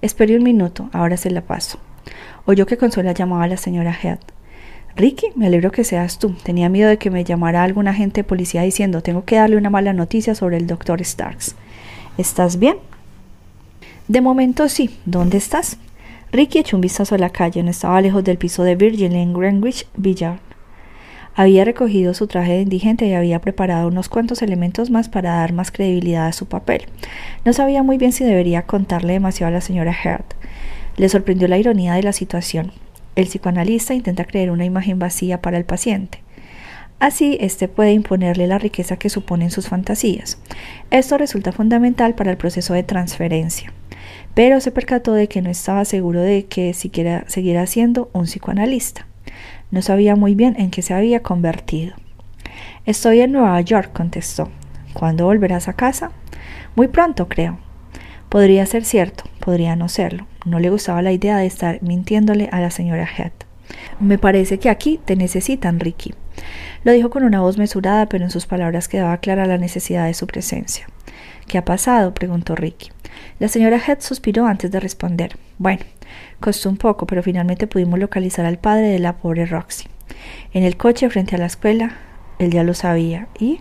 Espere 0.00 0.34
un 0.34 0.42
minuto, 0.42 0.88
ahora 0.94 1.18
se 1.18 1.30
la 1.30 1.42
paso. 1.42 1.78
Oyó 2.46 2.64
que 2.64 2.78
Consuela 2.78 3.12
llamaba 3.12 3.44
a 3.44 3.48
la 3.48 3.58
señora 3.58 3.94
Head. 4.02 4.20
Ricky, 4.96 5.26
me 5.34 5.46
alegro 5.48 5.72
que 5.72 5.84
seas 5.84 6.18
tú. 6.18 6.30
Tenía 6.42 6.70
miedo 6.70 6.88
de 6.88 6.96
que 6.96 7.10
me 7.10 7.22
llamara 7.22 7.64
algún 7.64 7.86
agente 7.86 8.22
de 8.22 8.24
policía 8.24 8.62
diciendo 8.62 9.02
tengo 9.02 9.26
que 9.26 9.36
darle 9.36 9.58
una 9.58 9.68
mala 9.68 9.92
noticia 9.92 10.34
sobre 10.34 10.56
el 10.56 10.66
doctor 10.66 11.04
Starks. 11.04 11.54
¿Estás 12.16 12.58
bien? 12.58 12.78
De 14.08 14.22
momento 14.22 14.70
sí. 14.70 14.98
¿Dónde 15.04 15.36
estás? 15.36 15.76
Ricky 16.32 16.60
echó 16.60 16.78
un 16.78 16.80
vistazo 16.80 17.14
a 17.14 17.18
la 17.18 17.28
calle. 17.28 17.62
No 17.62 17.68
estaba 17.68 18.00
lejos 18.00 18.24
del 18.24 18.38
piso 18.38 18.64
de 18.64 18.74
Virgil 18.74 19.14
en 19.14 19.34
Greenwich 19.34 19.86
Village. 19.98 20.45
Había 21.38 21.66
recogido 21.66 22.14
su 22.14 22.28
traje 22.28 22.52
de 22.52 22.62
indigente 22.62 23.06
y 23.06 23.12
había 23.12 23.42
preparado 23.42 23.88
unos 23.88 24.08
cuantos 24.08 24.40
elementos 24.40 24.88
más 24.88 25.10
para 25.10 25.34
dar 25.34 25.52
más 25.52 25.70
credibilidad 25.70 26.26
a 26.26 26.32
su 26.32 26.46
papel. 26.46 26.86
No 27.44 27.52
sabía 27.52 27.82
muy 27.82 27.98
bien 27.98 28.12
si 28.12 28.24
debería 28.24 28.62
contarle 28.62 29.12
demasiado 29.12 29.48
a 29.48 29.52
la 29.52 29.60
señora 29.60 29.92
Heard. 29.92 30.24
Le 30.96 31.10
sorprendió 31.10 31.46
la 31.46 31.58
ironía 31.58 31.92
de 31.92 32.02
la 32.02 32.14
situación. 32.14 32.72
El 33.16 33.26
psicoanalista 33.26 33.92
intenta 33.92 34.24
crear 34.24 34.50
una 34.50 34.64
imagen 34.64 34.98
vacía 34.98 35.42
para 35.42 35.58
el 35.58 35.66
paciente. 35.66 36.22
Así, 37.00 37.36
éste 37.38 37.68
puede 37.68 37.92
imponerle 37.92 38.46
la 38.46 38.58
riqueza 38.58 38.96
que 38.96 39.10
suponen 39.10 39.50
sus 39.50 39.68
fantasías. 39.68 40.38
Esto 40.90 41.18
resulta 41.18 41.52
fundamental 41.52 42.14
para 42.14 42.30
el 42.30 42.38
proceso 42.38 42.72
de 42.72 42.82
transferencia. 42.82 43.74
Pero 44.32 44.60
se 44.62 44.70
percató 44.70 45.12
de 45.12 45.28
que 45.28 45.42
no 45.42 45.50
estaba 45.50 45.84
seguro 45.84 46.22
de 46.22 46.46
que 46.46 46.72
siquiera 46.72 47.24
siguiera 47.28 47.66
siendo 47.66 48.08
un 48.14 48.24
psicoanalista. 48.24 49.06
No 49.70 49.82
sabía 49.82 50.16
muy 50.16 50.34
bien 50.34 50.54
en 50.58 50.70
qué 50.70 50.82
se 50.82 50.94
había 50.94 51.22
convertido. 51.22 51.94
Estoy 52.84 53.20
en 53.20 53.32
Nueva 53.32 53.60
York, 53.60 53.92
contestó. 53.92 54.48
¿Cuándo 54.92 55.24
volverás 55.24 55.68
a 55.68 55.72
casa? 55.72 56.12
Muy 56.76 56.88
pronto, 56.88 57.28
creo. 57.28 57.58
Podría 58.28 58.64
ser 58.66 58.84
cierto, 58.84 59.24
podría 59.40 59.76
no 59.76 59.88
serlo. 59.88 60.26
No 60.44 60.60
le 60.60 60.70
gustaba 60.70 61.02
la 61.02 61.12
idea 61.12 61.36
de 61.36 61.46
estar 61.46 61.82
mintiéndole 61.82 62.48
a 62.52 62.60
la 62.60 62.70
señora 62.70 63.08
Head. 63.16 63.32
Me 63.98 64.18
parece 64.18 64.58
que 64.58 64.70
aquí 64.70 65.00
te 65.04 65.16
necesitan, 65.16 65.80
Ricky. 65.80 66.14
Lo 66.84 66.92
dijo 66.92 67.10
con 67.10 67.24
una 67.24 67.40
voz 67.40 67.58
mesurada, 67.58 68.08
pero 68.08 68.24
en 68.24 68.30
sus 68.30 68.46
palabras 68.46 68.88
quedaba 68.88 69.16
clara 69.18 69.46
la 69.46 69.58
necesidad 69.58 70.06
de 70.06 70.14
su 70.14 70.26
presencia. 70.26 70.86
¿Qué 71.46 71.58
ha 71.58 71.64
pasado? 71.64 72.12
preguntó 72.12 72.54
Ricky. 72.54 72.90
La 73.38 73.48
señora 73.48 73.78
Head 73.78 74.00
suspiró 74.00 74.46
antes 74.46 74.70
de 74.70 74.80
responder. 74.80 75.36
Bueno, 75.58 75.84
costó 76.40 76.68
un 76.68 76.76
poco, 76.76 77.06
pero 77.06 77.22
finalmente 77.22 77.66
pudimos 77.66 77.98
localizar 77.98 78.46
al 78.46 78.58
padre 78.58 78.88
de 78.88 78.98
la 78.98 79.14
pobre 79.16 79.46
Roxy. 79.46 79.88
En 80.52 80.64
el 80.64 80.76
coche 80.76 81.08
frente 81.08 81.36
a 81.36 81.38
la 81.38 81.46
escuela, 81.46 81.96
él 82.38 82.50
ya 82.50 82.64
lo 82.64 82.74
sabía. 82.74 83.28
¿Y? 83.38 83.60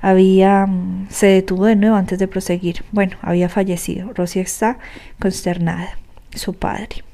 Había. 0.00 0.66
Mm, 0.66 1.08
se 1.10 1.26
detuvo 1.26 1.66
de 1.66 1.76
nuevo 1.76 1.96
antes 1.96 2.18
de 2.18 2.28
proseguir. 2.28 2.84
Bueno, 2.92 3.16
había 3.22 3.48
fallecido. 3.48 4.12
Roxy 4.12 4.40
está 4.40 4.78
consternada. 5.18 5.98
Su 6.34 6.54
padre. 6.54 7.05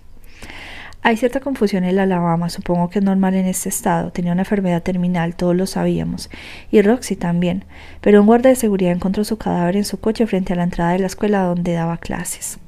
Hay 1.04 1.16
cierta 1.16 1.40
confusión 1.40 1.82
en 1.82 1.96
la 1.96 2.04
Alabama, 2.04 2.48
supongo 2.48 2.88
que 2.88 3.00
es 3.00 3.04
normal 3.04 3.34
en 3.34 3.46
este 3.46 3.68
estado. 3.68 4.12
Tenía 4.12 4.30
una 4.30 4.42
enfermedad 4.42 4.84
terminal, 4.84 5.34
todos 5.34 5.56
lo 5.56 5.66
sabíamos. 5.66 6.30
Y 6.70 6.80
Roxy 6.80 7.16
también. 7.16 7.64
Pero 8.00 8.20
un 8.20 8.26
guardia 8.26 8.50
de 8.50 8.56
seguridad 8.56 8.92
encontró 8.92 9.24
su 9.24 9.36
cadáver 9.36 9.76
en 9.76 9.84
su 9.84 9.98
coche 9.98 10.28
frente 10.28 10.52
a 10.52 10.56
la 10.56 10.62
entrada 10.62 10.92
de 10.92 11.00
la 11.00 11.08
escuela 11.08 11.42
donde 11.42 11.72
daba 11.72 11.96
clases. 11.96 12.60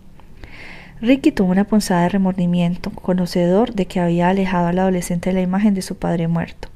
Ricky 1.00 1.30
tuvo 1.30 1.52
una 1.52 1.62
punzada 1.62 2.02
de 2.02 2.08
remordimiento, 2.08 2.90
conocedor 2.90 3.72
de 3.72 3.86
que 3.86 4.00
había 4.00 4.30
alejado 4.30 4.66
al 4.66 4.80
adolescente 4.80 5.30
de 5.30 5.34
la 5.34 5.42
imagen 5.42 5.74
de 5.74 5.82
su 5.82 5.96
padre 5.96 6.26
muerto. 6.26 6.68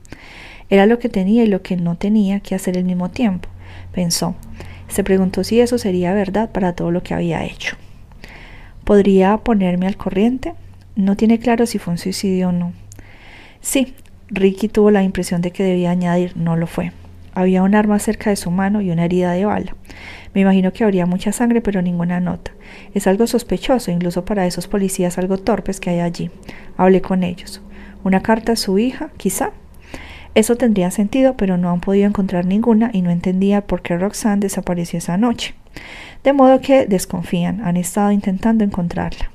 Era 0.71 0.87
lo 0.87 1.01
que 1.01 1.09
tenía 1.09 1.43
y 1.43 1.49
lo 1.49 1.63
que 1.63 1.77
no 1.77 1.97
tenía 1.97 2.39
que 2.39 2.55
hacer 2.55 2.79
al 2.79 2.85
mismo 2.85 3.11
tiempo, 3.11 3.49
pensó. 3.93 4.37
Se 4.87 5.03
preguntó 5.03 5.43
si 5.43 5.61
eso 5.61 5.77
sería 5.77 6.15
verdad 6.15 6.51
para 6.53 6.75
todo 6.75 6.93
lo 6.93 7.03
que 7.03 7.15
había 7.15 7.45
hecho. 7.45 7.77
¿Podría 8.85 9.39
ponerme 9.39 9.89
al 9.89 9.97
corriente? 9.97 10.55
No 10.99 11.17
tiene 11.17 11.39
claro 11.39 11.65
si 11.65 11.79
fue 11.79 11.93
un 11.93 11.99
suicidio 11.99 12.49
o 12.49 12.53
no. 12.53 12.73
Sí, 13.61 13.95
Ricky 14.31 14.67
tuvo 14.67 14.91
la 14.91 15.05
impresión 15.05 15.43
de 15.43 15.53
que 15.53 15.63
debía 15.63 15.93
añadir, 15.93 16.37
no 16.37 16.57
lo 16.57 16.67
fue. 16.67 16.91
Había 17.35 17.63
un 17.63 17.77
arma 17.77 18.01
cerca 18.01 18.31
de 18.31 18.37
su 18.37 18.51
mano 18.51 18.81
y 18.81 18.91
una 18.91 19.05
herida 19.05 19.31
de 19.31 19.45
bala. 19.45 19.77
Me 20.35 20.41
imagino 20.41 20.73
que 20.73 20.83
habría 20.83 21.07
mucha 21.07 21.31
sangre, 21.31 21.61
pero 21.61 21.83
ninguna 21.83 22.19
nota. 22.19 22.51
Es 22.95 23.07
algo 23.07 23.29
sospechoso, 23.29 23.93
incluso 23.93 24.25
para 24.25 24.45
esos 24.45 24.67
policías 24.67 25.19
algo 25.19 25.39
torpes 25.39 25.79
que 25.79 25.91
hay 25.91 26.01
allí. 26.01 26.33
Hablé 26.77 27.01
con 27.01 27.23
ellos. 27.23 27.63
¿Una 28.03 28.21
carta 28.21 28.55
a 28.55 28.57
su 28.57 28.77
hija? 28.81 29.11
Quizá. 29.19 29.53
Eso 30.35 30.57
tendría 30.57 30.91
sentido, 30.91 31.37
pero 31.37 31.59
no 31.59 31.71
han 31.71 31.81
podido 31.81 32.09
encontrar 32.09 32.45
ninguna 32.45 32.91
y 32.93 33.03
no 33.03 33.11
entendía 33.11 33.61
por 33.61 33.83
qué 33.83 33.97
Roxanne 33.97 34.41
desapareció 34.41 34.99
esa 34.99 35.17
noche. 35.17 35.55
De 36.25 36.33
modo 36.33 36.61
que 36.61 36.87
desconfían, 36.87 37.61
han 37.65 37.77
estado 37.77 38.11
intentando 38.11 38.65
encontrarla. 38.65 39.31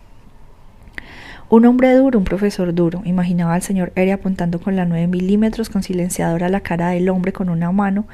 Un 1.53 1.67
hombre 1.67 1.93
duro, 1.93 2.17
un 2.17 2.25
profesor 2.25 2.73
duro, 2.73 3.03
imaginaba 3.05 3.53
al 3.53 3.61
señor 3.61 3.93
Eri 3.95 4.09
apuntando 4.09 4.59
con 4.59 4.75
la 4.75 4.85
9 4.85 5.05
milímetros 5.05 5.69
con 5.69 5.83
silenciador 5.83 6.43
a 6.43 6.49
la 6.49 6.61
cara 6.61 6.89
del 6.89 7.07
hombre 7.09 7.31
con 7.31 7.47
una 7.47 7.71
mano 7.71 8.07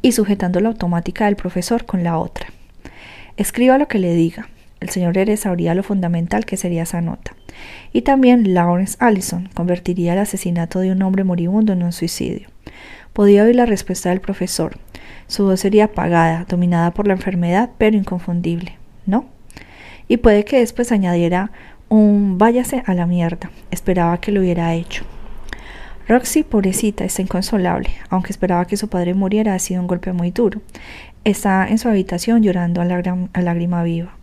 y 0.00 0.12
sujetando 0.12 0.60
la 0.60 0.70
automática 0.70 1.26
del 1.26 1.36
profesor 1.36 1.84
con 1.84 2.02
la 2.02 2.16
otra. 2.16 2.46
Escriba 3.36 3.76
lo 3.76 3.86
que 3.86 3.98
le 3.98 4.14
diga. 4.14 4.48
El 4.80 4.88
señor 4.88 5.18
Eri 5.18 5.36
sabría 5.36 5.74
lo 5.74 5.82
fundamental 5.82 6.46
que 6.46 6.56
sería 6.56 6.84
esa 6.84 7.02
nota. 7.02 7.36
Y 7.92 8.00
también 8.00 8.54
Lawrence 8.54 8.96
Allison 8.98 9.50
convertiría 9.52 10.14
el 10.14 10.20
asesinato 10.20 10.80
de 10.80 10.92
un 10.92 11.02
hombre 11.02 11.22
moribundo 11.22 11.74
en 11.74 11.82
un 11.82 11.92
suicidio. 11.92 12.48
Podía 13.12 13.44
oír 13.44 13.56
la 13.56 13.66
respuesta 13.66 14.08
del 14.08 14.22
profesor. 14.22 14.78
Su 15.26 15.44
voz 15.44 15.60
sería 15.60 15.84
apagada, 15.84 16.46
dominada 16.48 16.92
por 16.92 17.06
la 17.06 17.12
enfermedad, 17.12 17.68
pero 17.76 17.94
inconfundible. 17.94 18.78
¿No? 19.04 19.26
Y 20.08 20.18
puede 20.18 20.44
que 20.44 20.60
después 20.60 20.92
añadiera 20.92 21.50
un 21.88 22.38
váyase 22.38 22.82
a 22.86 22.94
la 22.94 23.06
mierda. 23.06 23.50
Esperaba 23.70 24.18
que 24.20 24.32
lo 24.32 24.40
hubiera 24.40 24.74
hecho. 24.74 25.04
Roxy, 26.08 26.44
pobrecita, 26.44 27.04
está 27.04 27.22
inconsolable. 27.22 27.90
Aunque 28.10 28.32
esperaba 28.32 28.64
que 28.66 28.76
su 28.76 28.88
padre 28.88 29.14
muriera, 29.14 29.54
ha 29.54 29.58
sido 29.58 29.80
un 29.80 29.86
golpe 29.86 30.12
muy 30.12 30.30
duro. 30.30 30.60
Está 31.24 31.66
en 31.66 31.78
su 31.78 31.88
habitación 31.88 32.42
llorando 32.42 32.80
a, 32.80 32.84
a 32.84 33.42
lágrima 33.42 33.82
viva. 33.82 34.14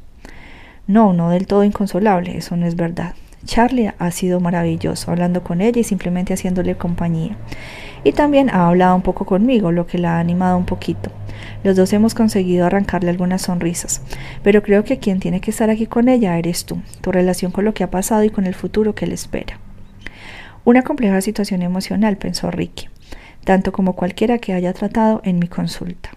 No, 0.87 1.13
no 1.13 1.29
del 1.29 1.47
todo 1.47 1.63
inconsolable, 1.63 2.37
eso 2.37 2.55
no 2.55 2.65
es 2.65 2.75
verdad. 2.75 3.15
Charlie 3.45 3.93
ha 3.97 4.11
sido 4.11 4.39
maravilloso, 4.39 5.11
hablando 5.11 5.43
con 5.43 5.61
ella 5.61 5.79
y 5.79 5.83
simplemente 5.83 6.33
haciéndole 6.33 6.75
compañía. 6.75 7.35
Y 8.05 8.13
también 8.13 8.49
ha 8.49 8.67
hablado 8.67 8.95
un 8.95 9.01
poco 9.01 9.25
conmigo, 9.25 9.71
lo 9.71 9.85
que 9.85 9.97
la 9.97 10.17
ha 10.17 10.19
animado 10.19 10.57
un 10.57 10.65
poquito. 10.65 11.11
Los 11.63 11.77
dos 11.77 11.93
hemos 11.93 12.13
conseguido 12.13 12.65
arrancarle 12.65 13.09
algunas 13.09 13.43
sonrisas, 13.43 14.01
pero 14.43 14.61
creo 14.63 14.83
que 14.83 14.99
quien 14.99 15.19
tiene 15.19 15.39
que 15.39 15.51
estar 15.51 15.69
aquí 15.69 15.87
con 15.87 16.09
ella 16.09 16.37
eres 16.37 16.65
tú, 16.65 16.81
tu 17.01 17.11
relación 17.11 17.51
con 17.51 17.63
lo 17.63 17.73
que 17.73 17.83
ha 17.83 17.91
pasado 17.91 18.23
y 18.23 18.29
con 18.29 18.45
el 18.45 18.53
futuro 18.53 18.95
que 18.95 19.07
le 19.07 19.13
espera. 19.13 19.59
Una 20.65 20.83
compleja 20.83 21.21
situación 21.21 21.61
emocional, 21.61 22.17
pensó 22.17 22.51
Ricky, 22.51 22.89
tanto 23.43 23.71
como 23.71 23.93
cualquiera 23.93 24.39
que 24.39 24.53
haya 24.53 24.73
tratado 24.73 25.21
en 25.23 25.39
mi 25.39 25.47
consulta. 25.47 26.11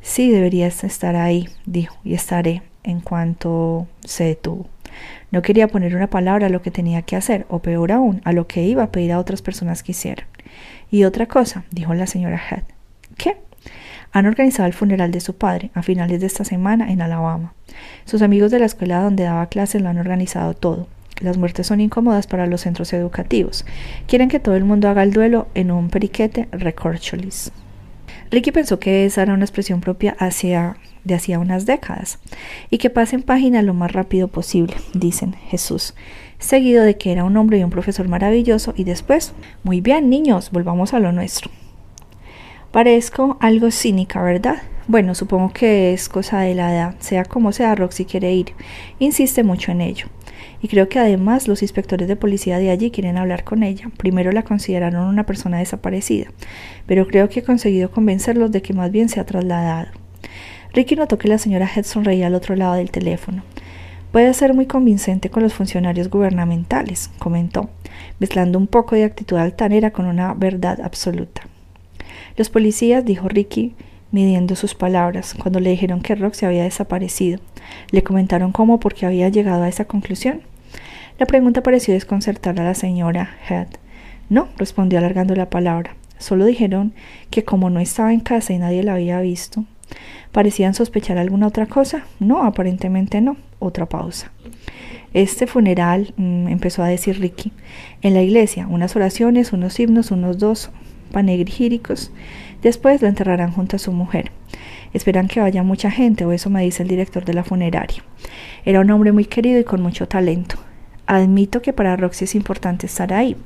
Sí, 0.00 0.30
deberías 0.30 0.84
estar 0.84 1.16
ahí, 1.16 1.48
dijo, 1.66 1.96
y 2.04 2.14
estaré 2.14 2.62
en 2.82 3.00
cuanto 3.00 3.86
se 4.04 4.24
detuvo. 4.24 4.66
No 5.30 5.42
quería 5.42 5.68
poner 5.68 5.94
una 5.94 6.08
palabra 6.08 6.46
a 6.46 6.50
lo 6.50 6.62
que 6.62 6.70
tenía 6.70 7.02
que 7.02 7.16
hacer, 7.16 7.46
o 7.48 7.60
peor 7.60 7.92
aún, 7.92 8.22
a 8.24 8.32
lo 8.32 8.46
que 8.46 8.62
iba 8.62 8.82
a 8.82 8.92
pedir 8.92 9.12
a 9.12 9.18
otras 9.18 9.42
personas 9.42 9.82
que 9.82 9.92
hicieran. 9.92 10.26
Y 10.90 11.04
otra 11.04 11.26
cosa, 11.26 11.64
dijo 11.70 11.94
la 11.94 12.06
señora 12.06 12.40
Head. 12.50 12.62
¿Qué? 13.16 13.36
Han 14.12 14.26
organizado 14.26 14.66
el 14.66 14.72
funeral 14.72 15.10
de 15.10 15.20
su 15.20 15.36
padre 15.36 15.70
a 15.74 15.82
finales 15.82 16.20
de 16.20 16.26
esta 16.26 16.44
semana 16.44 16.90
en 16.90 17.02
Alabama. 17.02 17.54
Sus 18.04 18.22
amigos 18.22 18.50
de 18.50 18.58
la 18.58 18.66
escuela 18.66 19.02
donde 19.02 19.24
daba 19.24 19.46
clases 19.46 19.82
lo 19.82 19.88
han 19.88 19.98
organizado 19.98 20.54
todo. 20.54 20.88
Las 21.20 21.36
muertes 21.36 21.66
son 21.66 21.80
incómodas 21.80 22.26
para 22.26 22.46
los 22.46 22.62
centros 22.62 22.92
educativos. 22.92 23.64
Quieren 24.06 24.28
que 24.28 24.40
todo 24.40 24.54
el 24.54 24.64
mundo 24.64 24.88
haga 24.88 25.02
el 25.02 25.12
duelo 25.12 25.48
en 25.54 25.70
un 25.70 25.90
periquete 25.90 26.48
recorcholis. 26.52 27.52
Ricky 28.30 28.52
pensó 28.52 28.78
que 28.78 29.04
esa 29.04 29.22
era 29.22 29.34
una 29.34 29.44
expresión 29.44 29.80
propia 29.80 30.16
de 30.20 31.14
hacía 31.14 31.38
unas 31.38 31.66
décadas. 31.66 32.18
Y 32.70 32.78
que 32.78 32.90
pasen 32.90 33.22
página 33.22 33.62
lo 33.62 33.74
más 33.74 33.92
rápido 33.92 34.28
posible, 34.28 34.76
dicen 34.94 35.34
Jesús. 35.48 35.94
Seguido 36.38 36.84
de 36.84 36.96
que 36.96 37.10
era 37.10 37.24
un 37.24 37.36
hombre 37.36 37.58
y 37.58 37.64
un 37.64 37.70
profesor 37.70 38.06
maravilloso 38.08 38.74
y 38.76 38.84
después, 38.84 39.32
muy 39.64 39.80
bien 39.80 40.08
niños, 40.08 40.50
volvamos 40.50 40.94
a 40.94 41.00
lo 41.00 41.10
nuestro. 41.10 41.50
Parezco 42.72 43.38
algo 43.40 43.70
cínica, 43.70 44.22
¿verdad? 44.22 44.56
Bueno, 44.88 45.14
supongo 45.14 45.54
que 45.54 45.94
es 45.94 46.10
cosa 46.10 46.40
de 46.40 46.54
la 46.54 46.70
edad. 46.70 46.94
Sea 46.98 47.24
como 47.24 47.52
sea, 47.52 47.74
Roxy 47.74 48.04
quiere 48.04 48.34
ir. 48.34 48.52
Insiste 48.98 49.42
mucho 49.42 49.72
en 49.72 49.80
ello. 49.80 50.08
Y 50.60 50.68
creo 50.68 50.86
que 50.90 50.98
además 50.98 51.48
los 51.48 51.62
inspectores 51.62 52.08
de 52.08 52.16
policía 52.16 52.58
de 52.58 52.68
allí 52.68 52.90
quieren 52.90 53.16
hablar 53.16 53.42
con 53.42 53.62
ella. 53.62 53.90
Primero 53.96 54.32
la 54.32 54.42
consideraron 54.42 55.06
una 55.06 55.24
persona 55.24 55.58
desaparecida, 55.58 56.26
pero 56.86 57.06
creo 57.06 57.30
que 57.30 57.40
he 57.40 57.42
conseguido 57.42 57.90
convencerlos 57.90 58.52
de 58.52 58.60
que 58.60 58.74
más 58.74 58.90
bien 58.90 59.08
se 59.08 59.18
ha 59.18 59.24
trasladado. 59.24 59.88
Ricky 60.74 60.94
notó 60.94 61.16
que 61.16 61.28
la 61.28 61.38
señora 61.38 61.70
Head 61.74 61.84
sonreía 61.84 62.26
al 62.26 62.34
otro 62.34 62.54
lado 62.54 62.74
del 62.74 62.90
teléfono. 62.90 63.44
Puede 64.12 64.34
ser 64.34 64.52
muy 64.52 64.66
convincente 64.66 65.30
con 65.30 65.42
los 65.42 65.54
funcionarios 65.54 66.10
gubernamentales, 66.10 67.10
comentó, 67.18 67.70
mezclando 68.18 68.58
un 68.58 68.66
poco 68.66 68.94
de 68.94 69.04
actitud 69.04 69.38
altanera 69.38 69.90
con 69.90 70.04
una 70.04 70.34
verdad 70.34 70.82
absoluta. 70.82 71.42
Los 72.38 72.50
policías, 72.50 73.04
dijo 73.04 73.28
Ricky, 73.28 73.74
midiendo 74.12 74.54
sus 74.54 74.76
palabras, 74.76 75.34
cuando 75.34 75.58
le 75.58 75.70
dijeron 75.70 76.00
que 76.00 76.14
Roxy 76.14 76.46
había 76.46 76.62
desaparecido. 76.62 77.40
Le 77.90 78.04
comentaron 78.04 78.52
cómo 78.52 78.78
porque 78.78 79.06
había 79.06 79.28
llegado 79.28 79.64
a 79.64 79.68
esa 79.68 79.86
conclusión. 79.86 80.42
La 81.18 81.26
pregunta 81.26 81.64
pareció 81.64 81.94
desconcertar 81.94 82.60
a 82.60 82.62
la 82.62 82.74
señora 82.74 83.36
Head. 83.48 83.66
No, 84.28 84.46
respondió 84.56 85.00
alargando 85.00 85.34
la 85.34 85.50
palabra. 85.50 85.96
Solo 86.18 86.44
dijeron 86.44 86.92
que 87.30 87.42
como 87.42 87.70
no 87.70 87.80
estaba 87.80 88.12
en 88.12 88.20
casa 88.20 88.52
y 88.52 88.58
nadie 88.58 88.84
la 88.84 88.94
había 88.94 89.20
visto. 89.20 89.64
¿Parecían 90.30 90.74
sospechar 90.74 91.18
alguna 91.18 91.48
otra 91.48 91.66
cosa? 91.66 92.04
No, 92.20 92.44
aparentemente 92.44 93.20
no. 93.20 93.36
Otra 93.58 93.86
pausa. 93.86 94.30
Este 95.12 95.48
funeral, 95.48 96.14
mm, 96.16 96.46
empezó 96.46 96.84
a 96.84 96.88
decir 96.88 97.18
Ricky, 97.18 97.50
en 98.00 98.14
la 98.14 98.22
iglesia, 98.22 98.68
unas 98.68 98.94
oraciones, 98.94 99.52
unos 99.52 99.80
himnos, 99.80 100.12
unos 100.12 100.38
dos 100.38 100.70
panegíricos. 101.08 102.10
Después 102.62 103.02
lo 103.02 103.08
enterrarán 103.08 103.52
junto 103.52 103.76
a 103.76 103.78
su 103.78 103.92
mujer. 103.92 104.30
Esperan 104.92 105.28
que 105.28 105.40
vaya 105.40 105.62
mucha 105.62 105.90
gente, 105.90 106.24
o 106.24 106.32
eso 106.32 106.50
me 106.50 106.62
dice 106.62 106.82
el 106.82 106.88
director 106.88 107.24
de 107.24 107.34
la 107.34 107.44
funeraria. 107.44 108.02
Era 108.64 108.80
un 108.80 108.90
hombre 108.90 109.12
muy 109.12 109.24
querido 109.24 109.60
y 109.60 109.64
con 109.64 109.82
mucho 109.82 110.08
talento. 110.08 110.56
Admito 111.06 111.62
que 111.62 111.72
para 111.72 111.96
Roxy 111.96 112.24
es 112.24 112.34
importante 112.34 112.86
estar 112.86 113.12
ahí. 113.14 113.36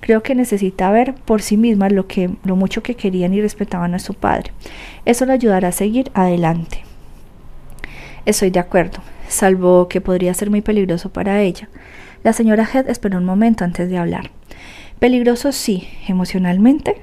Creo 0.00 0.22
que 0.22 0.34
necesita 0.34 0.90
ver 0.90 1.14
por 1.14 1.42
sí 1.42 1.56
misma 1.56 1.90
lo, 1.90 2.06
que, 2.06 2.30
lo 2.42 2.56
mucho 2.56 2.82
que 2.82 2.94
querían 2.94 3.34
y 3.34 3.40
respetaban 3.40 3.94
a 3.94 3.98
su 3.98 4.14
padre. 4.14 4.52
Eso 5.04 5.26
le 5.26 5.34
ayudará 5.34 5.68
a 5.68 5.72
seguir 5.72 6.10
adelante. 6.14 6.84
Estoy 8.24 8.50
de 8.50 8.60
acuerdo, 8.60 9.00
salvo 9.28 9.88
que 9.88 10.00
podría 10.00 10.32
ser 10.32 10.48
muy 10.48 10.62
peligroso 10.62 11.12
para 11.12 11.42
ella. 11.42 11.68
La 12.22 12.32
señora 12.32 12.68
Head 12.72 12.88
esperó 12.88 13.18
un 13.18 13.24
momento 13.24 13.64
antes 13.64 13.90
de 13.90 13.98
hablar. 13.98 14.30
Peligroso 15.02 15.50
sí, 15.50 15.88
emocionalmente. 16.06 16.94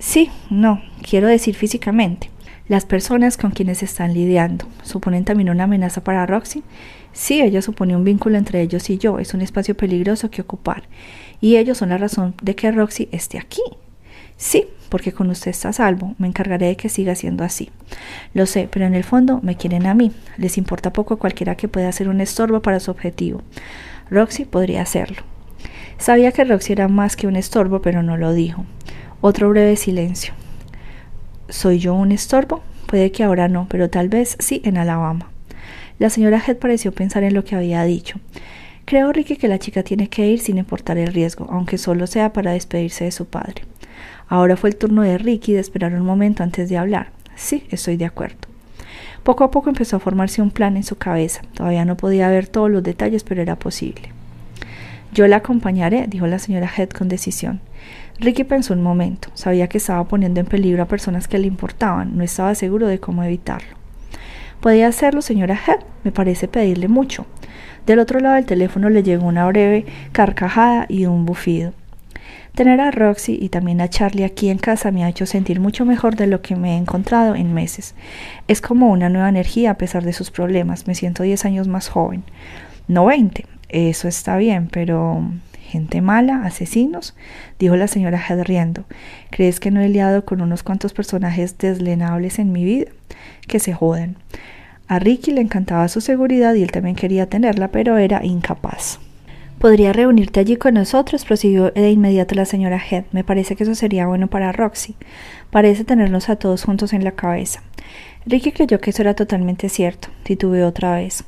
Sí, 0.00 0.28
no, 0.50 0.82
quiero 1.08 1.28
decir 1.28 1.54
físicamente. 1.54 2.30
Las 2.66 2.84
personas 2.84 3.36
con 3.36 3.52
quienes 3.52 3.84
están 3.84 4.12
lidiando 4.12 4.66
suponen 4.82 5.24
también 5.24 5.48
una 5.48 5.62
amenaza 5.62 6.02
para 6.02 6.26
Roxy. 6.26 6.64
Sí, 7.12 7.40
ella 7.40 7.62
supone 7.62 7.94
un 7.94 8.02
vínculo 8.02 8.38
entre 8.38 8.60
ellos 8.60 8.90
y 8.90 8.98
yo, 8.98 9.20
es 9.20 9.34
un 9.34 9.40
espacio 9.40 9.76
peligroso 9.76 10.32
que 10.32 10.42
ocupar. 10.42 10.82
Y 11.40 11.58
ellos 11.58 11.78
son 11.78 11.90
la 11.90 11.98
razón 11.98 12.34
de 12.42 12.56
que 12.56 12.72
Roxy 12.72 13.08
esté 13.12 13.38
aquí. 13.38 13.62
Sí, 14.36 14.66
porque 14.88 15.12
con 15.12 15.30
usted 15.30 15.52
está 15.52 15.68
a 15.68 15.74
salvo. 15.74 16.16
Me 16.18 16.26
encargaré 16.26 16.66
de 16.66 16.76
que 16.76 16.88
siga 16.88 17.14
siendo 17.14 17.44
así. 17.44 17.70
Lo 18.34 18.46
sé, 18.46 18.68
pero 18.68 18.84
en 18.84 18.96
el 18.96 19.04
fondo 19.04 19.38
me 19.44 19.56
quieren 19.56 19.86
a 19.86 19.94
mí. 19.94 20.10
Les 20.38 20.58
importa 20.58 20.92
poco 20.92 21.18
cualquiera 21.18 21.54
que 21.54 21.68
pueda 21.68 21.92
ser 21.92 22.08
un 22.08 22.20
estorbo 22.20 22.62
para 22.62 22.80
su 22.80 22.90
objetivo. 22.90 23.42
Roxy 24.10 24.44
podría 24.44 24.82
hacerlo. 24.82 25.22
Sabía 26.02 26.32
que 26.32 26.42
Roxy 26.42 26.72
era 26.72 26.88
más 26.88 27.14
que 27.14 27.28
un 27.28 27.36
estorbo, 27.36 27.80
pero 27.80 28.02
no 28.02 28.16
lo 28.16 28.32
dijo. 28.32 28.64
Otro 29.20 29.48
breve 29.50 29.76
silencio. 29.76 30.34
¿Soy 31.48 31.78
yo 31.78 31.94
un 31.94 32.10
estorbo? 32.10 32.60
Puede 32.88 33.12
que 33.12 33.22
ahora 33.22 33.46
no, 33.46 33.68
pero 33.70 33.88
tal 33.88 34.08
vez 34.08 34.36
sí 34.40 34.60
en 34.64 34.78
Alabama. 34.78 35.30
La 36.00 36.10
señora 36.10 36.42
Head 36.44 36.56
pareció 36.56 36.90
pensar 36.90 37.22
en 37.22 37.34
lo 37.34 37.44
que 37.44 37.54
había 37.54 37.84
dicho. 37.84 38.18
Creo, 38.84 39.12
Ricky, 39.12 39.36
que 39.36 39.46
la 39.46 39.60
chica 39.60 39.84
tiene 39.84 40.08
que 40.08 40.26
ir 40.26 40.40
sin 40.40 40.58
importar 40.58 40.98
el 40.98 41.12
riesgo, 41.14 41.46
aunque 41.52 41.78
solo 41.78 42.08
sea 42.08 42.32
para 42.32 42.50
despedirse 42.50 43.04
de 43.04 43.12
su 43.12 43.26
padre. 43.26 43.62
Ahora 44.26 44.56
fue 44.56 44.70
el 44.70 44.76
turno 44.76 45.02
de 45.02 45.18
Ricky 45.18 45.52
de 45.52 45.60
esperar 45.60 45.94
un 45.94 46.04
momento 46.04 46.42
antes 46.42 46.68
de 46.68 46.78
hablar. 46.78 47.12
Sí, 47.36 47.62
estoy 47.70 47.96
de 47.96 48.06
acuerdo. 48.06 48.48
Poco 49.22 49.44
a 49.44 49.52
poco 49.52 49.68
empezó 49.68 49.98
a 49.98 50.00
formarse 50.00 50.42
un 50.42 50.50
plan 50.50 50.76
en 50.76 50.82
su 50.82 50.96
cabeza. 50.96 51.42
Todavía 51.54 51.84
no 51.84 51.96
podía 51.96 52.28
ver 52.28 52.48
todos 52.48 52.72
los 52.72 52.82
detalles, 52.82 53.22
pero 53.22 53.40
era 53.40 53.54
posible. 53.54 54.10
Yo 55.12 55.26
la 55.26 55.36
acompañaré, 55.36 56.06
dijo 56.06 56.26
la 56.26 56.38
señora 56.38 56.70
Head 56.74 56.88
con 56.88 57.08
decisión. 57.08 57.60
Ricky 58.18 58.44
pensó 58.44 58.72
un 58.72 58.82
momento. 58.82 59.28
Sabía 59.34 59.68
que 59.68 59.76
estaba 59.76 60.04
poniendo 60.04 60.40
en 60.40 60.46
peligro 60.46 60.82
a 60.82 60.88
personas 60.88 61.28
que 61.28 61.38
le 61.38 61.46
importaban. 61.46 62.16
No 62.16 62.24
estaba 62.24 62.54
seguro 62.54 62.86
de 62.86 62.98
cómo 62.98 63.22
evitarlo. 63.22 63.76
Podía 64.60 64.88
hacerlo, 64.88 65.20
señora 65.20 65.58
Head. 65.66 65.80
Me 66.04 66.12
parece 66.12 66.48
pedirle 66.48 66.88
mucho. 66.88 67.26
Del 67.84 67.98
otro 67.98 68.20
lado 68.20 68.36
del 68.36 68.46
teléfono 68.46 68.88
le 68.88 69.02
llegó 69.02 69.26
una 69.26 69.46
breve 69.46 69.84
carcajada 70.12 70.86
y 70.88 71.04
un 71.04 71.26
bufido. 71.26 71.74
Tener 72.54 72.80
a 72.80 72.90
Roxy 72.90 73.38
y 73.40 73.50
también 73.50 73.80
a 73.80 73.88
Charlie 73.88 74.24
aquí 74.24 74.48
en 74.48 74.58
casa 74.58 74.92
me 74.92 75.04
ha 75.04 75.08
hecho 75.08 75.26
sentir 75.26 75.58
mucho 75.58 75.84
mejor 75.84 76.16
de 76.16 76.26
lo 76.26 76.40
que 76.40 76.56
me 76.56 76.74
he 76.74 76.76
encontrado 76.76 77.34
en 77.34 77.52
meses. 77.52 77.94
Es 78.48 78.60
como 78.60 78.90
una 78.90 79.08
nueva 79.08 79.28
energía 79.28 79.72
a 79.72 79.78
pesar 79.78 80.04
de 80.04 80.12
sus 80.12 80.30
problemas. 80.30 80.86
Me 80.86 80.94
siento 80.94 81.22
diez 81.22 81.44
años 81.44 81.68
más 81.68 81.88
joven. 81.88 82.24
No 82.88 83.06
veinte. 83.06 83.46
Eso 83.72 84.06
está 84.06 84.36
bien, 84.36 84.68
pero 84.70 85.22
gente 85.62 86.02
mala, 86.02 86.44
asesinos, 86.44 87.16
dijo 87.58 87.74
la 87.74 87.88
señora 87.88 88.22
Head 88.22 88.42
riendo. 88.44 88.84
¿Crees 89.30 89.58
que 89.58 89.70
no 89.70 89.80
he 89.80 89.88
liado 89.88 90.26
con 90.26 90.42
unos 90.42 90.62
cuantos 90.62 90.92
personajes 90.92 91.56
deslenables 91.56 92.38
en 92.38 92.52
mi 92.52 92.64
vida? 92.64 92.90
Que 93.48 93.58
se 93.58 93.72
joden. 93.72 94.16
A 94.88 94.98
Ricky 94.98 95.30
le 95.30 95.40
encantaba 95.40 95.88
su 95.88 96.02
seguridad 96.02 96.52
y 96.54 96.62
él 96.62 96.70
también 96.70 96.96
quería 96.96 97.30
tenerla, 97.30 97.68
pero 97.68 97.96
era 97.96 98.22
incapaz. 98.22 99.00
Podría 99.58 99.94
reunirte 99.94 100.40
allí 100.40 100.56
con 100.56 100.74
nosotros, 100.74 101.24
prosiguió 101.24 101.70
de 101.70 101.90
inmediato 101.90 102.34
la 102.34 102.44
señora 102.44 102.78
Head. 102.90 103.04
Me 103.12 103.24
parece 103.24 103.56
que 103.56 103.62
eso 103.62 103.74
sería 103.74 104.06
bueno 104.06 104.26
para 104.26 104.52
Roxy. 104.52 104.96
Parece 105.50 105.84
tenernos 105.84 106.28
a 106.28 106.36
todos 106.36 106.64
juntos 106.64 106.92
en 106.92 107.04
la 107.04 107.12
cabeza. 107.12 107.62
Ricky 108.26 108.52
creyó 108.52 108.80
que 108.80 108.90
eso 108.90 109.00
era 109.00 109.14
totalmente 109.14 109.70
cierto. 109.70 110.08
Titubeó 110.24 110.68
otra 110.68 110.96
vez. 110.96 111.24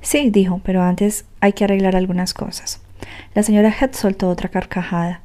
Sí, 0.00 0.30
dijo, 0.30 0.60
pero 0.64 0.82
antes 0.82 1.24
hay 1.40 1.52
que 1.52 1.64
arreglar 1.64 1.96
algunas 1.96 2.34
cosas. 2.34 2.80
La 3.34 3.42
señora 3.42 3.74
Head 3.78 3.92
soltó 3.92 4.28
otra 4.28 4.48
carcajada. 4.48 5.20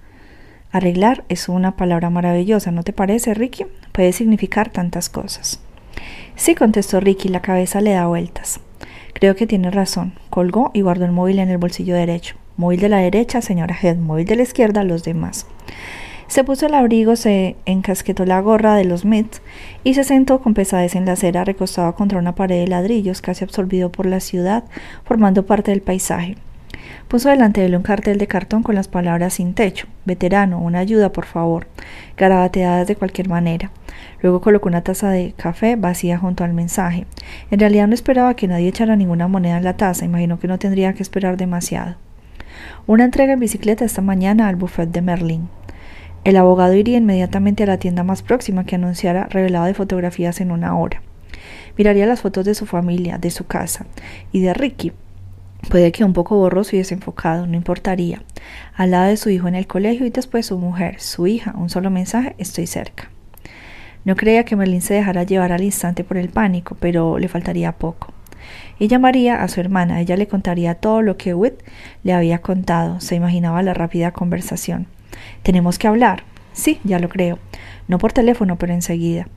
Arreglar 0.72 1.24
es 1.30 1.48
una 1.48 1.76
palabra 1.78 2.10
maravillosa, 2.10 2.72
¿no 2.72 2.84
te 2.84 2.94
parece, 2.94 3.34
Ricky? 3.34 3.66
Puede 3.94 4.12
significar 4.12 4.70
tantas 4.70 5.10
cosas. 5.10 5.62
Sí, 6.36 6.54
contestó 6.56 7.00
Ricky, 7.00 7.30
la 7.30 7.42
cabeza 7.42 7.80
le 7.80 7.92
da 7.92 8.08
vueltas. 8.08 8.60
Creo 9.14 9.36
que 9.36 9.48
tiene 9.48 9.72
razón. 9.72 10.14
Colgó 10.30 10.72
y 10.74 10.82
guardó 10.82 11.06
el 11.06 11.14
móvil 11.14 11.40
en 11.40 11.50
el 11.50 11.58
bolsillo 11.58 11.96
derecho. 11.96 12.36
Móvil 12.58 12.82
de 12.82 12.90
la 12.90 12.98
derecha, 12.98 13.42
señora 13.42 13.78
Head. 13.82 13.96
Móvil 13.96 14.26
de 14.26 14.36
la 14.36 14.44
izquierda, 14.44 14.84
los 14.84 15.04
demás. 15.04 15.48
Se 16.28 16.44
puso 16.44 16.66
el 16.66 16.74
abrigo, 16.74 17.16
se 17.16 17.56
encasquetó 17.66 18.26
la 18.26 18.42
gorra 18.42 18.76
de 18.76 18.84
los 18.84 19.06
Mets 19.06 19.42
y 19.84 19.94
se 19.94 20.04
sentó 20.04 20.42
con 20.42 20.54
pesadez 20.54 20.96
en 20.96 21.06
la 21.06 21.14
acera, 21.14 21.46
recostado 21.46 21.94
contra 21.96 22.18
una 22.18 22.36
pared 22.36 22.60
de 22.60 22.68
ladrillos, 22.68 23.22
casi 23.22 23.44
absorbido 23.44 23.92
por 23.92 24.08
la 24.08 24.20
ciudad, 24.20 24.64
formando 25.04 25.46
parte 25.46 25.72
del 25.72 25.82
paisaje. 25.82 26.36
Puso 27.08 27.30
delante 27.30 27.62
de 27.62 27.68
él 27.68 27.76
un 27.76 27.84
cartel 27.84 28.18
de 28.18 28.28
cartón 28.28 28.64
con 28.64 28.74
las 28.74 28.88
palabras 28.88 29.36
sin 29.36 29.54
techo, 29.54 29.88
veterano, 30.06 30.60
una 30.60 30.80
ayuda, 30.80 31.12
por 31.12 31.26
favor, 31.26 31.68
garabateadas 32.18 32.88
de 32.88 32.96
cualquier 32.96 33.30
manera. 33.30 33.72
Luego 34.22 34.42
colocó 34.42 34.68
una 34.68 34.82
taza 34.84 35.10
de 35.10 35.34
café 35.38 35.76
vacía 35.76 36.18
junto 36.18 36.44
al 36.44 36.54
mensaje. 36.54 37.06
En 37.52 37.60
realidad 37.60 37.88
no 37.88 37.94
esperaba 37.94 38.36
que 38.36 38.48
nadie 38.48 38.70
echara 38.70 38.96
ninguna 38.96 39.28
moneda 39.28 39.58
en 39.58 39.64
la 39.64 39.78
taza, 39.78 40.06
imaginó 40.06 40.40
que 40.40 40.48
no 40.48 40.58
tendría 40.58 40.94
que 40.94 41.04
esperar 41.04 41.38
demasiado. 41.38 41.96
Una 42.88 43.04
entrega 43.04 43.34
en 43.34 43.40
bicicleta 43.40 43.86
esta 43.86 44.02
mañana 44.02 44.48
al 44.48 44.56
buffet 44.56 44.90
de 44.90 45.02
Merlin. 45.02 45.50
El 46.26 46.38
abogado 46.38 46.74
iría 46.74 46.98
inmediatamente 46.98 47.62
a 47.62 47.68
la 47.68 47.78
tienda 47.78 48.04
más 48.04 48.24
próxima 48.24 48.66
que 48.66 48.74
anunciara 48.74 49.28
revelado 49.28 49.66
de 49.66 49.76
fotografías 49.76 50.42
en 50.42 50.50
una 50.50 50.76
hora. 50.76 51.04
Miraría 51.78 52.08
las 52.08 52.22
fotos 52.22 52.46
de 52.46 52.56
su 52.56 52.66
familia, 52.66 53.20
de 53.20 53.30
su 53.30 53.46
casa 53.46 53.86
y 54.32 54.42
de 54.42 54.56
Ricky. 54.56 54.92
Puede 55.70 55.92
que 55.92 56.04
un 56.04 56.14
poco 56.14 56.36
borroso 56.36 56.76
y 56.76 56.80
desenfocado, 56.80 57.46
no 57.46 57.56
importaría. 57.56 58.24
Al 58.76 58.90
lado 58.90 59.10
de 59.10 59.18
su 59.18 59.30
hijo 59.30 59.48
en 59.48 59.54
el 59.54 59.68
colegio 59.68 60.08
y 60.08 60.10
después 60.10 60.48
su 60.48 60.58
mujer, 60.58 61.00
su 61.00 61.28
hija, 61.28 61.54
un 61.56 61.70
solo 61.70 61.92
mensaje, 61.92 62.34
estoy 62.40 62.66
cerca. 62.66 63.12
No 64.04 64.16
creía 64.16 64.46
que 64.46 64.56
Merlin 64.56 64.82
se 64.82 64.96
dejara 64.96 65.24
llevar 65.26 65.52
al 65.52 65.64
instante 65.64 66.04
por 66.04 66.18
el 66.18 66.30
pánico, 66.30 66.76
pero 66.80 67.20
le 67.20 67.28
faltaría 67.28 67.72
poco 67.74 68.16
y 68.80 68.88
llamaría 68.88 69.44
a 69.44 69.48
su 69.48 69.60
hermana. 69.60 70.02
Ella 70.02 70.18
le 70.18 70.28
contaría 70.28 70.74
todo 70.74 71.04
lo 71.04 71.18
que 71.18 71.36
Whit 71.36 71.62
le 72.04 72.14
había 72.14 72.40
contado. 72.40 73.00
Se 73.00 73.14
imaginaba 73.14 73.62
la 73.62 73.76
rápida 73.76 74.12
conversación. 74.12 74.88
Tenemos 75.43 75.80
que 75.80 75.88
hablar. 75.88 76.24
Sí, 76.53 76.80
ya 76.84 76.99
lo 76.99 77.09
creo. 77.09 77.39
No 77.88 77.97
por 77.97 78.13
teléfono, 78.13 78.57
pero 78.57 78.74
enseguida. 78.74 79.28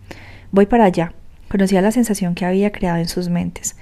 Voy 0.52 0.66
para 0.66 0.84
allá. 0.84 1.12
Conocía 1.48 1.82
la 1.82 1.92
sensación 1.92 2.34
que 2.34 2.44
había 2.44 2.72
creado 2.72 2.98
en 2.98 3.08
sus 3.08 3.28
mentes. 3.28 3.76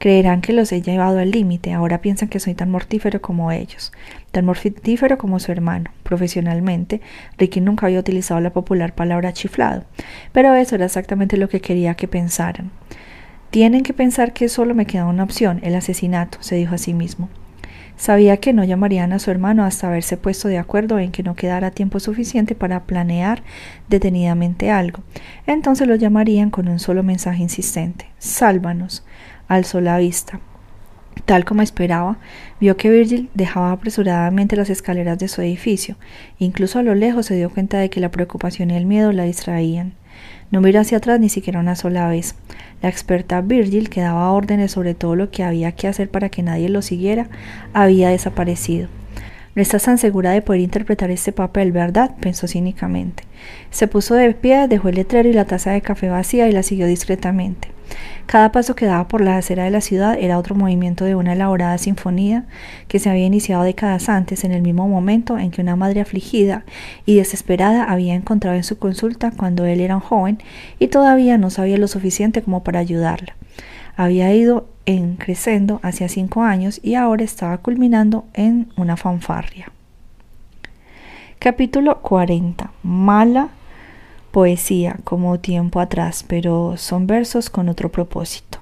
Creerán 0.00 0.40
que 0.40 0.54
los 0.54 0.72
he 0.72 0.80
llevado 0.80 1.18
al 1.18 1.30
límite, 1.30 1.74
ahora 1.74 2.00
piensan 2.00 2.30
que 2.30 2.40
soy 2.40 2.54
tan 2.54 2.70
mortífero 2.70 3.20
como 3.20 3.52
ellos, 3.52 3.92
tan 4.30 4.46
mortífero 4.46 5.18
como 5.18 5.38
su 5.38 5.52
hermano. 5.52 5.90
Profesionalmente, 6.04 7.02
Ricky 7.36 7.60
nunca 7.60 7.84
había 7.84 8.00
utilizado 8.00 8.40
la 8.40 8.54
popular 8.54 8.94
palabra 8.94 9.34
chiflado, 9.34 9.84
pero 10.32 10.54
eso 10.54 10.76
era 10.76 10.86
exactamente 10.86 11.36
lo 11.36 11.50
que 11.50 11.60
quería 11.60 11.96
que 11.96 12.08
pensaran. 12.08 12.70
Tienen 13.50 13.82
que 13.82 13.92
pensar 13.92 14.32
que 14.32 14.48
solo 14.48 14.74
me 14.74 14.86
queda 14.86 15.04
una 15.04 15.22
opción, 15.24 15.60
el 15.62 15.74
asesinato, 15.74 16.38
se 16.40 16.54
dijo 16.54 16.74
a 16.74 16.78
sí 16.78 16.94
mismo. 16.94 17.28
Sabía 18.00 18.38
que 18.38 18.54
no 18.54 18.64
llamarían 18.64 19.12
a 19.12 19.18
su 19.18 19.30
hermano 19.30 19.62
hasta 19.62 19.88
haberse 19.88 20.16
puesto 20.16 20.48
de 20.48 20.56
acuerdo 20.56 20.98
en 20.98 21.12
que 21.12 21.22
no 21.22 21.36
quedara 21.36 21.70
tiempo 21.70 22.00
suficiente 22.00 22.54
para 22.54 22.84
planear 22.84 23.42
detenidamente 23.90 24.70
algo. 24.70 25.02
Entonces 25.46 25.86
lo 25.86 25.96
llamarían 25.96 26.48
con 26.48 26.66
un 26.68 26.78
solo 26.78 27.02
mensaje 27.02 27.42
insistente. 27.42 28.06
Sálvanos. 28.16 29.04
Alzó 29.48 29.82
la 29.82 29.98
vista. 29.98 30.40
Tal 31.26 31.44
como 31.44 31.60
esperaba, 31.60 32.16
vio 32.58 32.78
que 32.78 32.88
Virgil 32.88 33.28
dejaba 33.34 33.70
apresuradamente 33.70 34.56
las 34.56 34.70
escaleras 34.70 35.18
de 35.18 35.28
su 35.28 35.42
edificio. 35.42 35.96
Incluso 36.38 36.78
a 36.78 36.82
lo 36.82 36.94
lejos 36.94 37.26
se 37.26 37.36
dio 37.36 37.50
cuenta 37.50 37.80
de 37.80 37.90
que 37.90 38.00
la 38.00 38.10
preocupación 38.10 38.70
y 38.70 38.76
el 38.76 38.86
miedo 38.86 39.12
la 39.12 39.24
distraían. 39.24 39.92
No 40.50 40.62
miró 40.62 40.80
hacia 40.80 40.96
atrás 40.96 41.20
ni 41.20 41.28
siquiera 41.28 41.60
una 41.60 41.76
sola 41.76 42.08
vez. 42.08 42.34
La 42.82 42.88
experta 42.88 43.40
Virgil, 43.40 43.90
que 43.90 44.00
daba 44.00 44.32
órdenes 44.32 44.72
sobre 44.72 44.94
todo 44.94 45.16
lo 45.16 45.30
que 45.30 45.42
había 45.42 45.72
que 45.72 45.88
hacer 45.88 46.10
para 46.10 46.28
que 46.28 46.42
nadie 46.42 46.68
lo 46.68 46.82
siguiera, 46.82 47.28
había 47.74 48.08
desaparecido. 48.08 48.88
No 49.56 49.62
estás 49.62 49.82
tan 49.82 49.98
segura 49.98 50.30
de 50.30 50.42
poder 50.42 50.60
interpretar 50.60 51.10
este 51.10 51.32
papel, 51.32 51.72
¿verdad? 51.72 52.14
pensó 52.20 52.46
cínicamente. 52.46 53.24
Se 53.70 53.88
puso 53.88 54.14
de 54.14 54.32
pie, 54.32 54.68
dejó 54.68 54.90
el 54.90 54.94
letrero 54.94 55.28
y 55.28 55.32
la 55.32 55.44
taza 55.44 55.72
de 55.72 55.80
café 55.80 56.08
vacía 56.08 56.48
y 56.48 56.52
la 56.52 56.62
siguió 56.62 56.86
discretamente. 56.86 57.68
Cada 58.26 58.52
paso 58.52 58.76
que 58.76 58.86
daba 58.86 59.08
por 59.08 59.20
la 59.20 59.36
acera 59.36 59.64
de 59.64 59.70
la 59.70 59.80
ciudad 59.80 60.16
era 60.16 60.38
otro 60.38 60.54
movimiento 60.54 61.04
de 61.04 61.16
una 61.16 61.32
elaborada 61.32 61.76
sinfonía 61.78 62.44
que 62.86 63.00
se 63.00 63.10
había 63.10 63.26
iniciado 63.26 63.64
décadas 63.64 64.08
antes, 64.08 64.44
en 64.44 64.52
el 64.52 64.62
mismo 64.62 64.86
momento 64.86 65.36
en 65.36 65.50
que 65.50 65.60
una 65.60 65.74
madre 65.74 66.00
afligida 66.00 66.64
y 67.04 67.16
desesperada 67.16 67.82
había 67.82 68.14
encontrado 68.14 68.56
en 68.56 68.62
su 68.62 68.78
consulta 68.78 69.32
cuando 69.36 69.64
él 69.64 69.80
era 69.80 69.96
un 69.96 70.02
joven 70.02 70.38
y 70.78 70.86
todavía 70.86 71.38
no 71.38 71.50
sabía 71.50 71.76
lo 71.76 71.88
suficiente 71.88 72.42
como 72.42 72.62
para 72.62 72.78
ayudarla. 72.78 73.34
Había 73.96 74.32
ido 74.32 74.68
en 74.90 75.16
creciendo 75.16 75.80
hacia 75.82 76.08
cinco 76.08 76.42
años 76.42 76.80
y 76.82 76.94
ahora 76.94 77.24
estaba 77.24 77.58
culminando 77.58 78.24
en 78.34 78.68
una 78.76 78.96
fanfarria. 78.96 79.70
Capítulo 81.38 82.00
40. 82.02 82.70
Mala 82.82 83.48
poesía 84.30 84.98
como 85.04 85.38
tiempo 85.40 85.80
atrás, 85.80 86.24
pero 86.26 86.76
son 86.76 87.06
versos 87.06 87.50
con 87.50 87.68
otro 87.68 87.90
propósito. 87.90 88.59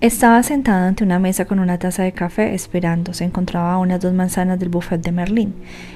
Estaba 0.00 0.44
sentada 0.44 0.86
ante 0.86 1.02
una 1.02 1.18
mesa 1.18 1.44
con 1.46 1.58
una 1.58 1.80
taza 1.80 2.04
de 2.04 2.12
café 2.12 2.54
esperando. 2.54 3.14
Se 3.14 3.24
encontraba 3.24 3.72
a 3.72 3.78
unas 3.78 4.00
dos 4.00 4.12
manzanas 4.12 4.56
del 4.60 4.68
buffet 4.68 5.02
de 5.02 5.10
Merlín. 5.10 5.54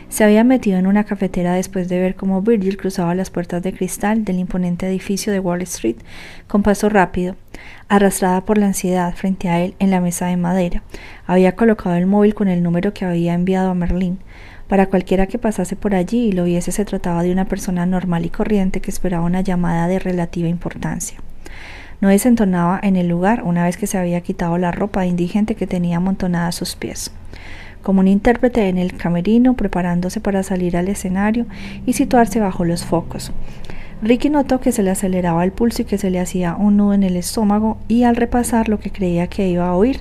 Se 0.08 0.24
había 0.24 0.42
metido 0.42 0.76
en 0.76 0.88
una 0.88 1.04
cafetera 1.04 1.54
después 1.54 1.88
de 1.88 2.00
ver 2.00 2.16
cómo 2.16 2.42
Virgil 2.42 2.76
cruzaba 2.76 3.14
las 3.14 3.30
puertas 3.30 3.62
de 3.62 3.72
cristal 3.72 4.24
del 4.24 4.40
imponente 4.40 4.88
edificio 4.88 5.32
de 5.32 5.38
Wall 5.38 5.62
Street 5.62 5.98
con 6.48 6.64
paso 6.64 6.88
rápido, 6.88 7.36
arrastrada 7.88 8.44
por 8.44 8.58
la 8.58 8.66
ansiedad 8.66 9.14
frente 9.14 9.48
a 9.48 9.60
él 9.60 9.76
en 9.78 9.92
la 9.92 10.00
mesa 10.00 10.26
de 10.26 10.36
madera. 10.36 10.82
Había 11.24 11.54
colocado 11.54 11.94
el 11.94 12.06
móvil 12.06 12.34
con 12.34 12.48
el 12.48 12.64
número 12.64 12.92
que 12.92 13.04
había 13.04 13.34
enviado 13.34 13.70
a 13.70 13.74
Merlín. 13.74 14.18
Para 14.66 14.86
cualquiera 14.86 15.28
que 15.28 15.38
pasase 15.38 15.76
por 15.76 15.94
allí 15.94 16.26
y 16.26 16.32
lo 16.32 16.42
viese 16.42 16.72
se 16.72 16.84
trataba 16.84 17.22
de 17.22 17.30
una 17.30 17.44
persona 17.44 17.86
normal 17.86 18.26
y 18.26 18.30
corriente 18.30 18.80
que 18.80 18.90
esperaba 18.90 19.24
una 19.24 19.42
llamada 19.42 19.86
de 19.86 20.00
relativa 20.00 20.48
importancia. 20.48 21.20
No 22.02 22.08
desentonaba 22.08 22.80
en 22.82 22.96
el 22.96 23.06
lugar 23.06 23.44
una 23.44 23.62
vez 23.62 23.76
que 23.76 23.86
se 23.86 23.96
había 23.96 24.22
quitado 24.22 24.58
la 24.58 24.72
ropa 24.72 25.06
indigente 25.06 25.54
que 25.54 25.68
tenía 25.68 25.98
amontonada 25.98 26.48
a 26.48 26.52
sus 26.52 26.74
pies. 26.74 27.12
Como 27.80 28.00
un 28.00 28.08
intérprete 28.08 28.68
en 28.68 28.76
el 28.76 28.96
camerino, 28.96 29.54
preparándose 29.54 30.20
para 30.20 30.42
salir 30.42 30.76
al 30.76 30.88
escenario 30.88 31.46
y 31.86 31.92
situarse 31.92 32.40
bajo 32.40 32.64
los 32.64 32.84
focos. 32.84 33.30
Ricky 34.02 34.30
notó 34.30 34.58
que 34.58 34.72
se 34.72 34.82
le 34.82 34.90
aceleraba 34.90 35.44
el 35.44 35.52
pulso 35.52 35.82
y 35.82 35.84
que 35.84 35.96
se 35.96 36.10
le 36.10 36.18
hacía 36.18 36.56
un 36.56 36.78
nudo 36.78 36.94
en 36.94 37.04
el 37.04 37.16
estómago 37.16 37.78
y 37.86 38.02
al 38.02 38.16
repasar 38.16 38.68
lo 38.68 38.80
que 38.80 38.90
creía 38.90 39.28
que 39.28 39.46
iba 39.46 39.68
a 39.68 39.76
oír, 39.76 40.00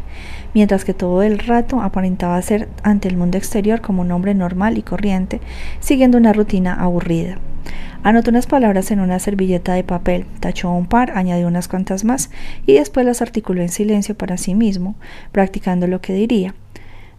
mientras 0.56 0.86
que 0.86 0.96
todo 0.96 1.22
el 1.22 1.38
rato 1.38 1.82
aparentaba 1.82 2.42
ser 2.42 2.68
ante 2.82 3.10
el 3.10 3.18
mundo 3.18 3.38
exterior 3.38 3.80
como 3.80 4.02
un 4.02 4.12
hombre 4.12 4.34
normal 4.34 4.80
y 4.80 4.82
corriente, 4.82 5.40
siguiendo 5.80 6.18
una 6.18 6.34
rutina 6.34 6.74
aburrida. 6.74 7.38
Anotó 8.04 8.32
unas 8.32 8.48
palabras 8.48 8.90
en 8.90 9.00
una 9.00 9.20
servilleta 9.20 9.74
de 9.74 9.84
papel, 9.84 10.26
tachó 10.40 10.72
un 10.72 10.88
par, 10.88 11.12
añadió 11.16 11.48
unas 11.48 11.68
cuantas 11.68 12.04
más 12.04 12.32
y 12.66 12.74
después 12.74 13.06
las 13.06 13.22
articuló 13.22 13.62
en 13.62 13.70
silencio 13.70 14.16
para 14.16 14.38
sí 14.38 14.56
mismo, 14.56 14.96
practicando 15.32 15.86
lo 15.86 16.02
que 16.02 16.14
diría. 16.14 16.56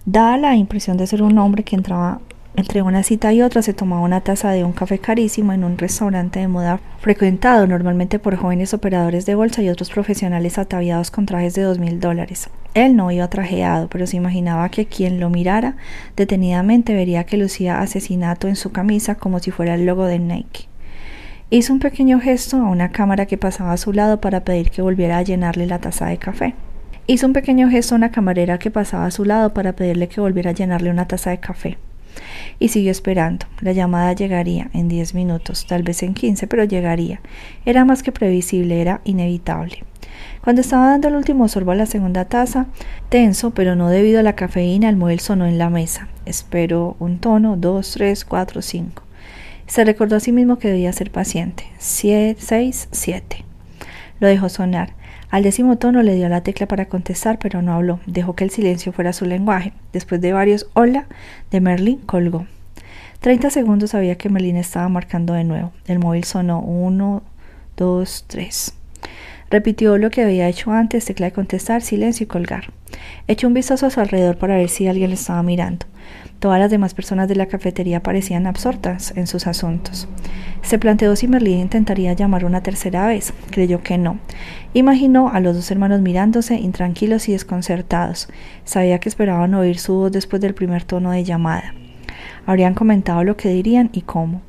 Daba 0.07 0.37
la 0.39 0.57
impresión 0.57 0.97
de 0.97 1.07
ser 1.07 1.23
un 1.23 1.39
hombre 1.39 1.63
que 1.63 1.77
entraba 1.77 2.21
entre 2.57 2.83
una 2.83 3.03
cita 3.03 3.33
y 3.33 3.41
otra 3.41 3.63
se 3.63 3.73
tomaba 3.73 4.03
una 4.03 4.21
taza 4.21 4.51
de 4.51 4.65
un 4.65 4.73
café 4.73 4.99
carísimo 4.99 5.53
en 5.53 5.65
un 5.65 5.79
restaurante 5.79 6.41
de 6.41 6.49
moda 6.49 6.81
frecuentado 6.99 7.67
normalmente 7.67 8.19
por 8.19 8.37
jóvenes 8.37 8.75
operadores 8.75 9.25
de 9.25 9.35
bolsa 9.35 9.63
y 9.63 9.69
otros 9.69 9.91
profesionales 9.91 10.59
ataviados 10.59 11.11
con 11.11 11.25
trajes 11.25 11.55
de 11.55 11.63
dos 11.63 11.79
mil 11.79 12.01
dólares. 12.01 12.51
Él 12.75 12.97
no 12.97 13.11
iba 13.11 13.29
trajeado, 13.29 13.89
pero 13.89 14.07
se 14.07 14.17
imaginaba 14.17 14.69
que 14.69 14.87
quien 14.87 15.21
lo 15.21 15.31
mirara 15.31 15.77
detenidamente 16.17 16.93
vería 16.95 17.25
que 17.25 17.37
lucía 17.37 17.81
asesinato 17.81 18.49
en 18.49 18.57
su 18.57 18.73
camisa 18.73 19.15
como 19.15 19.39
si 19.39 19.51
fuera 19.51 19.75
el 19.75 19.87
logo 19.87 20.05
de 20.05 20.19
Nike. 20.19 20.72
Hizo 21.55 21.75
un 21.75 21.81
pequeño 21.81 22.19
gesto 22.19 22.57
a 22.57 22.71
una 22.71 22.93
cámara 22.93 23.27
que 23.27 23.37
pasaba 23.37 23.73
a 23.73 23.77
su 23.77 23.93
lado 23.93 24.23
para 24.23 24.43
pedir 24.43 24.71
que 24.71 24.81
volviera 24.81 25.19
a 25.19 25.23
llenarle 25.23 25.67
la 25.67 25.81
taza 25.81 26.07
de 26.07 26.17
café. 26.17 26.55
Hizo 27.07 27.27
un 27.27 27.35
pequeño 27.35 27.69
gesto 27.69 27.95
a 27.95 27.99
una 27.99 28.11
camarera 28.11 28.59
que 28.59 28.71
pasaba 28.71 29.05
a 29.05 29.11
su 29.11 29.27
lado 29.27 29.53
para 29.53 29.75
pedirle 29.75 30.09
que 30.09 30.23
volviera 30.23 30.53
a 30.53 30.55
llenarle 30.55 30.89
una 30.89 31.07
taza 31.07 31.29
de 31.29 31.41
café 31.41 31.77
y 32.59 32.69
siguió 32.69 32.91
esperando. 32.91 33.45
La 33.61 33.73
llamada 33.73 34.15
llegaría 34.15 34.71
en 34.73 34.89
diez 34.89 35.13
minutos, 35.13 35.67
tal 35.67 35.83
vez 35.83 36.03
en 36.03 36.15
quince, 36.15 36.47
pero 36.47 36.65
llegaría. 36.65 37.21
Era 37.67 37.85
más 37.85 38.03
que 38.03 38.13
previsible, 38.13 38.81
era 38.81 39.03
inevitable. 39.05 39.85
Cuando 40.43 40.63
estaba 40.63 40.89
dando 40.89 41.09
el 41.09 41.17
último 41.17 41.49
sorbo 41.49 41.73
a 41.73 41.75
la 41.75 41.85
segunda 41.85 42.25
taza, 42.25 42.65
tenso, 43.11 43.51
pero 43.51 43.77
no 43.77 43.91
debido 43.91 44.21
a 44.21 44.23
la 44.23 44.37
cafeína, 44.37 44.89
el 44.89 44.97
móvil 44.97 45.21
sonó 45.21 45.45
en 45.45 45.59
la 45.59 45.69
mesa. 45.69 46.09
Esperó 46.25 46.97
un 46.99 47.19
tono, 47.19 47.59
dos, 47.59 47.93
tres, 47.93 48.25
cuatro, 48.25 48.63
cinco. 48.63 49.03
Se 49.73 49.87
recordó 49.87 50.17
a 50.17 50.21
sí 50.21 50.33
mismo 50.33 50.59
que 50.59 50.69
debía 50.69 50.93
ser 50.93 51.11
paciente. 51.11 51.65
Siete, 51.79 52.39
seis, 52.43 52.89
siete. 52.91 53.43
Lo 54.21 54.29
dejó 54.29 54.51
sonar. 54.51 54.93
Al 55.31 55.45
décimo 55.45 55.79
tono 55.79 56.03
le 56.03 56.15
dio 56.15 56.29
la 56.29 56.43
tecla 56.43 56.69
para 56.69 56.91
contestar, 56.91 57.39
pero 57.39 57.63
no 57.63 57.73
habló. 57.73 57.99
Dejó 58.05 58.35
que 58.35 58.45
el 58.45 58.51
silencio 58.51 58.93
fuera 58.93 59.15
su 59.15 59.25
lenguaje. 59.25 59.73
Después 59.95 60.21
de 60.21 60.35
varios 60.35 60.67
hola 60.75 61.07
de 61.51 61.63
Merlin, 61.63 61.97
colgó. 62.01 62.45
Treinta 63.21 63.49
segundos 63.49 63.93
sabía 63.93 64.19
que 64.19 64.29
Merlin 64.29 64.59
estaba 64.59 64.91
marcando 64.91 65.33
de 65.33 65.45
nuevo. 65.45 65.73
El 65.87 66.01
móvil 66.01 66.25
sonó 66.25 66.61
uno, 66.61 67.23
dos, 67.75 68.27
tres. 68.27 68.75
Repitió 69.49 69.97
lo 69.97 70.11
que 70.11 70.21
había 70.21 70.49
hecho 70.49 70.71
antes, 70.71 71.07
tecla 71.07 71.29
de 71.29 71.33
contestar, 71.33 71.81
silencio 71.81 72.25
y 72.25 72.27
colgar. 72.27 72.75
Echó 73.27 73.47
un 73.47 73.55
vistazo 73.55 73.87
a 73.87 73.91
su 73.91 74.01
alrededor 74.01 74.37
para 74.37 74.57
ver 74.57 74.69
si 74.69 74.87
alguien 74.87 75.09
le 75.09 75.15
estaba 75.15 75.43
mirando. 75.43 75.87
Todas 76.43 76.59
las 76.59 76.73
demás 76.73 76.93
personas 76.93 77.29
de 77.29 77.37
la 77.37 77.47
cafetería 77.47 78.03
parecían 78.03 78.49
absortas 78.49 79.13
en 79.15 79.29
sus 79.29 79.47
asuntos. 79.47 80.09
Se 80.63 80.77
planteó 80.77 81.15
si 81.15 81.29
Merlín 81.29 81.61
intentaría 81.61 82.15
llamar 82.15 82.45
una 82.45 82.65
tercera 82.65 83.07
vez. 83.07 83.33
Creyó 83.53 83.85
que 83.85 83.97
no. 83.97 84.19
Imaginó 84.75 85.29
a 85.29 85.39
los 85.39 85.55
dos 85.55 85.71
hermanos 85.71 86.01
mirándose, 86.01 86.57
intranquilos 86.57 87.29
y 87.29 87.33
desconcertados. 87.33 88.29
Sabía 88.65 88.99
que 88.99 89.09
esperaban 89.09 89.55
oír 89.55 89.79
su 89.79 89.95
voz 89.95 90.11
después 90.11 90.43
del 90.43 90.53
primer 90.53 90.83
tono 90.83 91.13
de 91.13 91.23
llamada. 91.23 91.75
Habrían 92.45 92.75
comentado 92.75 93.23
lo 93.23 93.37
que 93.37 93.51
dirían 93.51 93.91
y 93.93 94.01
cómo. 94.01 94.43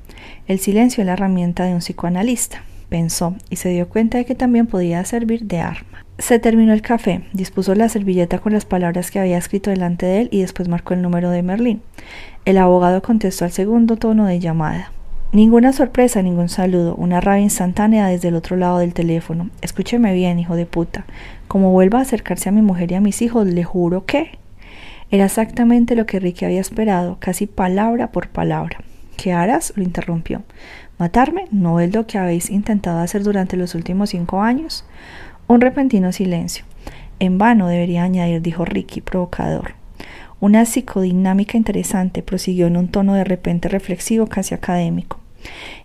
El 0.47 0.57
silencio 0.57 1.03
es 1.03 1.05
la 1.05 1.13
herramienta 1.13 1.65
de 1.65 1.73
un 1.73 1.79
psicoanalista, 1.81 2.63
pensó, 2.89 3.35
y 3.51 3.57
se 3.57 3.69
dio 3.69 3.87
cuenta 3.87 4.17
de 4.17 4.25
que 4.25 4.33
también 4.33 4.65
podía 4.65 5.05
servir 5.05 5.45
de 5.45 5.59
arma. 5.59 5.92
Se 6.19 6.37
terminó 6.37 6.73
el 6.73 6.83
café, 6.83 7.23
dispuso 7.33 7.73
la 7.73 7.89
servilleta 7.89 8.37
con 8.37 8.53
las 8.53 8.65
palabras 8.65 9.09
que 9.09 9.19
había 9.19 9.37
escrito 9.37 9.71
delante 9.71 10.05
de 10.05 10.21
él 10.21 10.29
y 10.31 10.41
después 10.41 10.69
marcó 10.69 10.93
el 10.93 11.01
número 11.01 11.31
de 11.31 11.41
Merlín. 11.41 11.81
El 12.45 12.59
abogado 12.59 13.01
contestó 13.01 13.45
al 13.45 13.51
segundo 13.51 13.97
tono 13.97 14.25
de 14.27 14.39
llamada. 14.39 14.91
Ninguna 15.31 15.73
sorpresa, 15.73 16.21
ningún 16.21 16.49
saludo, 16.49 16.93
una 16.95 17.19
rabia 17.19 17.41
instantánea 17.41 18.05
desde 18.05 18.27
el 18.27 18.35
otro 18.35 18.55
lado 18.55 18.77
del 18.77 18.93
teléfono. 18.93 19.49
Escúcheme 19.61 20.13
bien, 20.13 20.37
hijo 20.37 20.55
de 20.55 20.67
puta. 20.67 21.05
Como 21.47 21.71
vuelva 21.71 21.97
a 21.97 22.03
acercarse 22.03 22.49
a 22.49 22.51
mi 22.51 22.61
mujer 22.61 22.91
y 22.91 22.95
a 22.95 23.01
mis 23.01 23.23
hijos, 23.23 23.47
le 23.47 23.63
juro 23.63 24.05
que. 24.05 24.37
Era 25.09 25.25
exactamente 25.25 25.95
lo 25.95 26.05
que 26.05 26.19
Ricky 26.19 26.45
había 26.45 26.61
esperado, 26.61 27.17
casi 27.19 27.47
palabra 27.47 28.11
por 28.11 28.29
palabra. 28.29 28.77
¿Qué 29.17 29.33
harás? 29.33 29.73
lo 29.75 29.81
interrumpió. 29.81 30.43
¿Matarme? 30.99 31.45
¿No 31.49 31.79
es 31.79 31.91
lo 31.93 32.05
que 32.05 32.19
habéis 32.19 32.51
intentado 32.51 32.99
hacer 32.99 33.23
durante 33.23 33.57
los 33.57 33.73
últimos 33.73 34.11
cinco 34.11 34.41
años? 34.41 34.85
Un 35.47 35.59
repentino 35.59 36.11
silencio. 36.11 36.63
En 37.19 37.37
vano 37.37 37.67
debería 37.67 38.03
añadir, 38.03 38.41
dijo 38.41 38.63
Ricky, 38.65 39.01
provocador. 39.01 39.73
Una 40.39 40.65
psicodinámica 40.65 41.57
interesante, 41.57 42.23
prosiguió 42.23 42.67
en 42.67 42.77
un 42.77 42.87
tono 42.87 43.13
de 43.13 43.23
repente 43.23 43.69
reflexivo, 43.69 44.27
casi 44.27 44.55
académico. 44.55 45.19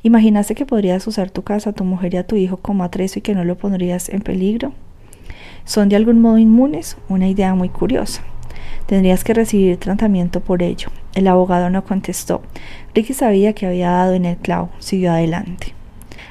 ¿Imaginaste 0.03 0.55
que 0.55 0.67
podrías 0.67 1.07
usar 1.07 1.31
tu 1.31 1.43
casa, 1.43 1.73
tu 1.73 1.85
mujer 1.85 2.15
y 2.15 2.17
a 2.19 2.27
tu 2.27 2.37
hijo 2.37 2.59
como 2.59 2.85
atrezo 2.85 3.19
y 3.19 3.23
que 3.23 3.35
no 3.35 3.45
lo 3.45 3.57
pondrías 3.57 4.09
en 4.09 4.21
peligro? 4.21 4.73
¿Son 5.65 5.89
de 5.89 5.97
algún 5.97 6.21
modo 6.21 6.39
inmunes? 6.39 6.97
Una 7.09 7.29
idea 7.29 7.55
muy 7.55 7.69
curiosa. 7.69 8.23
Tendrías 8.87 9.23
que 9.23 9.35
recibir 9.35 9.77
tratamiento 9.77 10.41
por 10.41 10.63
ello. 10.63 10.89
El 11.15 11.27
abogado 11.29 11.69
no 11.69 11.85
contestó. 11.85 12.43
Ricky 12.95 13.13
sabía 13.13 13.53
que 13.53 13.67
había 13.67 13.91
dado 13.91 14.15
en 14.15 14.25
el 14.25 14.37
clavo. 14.37 14.71
Siguió 14.79 15.13
adelante. 15.13 15.78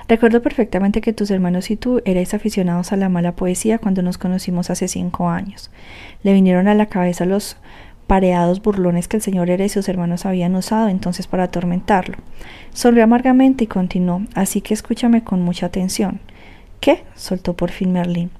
Recuerdo 0.07 0.41
perfectamente 0.41 1.01
que 1.01 1.11
tus 1.11 1.31
hermanos 1.31 1.69
y 1.69 1.75
tú 1.75 2.01
erais 2.05 2.33
aficionados 2.33 2.93
a 2.93 2.97
la 2.97 3.09
mala 3.09 3.35
poesía 3.35 3.77
cuando 3.77 4.01
nos 4.01 4.17
conocimos 4.17 4.69
hace 4.69 4.87
cinco 4.87 5.29
años. 5.29 5.69
Le 6.23 6.33
vinieron 6.33 6.69
a 6.69 6.73
la 6.73 6.85
cabeza 6.85 7.25
los 7.25 7.57
pareados 8.07 8.61
burlones 8.61 9.09
que 9.09 9.17
el 9.17 9.23
señor 9.23 9.49
Era 9.49 9.65
y 9.65 9.69
sus 9.69 9.89
hermanos 9.89 10.25
habían 10.25 10.55
usado 10.55 10.87
entonces 10.87 11.27
para 11.27 11.43
atormentarlo. 11.43 12.15
Sonrió 12.73 13.03
amargamente 13.03 13.65
y 13.65 13.67
continuó, 13.67 14.21
así 14.33 14.61
que 14.61 14.73
escúchame 14.73 15.25
con 15.25 15.41
mucha 15.41 15.65
atención. 15.65 16.21
¿Qué? 16.79 17.03
soltó 17.15 17.53
por 17.53 17.71
fin 17.71 17.91
Merlín. 17.91 18.31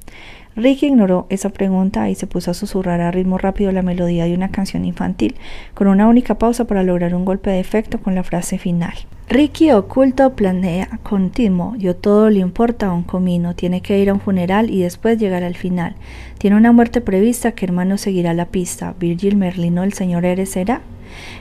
Ricky 0.58 0.88
ignoró 0.88 1.28
esa 1.30 1.50
pregunta 1.50 2.10
y 2.10 2.16
se 2.16 2.26
puso 2.26 2.50
a 2.50 2.56
susurrar 2.56 3.00
a 3.00 3.12
ritmo 3.12 3.38
rápido 3.38 3.72
la 3.72 3.84
melodía 3.84 4.26
de 4.26 4.34
una 4.34 4.50
canción 4.50 4.86
infantil, 4.86 5.36
con 5.76 5.88
una 5.88 6.08
única 6.08 6.40
pausa 6.40 6.66
para 6.66 6.82
lograr 6.82 7.14
un 7.14 7.26
golpe 7.26 7.52
de 7.52 7.60
efecto 7.60 8.00
con 8.00 8.16
la 8.16 8.24
frase 8.24 8.58
final. 8.58 8.96
Ricky 9.30 9.70
oculto 9.72 10.34
planea 10.36 11.00
continuo, 11.04 11.76
yo 11.78 11.96
todo 11.96 12.32
le 12.32 12.40
importa 12.40 12.88
a 12.88 12.94
un 12.94 13.04
comino, 13.04 13.54
tiene 13.54 13.82
que 13.82 14.00
ir 14.00 14.10
a 14.10 14.14
un 14.14 14.20
funeral 14.20 14.72
y 14.72 14.82
después 14.82 15.20
llegar 15.20 15.44
al 15.44 15.56
final. 15.56 15.96
Tiene 16.40 16.56
una 16.56 16.72
muerte 16.72 17.02
prevista 17.02 17.52
que 17.52 17.66
hermano 17.66 18.00
seguirá 18.00 18.34
la 18.34 18.46
pista. 18.46 18.96
Virgil 19.00 19.38
Merlino, 19.38 19.84
el 19.84 19.94
señor 19.94 20.26
Eres 20.26 20.50
será. 20.50 20.82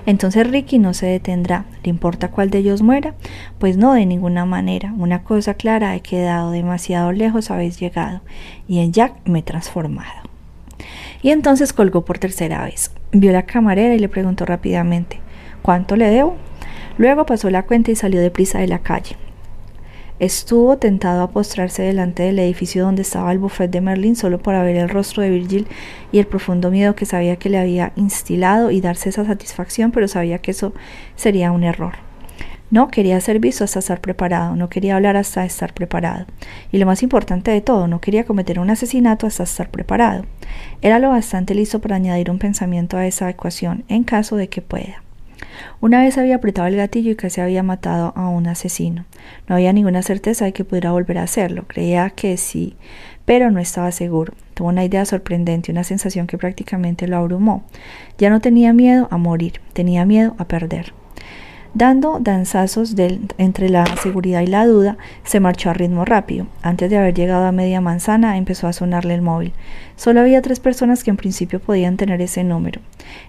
Entonces 0.06 0.48
Ricky 0.50 0.78
no 0.78 0.94
se 0.94 1.06
detendrá. 1.06 1.64
¿Le 1.82 1.90
importa 1.90 2.30
cuál 2.30 2.50
de 2.50 2.58
ellos 2.58 2.82
muera? 2.82 3.14
Pues 3.58 3.76
no, 3.76 3.94
de 3.94 4.06
ninguna 4.06 4.44
manera. 4.44 4.92
Una 4.96 5.22
cosa 5.22 5.54
clara, 5.54 5.94
he 5.94 6.00
quedado 6.00 6.50
demasiado 6.50 7.12
lejos, 7.12 7.50
habéis 7.50 7.78
llegado. 7.78 8.20
Y 8.68 8.80
en 8.80 8.92
Jack 8.92 9.14
me 9.24 9.40
he 9.40 9.42
transformado. 9.42 10.22
Y 11.22 11.30
entonces 11.30 11.72
colgó 11.72 12.04
por 12.04 12.18
tercera 12.18 12.64
vez. 12.64 12.92
Vio 13.12 13.32
la 13.32 13.46
camarera 13.46 13.94
y 13.94 13.98
le 13.98 14.08
preguntó 14.08 14.44
rápidamente, 14.44 15.20
¿cuánto 15.62 15.96
le 15.96 16.10
debo? 16.10 16.36
Luego 16.98 17.26
pasó 17.26 17.50
la 17.50 17.64
cuenta 17.64 17.90
y 17.90 17.96
salió 17.96 18.20
deprisa 18.20 18.58
de 18.58 18.68
la 18.68 18.78
calle. 18.80 19.16
Estuvo 20.18 20.78
tentado 20.78 21.22
a 21.22 21.30
postrarse 21.30 21.82
delante 21.82 22.22
del 22.22 22.38
edificio 22.38 22.84
donde 22.84 23.02
estaba 23.02 23.32
el 23.32 23.38
buffet 23.38 23.70
de 23.70 23.82
Merlin 23.82 24.16
solo 24.16 24.38
para 24.38 24.62
ver 24.62 24.76
el 24.76 24.88
rostro 24.88 25.22
de 25.22 25.28
Virgil 25.28 25.66
y 26.10 26.18
el 26.18 26.26
profundo 26.26 26.70
miedo 26.70 26.96
que 26.96 27.04
sabía 27.04 27.36
que 27.36 27.50
le 27.50 27.58
había 27.58 27.92
instilado 27.96 28.70
y 28.70 28.80
darse 28.80 29.10
esa 29.10 29.26
satisfacción, 29.26 29.92
pero 29.92 30.08
sabía 30.08 30.38
que 30.38 30.52
eso 30.52 30.72
sería 31.16 31.52
un 31.52 31.64
error. 31.64 31.96
No 32.70 32.88
quería 32.88 33.20
ser 33.20 33.40
visto 33.40 33.62
hasta 33.62 33.78
estar 33.78 34.00
preparado, 34.00 34.56
no 34.56 34.70
quería 34.70 34.96
hablar 34.96 35.18
hasta 35.18 35.44
estar 35.44 35.74
preparado. 35.74 36.26
Y 36.72 36.78
lo 36.78 36.86
más 36.86 37.02
importante 37.02 37.50
de 37.50 37.60
todo, 37.60 37.86
no 37.86 38.00
quería 38.00 38.24
cometer 38.24 38.58
un 38.58 38.70
asesinato 38.70 39.26
hasta 39.26 39.44
estar 39.44 39.70
preparado. 39.70 40.24
Era 40.80 40.98
lo 40.98 41.10
bastante 41.10 41.54
listo 41.54 41.80
para 41.80 41.96
añadir 41.96 42.30
un 42.30 42.38
pensamiento 42.38 42.96
a 42.96 43.06
esa 43.06 43.28
ecuación, 43.28 43.84
en 43.88 44.02
caso 44.02 44.36
de 44.36 44.48
que 44.48 44.62
pueda. 44.62 45.05
Una 45.80 46.00
vez 46.00 46.18
había 46.18 46.36
apretado 46.36 46.68
el 46.68 46.76
gatillo 46.76 47.10
y 47.10 47.16
casi 47.16 47.40
había 47.40 47.62
matado 47.62 48.12
a 48.16 48.28
un 48.28 48.46
asesino. 48.46 49.04
No 49.48 49.54
había 49.54 49.72
ninguna 49.72 50.02
certeza 50.02 50.44
de 50.44 50.52
que 50.52 50.64
pudiera 50.64 50.92
volver 50.92 51.18
a 51.18 51.22
hacerlo. 51.22 51.64
Creía 51.66 52.10
que 52.10 52.36
sí, 52.36 52.76
pero 53.24 53.50
no 53.50 53.60
estaba 53.60 53.92
seguro. 53.92 54.34
Tuvo 54.54 54.68
una 54.68 54.84
idea 54.84 55.04
sorprendente, 55.04 55.72
una 55.72 55.84
sensación 55.84 56.26
que 56.26 56.38
prácticamente 56.38 57.06
lo 57.08 57.16
abrumó. 57.16 57.64
Ya 58.18 58.30
no 58.30 58.40
tenía 58.40 58.72
miedo 58.72 59.08
a 59.10 59.16
morir, 59.16 59.60
tenía 59.72 60.04
miedo 60.04 60.34
a 60.38 60.46
perder. 60.46 60.92
Dando 61.76 62.20
danzazos 62.20 62.94
entre 63.36 63.68
la 63.68 63.84
seguridad 63.98 64.40
y 64.40 64.46
la 64.46 64.64
duda, 64.64 64.96
se 65.24 65.40
marchó 65.40 65.68
a 65.68 65.74
ritmo 65.74 66.06
rápido. 66.06 66.46
Antes 66.62 66.88
de 66.88 66.96
haber 66.96 67.12
llegado 67.12 67.44
a 67.44 67.52
media 67.52 67.82
manzana, 67.82 68.38
empezó 68.38 68.66
a 68.66 68.72
sonarle 68.72 69.12
el 69.12 69.20
móvil. 69.20 69.52
Solo 69.94 70.20
había 70.22 70.40
tres 70.40 70.58
personas 70.58 71.04
que 71.04 71.10
en 71.10 71.18
principio 71.18 71.60
podían 71.60 71.98
tener 71.98 72.22
ese 72.22 72.44
número. 72.44 72.80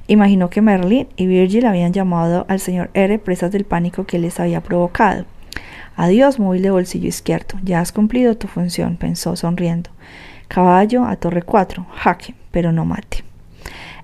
Imaginó 0.08 0.50
que 0.50 0.62
Merlin 0.62 1.10
y 1.18 1.28
Virgil 1.28 1.66
habían 1.66 1.92
llamado 1.92 2.46
al 2.48 2.62
señor 2.62 2.90
R 2.94 3.20
presas 3.20 3.52
del 3.52 3.66
pánico 3.66 4.06
que 4.06 4.18
les 4.18 4.40
había 4.40 4.64
provocado. 4.64 5.26
Adiós, 5.98 6.40
móvil 6.40 6.62
de 6.62 6.72
bolsillo 6.72 7.10
izquierdo. 7.10 7.60
Ya 7.64 7.82
has 7.82 7.92
cumplido 7.92 8.38
tu 8.38 8.48
función, 8.48 8.96
pensó 8.96 9.36
sonriendo. 9.36 9.90
Caballo 10.48 11.04
a 11.04 11.18
torre 11.18 11.42
4, 11.42 11.86
jaque, 11.98 12.34
pero 12.52 12.72
no 12.72 12.86
mate. 12.86 13.27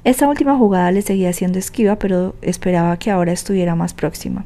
Esta 0.03 0.27
última 0.27 0.57
jugada 0.57 0.91
le 0.91 1.01
seguía 1.01 1.31
siendo 1.31 1.59
esquiva, 1.59 1.97
pero 1.97 2.35
esperaba 2.41 2.97
que 2.97 3.09
ahora 3.09 3.31
estuviera 3.31 3.75
más 3.75 3.93
próxima. 3.93 4.45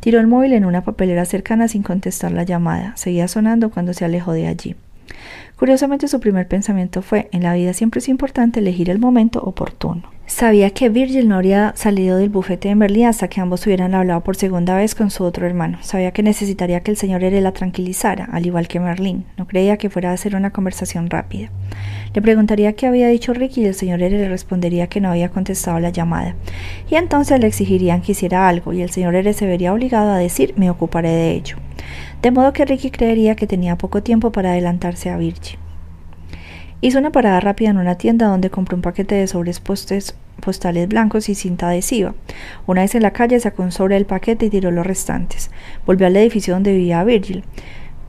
Tiró 0.00 0.18
el 0.18 0.26
móvil 0.26 0.52
en 0.52 0.64
una 0.64 0.82
papelera 0.82 1.24
cercana 1.24 1.68
sin 1.68 1.84
contestar 1.84 2.32
la 2.32 2.42
llamada. 2.42 2.96
Seguía 2.96 3.28
sonando 3.28 3.70
cuando 3.70 3.94
se 3.94 4.04
alejó 4.04 4.32
de 4.32 4.48
allí. 4.48 4.74
Curiosamente 5.56 6.06
su 6.06 6.20
primer 6.20 6.46
pensamiento 6.46 7.00
fue, 7.00 7.30
en 7.32 7.42
la 7.42 7.54
vida 7.54 7.72
siempre 7.72 8.00
es 8.00 8.08
importante 8.08 8.60
elegir 8.60 8.90
el 8.90 8.98
momento 8.98 9.40
oportuno. 9.42 10.02
Sabía 10.26 10.70
que 10.70 10.88
Virgil 10.88 11.28
no 11.28 11.36
habría 11.36 11.72
salido 11.76 12.18
del 12.18 12.30
bufete 12.30 12.68
de 12.68 12.74
Merlin 12.74 13.06
hasta 13.06 13.28
que 13.28 13.40
ambos 13.40 13.64
hubieran 13.64 13.94
hablado 13.94 14.22
por 14.22 14.36
segunda 14.36 14.76
vez 14.76 14.94
con 14.94 15.10
su 15.10 15.24
otro 15.24 15.46
hermano. 15.46 15.78
Sabía 15.82 16.10
que 16.10 16.22
necesitaría 16.22 16.80
que 16.80 16.90
el 16.90 16.96
señor 16.96 17.22
R 17.22 17.40
la 17.40 17.52
tranquilizara, 17.52 18.28
al 18.32 18.44
igual 18.44 18.68
que 18.68 18.80
Merlin. 18.80 19.24
No 19.38 19.46
creía 19.46 19.76
que 19.76 19.88
fuera 19.88 20.10
a 20.10 20.14
hacer 20.14 20.34
una 20.34 20.50
conversación 20.50 21.08
rápida. 21.08 21.50
Le 22.12 22.20
preguntaría 22.20 22.74
qué 22.74 22.86
había 22.86 23.08
dicho 23.08 23.32
Ricky 23.32 23.62
y 23.62 23.66
el 23.66 23.74
señor 23.74 24.02
R 24.02 24.18
le 24.18 24.28
respondería 24.28 24.88
que 24.88 25.00
no 25.00 25.10
había 25.10 25.30
contestado 25.30 25.78
la 25.78 25.90
llamada. 25.90 26.34
Y 26.90 26.96
entonces 26.96 27.40
le 27.40 27.46
exigirían 27.46 28.02
que 28.02 28.12
hiciera 28.12 28.48
algo 28.48 28.72
y 28.72 28.82
el 28.82 28.90
señor 28.90 29.14
R 29.14 29.32
se 29.32 29.46
vería 29.46 29.72
obligado 29.72 30.10
a 30.10 30.18
decir 30.18 30.52
me 30.56 30.68
ocuparé 30.70 31.10
de 31.10 31.30
ello. 31.32 31.56
De 32.22 32.30
modo 32.30 32.52
que 32.52 32.64
Ricky 32.64 32.90
creería 32.90 33.36
que 33.36 33.46
tenía 33.46 33.76
poco 33.76 34.02
tiempo 34.02 34.32
para 34.32 34.50
adelantarse 34.50 35.10
a 35.10 35.16
Virgil. 35.16 35.58
Hizo 36.80 36.98
una 36.98 37.10
parada 37.10 37.40
rápida 37.40 37.70
en 37.70 37.78
una 37.78 37.96
tienda 37.96 38.26
donde 38.28 38.50
compró 38.50 38.76
un 38.76 38.82
paquete 38.82 39.14
de 39.14 39.26
sobres 39.26 39.60
postales 39.60 40.88
blancos 40.88 41.28
y 41.28 41.34
cinta 41.34 41.68
adhesiva. 41.68 42.14
Una 42.66 42.82
vez 42.82 42.94
en 42.94 43.02
la 43.02 43.12
calle 43.12 43.40
sacó 43.40 43.62
un 43.62 43.72
sobre 43.72 43.94
del 43.94 44.04
paquete 44.04 44.46
y 44.46 44.50
tiró 44.50 44.70
los 44.70 44.86
restantes. 44.86 45.50
Volvió 45.86 46.06
al 46.06 46.16
edificio 46.16 46.52
donde 46.52 46.72
vivía 46.72 47.02
Virgil. 47.02 47.44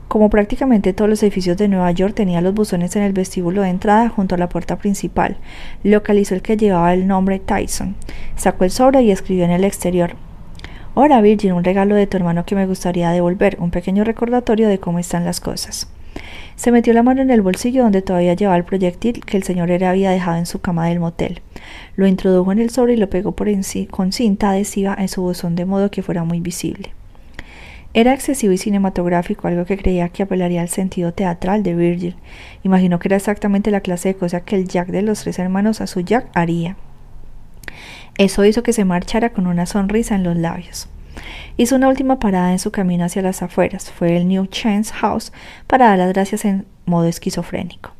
Como 0.06 0.30
prácticamente 0.30 0.92
todos 0.92 1.08
los 1.08 1.22
edificios 1.22 1.56
de 1.56 1.68
Nueva 1.68 1.90
York 1.92 2.14
tenía 2.14 2.40
los 2.40 2.54
buzones 2.54 2.94
en 2.96 3.02
el 3.02 3.12
vestíbulo 3.12 3.62
de 3.62 3.68
entrada 3.68 4.08
junto 4.08 4.34
a 4.34 4.38
la 4.38 4.48
puerta 4.48 4.76
principal, 4.76 5.36
localizó 5.82 6.34
el 6.34 6.42
que 6.42 6.56
llevaba 6.56 6.94
el 6.94 7.06
nombre 7.06 7.38
Tyson. 7.38 7.94
Sacó 8.36 8.64
el 8.64 8.70
sobre 8.70 9.02
y 9.02 9.10
escribió 9.10 9.44
en 9.44 9.50
el 9.50 9.64
exterior 9.64 10.16
Hola 11.00 11.20
Virgil, 11.20 11.52
un 11.52 11.62
regalo 11.62 11.94
de 11.94 12.08
tu 12.08 12.16
hermano 12.16 12.44
que 12.44 12.56
me 12.56 12.66
gustaría 12.66 13.10
devolver, 13.10 13.56
un 13.60 13.70
pequeño 13.70 14.02
recordatorio 14.02 14.66
de 14.66 14.80
cómo 14.80 14.98
están 14.98 15.24
las 15.24 15.38
cosas. 15.38 15.88
Se 16.56 16.72
metió 16.72 16.92
la 16.92 17.04
mano 17.04 17.22
en 17.22 17.30
el 17.30 17.40
bolsillo 17.40 17.84
donde 17.84 18.02
todavía 18.02 18.34
llevaba 18.34 18.56
el 18.56 18.64
proyectil 18.64 19.24
que 19.24 19.36
el 19.36 19.44
señor 19.44 19.70
era 19.70 19.90
había 19.90 20.10
dejado 20.10 20.38
en 20.38 20.46
su 20.46 20.60
cama 20.60 20.88
del 20.88 20.98
motel. 20.98 21.40
Lo 21.94 22.08
introdujo 22.08 22.50
en 22.50 22.58
el 22.58 22.70
sobre 22.70 22.94
y 22.94 22.96
lo 22.96 23.08
pegó 23.08 23.30
por 23.30 23.46
con 23.92 24.10
cinta 24.10 24.50
adhesiva 24.50 24.96
en 24.98 25.06
su 25.06 25.22
buzón 25.22 25.54
de 25.54 25.66
modo 25.66 25.92
que 25.92 26.02
fuera 26.02 26.24
muy 26.24 26.40
visible. 26.40 26.90
Era 27.94 28.12
excesivo 28.12 28.52
y 28.52 28.58
cinematográfico, 28.58 29.46
algo 29.46 29.66
que 29.66 29.78
creía 29.78 30.08
que 30.08 30.24
apelaría 30.24 30.62
al 30.62 30.68
sentido 30.68 31.12
teatral 31.12 31.62
de 31.62 31.76
Virgil. 31.76 32.16
Imaginó 32.64 32.98
que 32.98 33.06
era 33.06 33.18
exactamente 33.18 33.70
la 33.70 33.82
clase 33.82 34.08
de 34.08 34.14
cosa 34.16 34.40
que 34.40 34.56
el 34.56 34.66
Jack 34.66 34.88
de 34.88 35.02
los 35.02 35.20
tres 35.20 35.38
hermanos 35.38 35.80
a 35.80 35.86
su 35.86 36.00
Jack 36.00 36.28
haría. 36.34 36.76
Eso 38.18 38.44
hizo 38.44 38.64
que 38.64 38.72
se 38.72 38.84
marchara 38.84 39.30
con 39.30 39.46
una 39.46 39.64
sonrisa 39.64 40.16
en 40.16 40.24
los 40.24 40.36
labios. 40.36 40.88
Hizo 41.56 41.76
una 41.76 41.88
última 41.88 42.18
parada 42.18 42.50
en 42.50 42.58
su 42.58 42.72
camino 42.72 43.04
hacia 43.04 43.22
las 43.22 43.42
afueras. 43.42 43.90
Fue 43.90 44.16
el 44.16 44.26
New 44.26 44.46
Chance 44.46 44.92
House 44.94 45.32
para 45.68 45.86
dar 45.86 45.98
las 45.98 46.12
gracias 46.12 46.44
en 46.44 46.66
modo 46.84 47.06
esquizofrénico. 47.06 47.92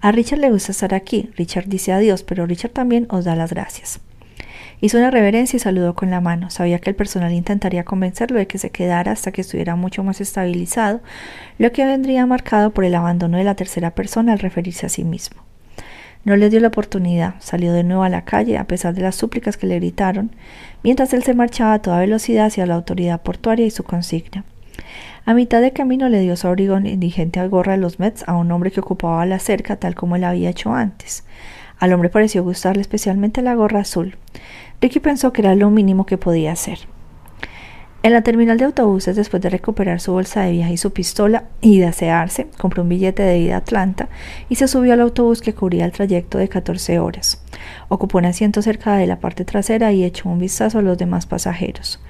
A 0.00 0.12
Richard 0.12 0.38
le 0.38 0.50
gusta 0.50 0.72
estar 0.72 0.94
aquí. 0.94 1.30
Richard 1.36 1.66
dice 1.66 1.92
adiós, 1.92 2.22
pero 2.22 2.46
Richard 2.46 2.70
también 2.70 3.06
os 3.10 3.24
da 3.24 3.34
las 3.34 3.52
gracias. 3.52 4.00
Hizo 4.80 4.98
una 4.98 5.10
reverencia 5.10 5.56
y 5.56 5.60
saludó 5.60 5.94
con 5.94 6.10
la 6.10 6.20
mano. 6.20 6.50
Sabía 6.50 6.78
que 6.78 6.90
el 6.90 6.96
personal 6.96 7.32
intentaría 7.32 7.84
convencerlo 7.84 8.38
de 8.38 8.46
que 8.46 8.58
se 8.58 8.70
quedara 8.70 9.12
hasta 9.12 9.32
que 9.32 9.40
estuviera 9.40 9.74
mucho 9.74 10.04
más 10.04 10.20
estabilizado, 10.20 11.00
lo 11.58 11.72
que 11.72 11.86
vendría 11.86 12.26
marcado 12.26 12.70
por 12.70 12.84
el 12.84 12.94
abandono 12.94 13.38
de 13.38 13.44
la 13.44 13.56
tercera 13.56 13.96
persona 13.96 14.32
al 14.32 14.38
referirse 14.38 14.86
a 14.86 14.90
sí 14.90 15.02
mismo. 15.02 15.42
No 16.26 16.34
le 16.34 16.50
dio 16.50 16.58
la 16.58 16.68
oportunidad, 16.68 17.36
salió 17.38 17.72
de 17.72 17.84
nuevo 17.84 18.02
a 18.02 18.08
la 18.08 18.24
calle 18.24 18.58
a 18.58 18.64
pesar 18.64 18.94
de 18.94 19.00
las 19.00 19.14
súplicas 19.14 19.56
que 19.56 19.68
le 19.68 19.76
gritaron, 19.76 20.32
mientras 20.82 21.12
él 21.12 21.22
se 21.22 21.34
marchaba 21.34 21.74
a 21.74 21.78
toda 21.78 22.00
velocidad 22.00 22.46
hacia 22.46 22.66
la 22.66 22.74
autoridad 22.74 23.22
portuaria 23.22 23.64
y 23.64 23.70
su 23.70 23.84
consigna. 23.84 24.44
A 25.24 25.34
mitad 25.34 25.60
de 25.60 25.70
camino 25.70 26.08
le 26.08 26.18
dio 26.18 26.34
su 26.34 26.48
abrigo 26.48 26.76
indigente 26.78 27.38
al 27.38 27.48
gorra 27.48 27.74
de 27.74 27.78
los 27.78 28.00
Mets 28.00 28.24
a 28.26 28.34
un 28.34 28.50
hombre 28.50 28.72
que 28.72 28.80
ocupaba 28.80 29.24
la 29.24 29.38
cerca 29.38 29.76
tal 29.76 29.94
como 29.94 30.16
él 30.16 30.24
había 30.24 30.50
hecho 30.50 30.74
antes. 30.74 31.22
Al 31.78 31.92
hombre 31.92 32.10
pareció 32.10 32.42
gustarle 32.42 32.82
especialmente 32.82 33.40
la 33.40 33.54
gorra 33.54 33.78
azul. 33.78 34.16
Ricky 34.80 34.98
pensó 34.98 35.32
que 35.32 35.42
era 35.42 35.54
lo 35.54 35.70
mínimo 35.70 36.06
que 36.06 36.18
podía 36.18 36.50
hacer. 36.50 36.80
En 38.06 38.12
la 38.12 38.22
terminal 38.22 38.56
de 38.56 38.66
autobuses, 38.66 39.16
después 39.16 39.42
de 39.42 39.50
recuperar 39.50 39.98
su 39.98 40.12
bolsa 40.12 40.42
de 40.42 40.52
viaje 40.52 40.74
y 40.74 40.76
su 40.76 40.92
pistola 40.92 41.42
y 41.60 41.80
de 41.80 41.86
asearse, 41.86 42.46
compró 42.56 42.84
un 42.84 42.88
billete 42.88 43.24
de 43.24 43.38
ida 43.38 43.56
a 43.56 43.58
Atlanta 43.58 44.08
y 44.48 44.54
se 44.54 44.68
subió 44.68 44.92
al 44.92 45.00
autobús 45.00 45.40
que 45.40 45.54
cubría 45.54 45.84
el 45.84 45.90
trayecto 45.90 46.38
de 46.38 46.48
14 46.48 47.00
horas. 47.00 47.42
Ocupó 47.88 48.18
un 48.18 48.26
asiento 48.26 48.62
cerca 48.62 48.94
de 48.94 49.08
la 49.08 49.18
parte 49.18 49.44
trasera 49.44 49.90
y 49.90 50.04
echó 50.04 50.28
un 50.28 50.38
vistazo 50.38 50.78
a 50.78 50.82
los 50.82 50.96
demás 50.96 51.26
pasajeros. 51.26 52.00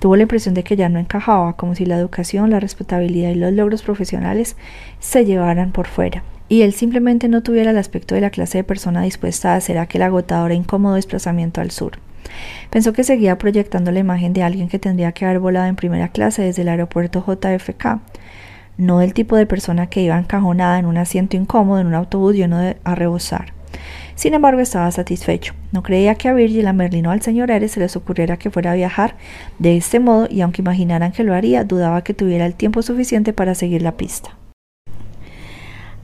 Tuvo 0.00 0.16
la 0.16 0.24
impresión 0.24 0.52
de 0.52 0.64
que 0.64 0.76
ya 0.76 0.90
no 0.90 0.98
encajaba, 0.98 1.56
como 1.56 1.74
si 1.74 1.86
la 1.86 1.96
educación, 1.96 2.50
la 2.50 2.60
respetabilidad 2.60 3.30
y 3.30 3.36
los 3.36 3.54
logros 3.54 3.80
profesionales 3.82 4.54
se 5.00 5.24
llevaran 5.24 5.72
por 5.72 5.86
fuera, 5.86 6.24
y 6.50 6.60
él 6.60 6.74
simplemente 6.74 7.26
no 7.26 7.42
tuviera 7.42 7.70
el 7.70 7.78
aspecto 7.78 8.14
de 8.14 8.20
la 8.20 8.28
clase 8.28 8.58
de 8.58 8.64
persona 8.64 9.00
dispuesta 9.00 9.54
a 9.54 9.56
hacer 9.56 9.78
aquel 9.78 10.02
agotador 10.02 10.52
e 10.52 10.56
incómodo 10.56 10.96
desplazamiento 10.96 11.62
al 11.62 11.70
sur. 11.70 11.92
Pensó 12.70 12.92
que 12.92 13.04
seguía 13.04 13.38
proyectando 13.38 13.92
la 13.92 14.00
imagen 14.00 14.32
de 14.32 14.42
alguien 14.42 14.68
que 14.68 14.78
tendría 14.78 15.12
que 15.12 15.24
haber 15.24 15.38
volado 15.38 15.66
en 15.66 15.76
primera 15.76 16.08
clase 16.08 16.42
desde 16.42 16.62
el 16.62 16.68
aeropuerto 16.68 17.24
JFK, 17.26 18.00
no 18.76 18.98
del 18.98 19.14
tipo 19.14 19.36
de 19.36 19.46
persona 19.46 19.88
que 19.88 20.02
iba 20.02 20.18
encajonada 20.18 20.78
en 20.78 20.86
un 20.86 20.98
asiento 20.98 21.36
incómodo 21.36 21.80
en 21.80 21.86
un 21.86 21.94
autobús 21.94 22.34
lleno 22.34 22.58
de 22.58 22.76
a 22.84 22.94
rebosar. 22.94 23.52
Sin 24.14 24.34
embargo, 24.34 24.60
estaba 24.60 24.90
satisfecho. 24.90 25.54
No 25.70 25.82
creía 25.84 26.16
que 26.16 26.28
a 26.28 26.34
Virgil, 26.34 26.66
a 26.66 26.72
Merlin 26.72 27.06
o 27.06 27.12
al 27.12 27.22
señor 27.22 27.52
Eres 27.52 27.72
se 27.72 27.80
les 27.80 27.94
ocurriera 27.94 28.36
que 28.36 28.50
fuera 28.50 28.72
a 28.72 28.74
viajar 28.74 29.14
de 29.60 29.76
este 29.76 30.00
modo 30.00 30.26
y 30.28 30.40
aunque 30.40 30.62
imaginaran 30.62 31.12
que 31.12 31.22
lo 31.22 31.34
haría, 31.34 31.62
dudaba 31.62 32.02
que 32.02 32.14
tuviera 32.14 32.44
el 32.44 32.54
tiempo 32.54 32.82
suficiente 32.82 33.32
para 33.32 33.54
seguir 33.54 33.82
la 33.82 33.96
pista. 33.96 34.36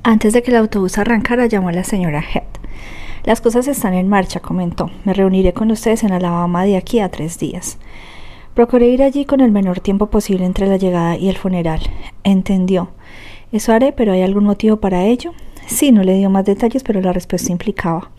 Antes 0.04 0.32
de 0.32 0.42
que 0.42 0.50
el 0.50 0.58
autobús 0.58 0.98
arrancara, 0.98 1.46
llamó 1.46 1.70
a 1.70 1.72
la 1.72 1.82
señora 1.82 2.22
Head. 2.22 2.44
Las 3.24 3.40
cosas 3.40 3.66
están 3.68 3.94
en 3.94 4.08
marcha, 4.08 4.40
comentó. 4.40 4.90
Me 5.04 5.14
reuniré 5.14 5.54
con 5.54 5.70
ustedes 5.70 6.02
en 6.02 6.12
Alabama 6.12 6.64
de 6.64 6.76
aquí 6.76 7.00
a 7.00 7.08
tres 7.08 7.38
días. 7.38 7.78
Procuré 8.52 8.88
ir 8.88 9.02
allí 9.02 9.24
con 9.24 9.40
el 9.40 9.50
menor 9.50 9.80
tiempo 9.80 10.10
posible 10.10 10.44
entre 10.44 10.66
la 10.66 10.76
llegada 10.76 11.16
y 11.16 11.30
el 11.30 11.38
funeral. 11.38 11.80
Entendió. 12.22 12.90
Eso 13.50 13.72
haré, 13.72 13.92
pero 13.92 14.12
¿hay 14.12 14.20
algún 14.20 14.44
motivo 14.44 14.76
para 14.76 15.04
ello? 15.04 15.32
Sí, 15.66 15.90
no 15.90 16.02
le 16.02 16.18
dio 16.18 16.28
más 16.28 16.44
detalles, 16.44 16.82
pero 16.82 17.00
la 17.00 17.14
respuesta 17.14 17.50
implicaba. 17.50 18.10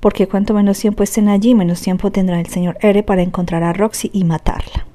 Porque 0.00 0.26
cuanto 0.26 0.54
menos 0.54 0.80
tiempo 0.80 1.04
estén 1.04 1.28
allí, 1.28 1.54
menos 1.54 1.80
tiempo 1.80 2.10
tendrá 2.10 2.40
el 2.40 2.48
señor 2.48 2.76
R 2.80 3.04
para 3.04 3.22
encontrar 3.22 3.62
a 3.62 3.72
Roxy 3.72 4.10
y 4.12 4.24
matarla. 4.24 4.86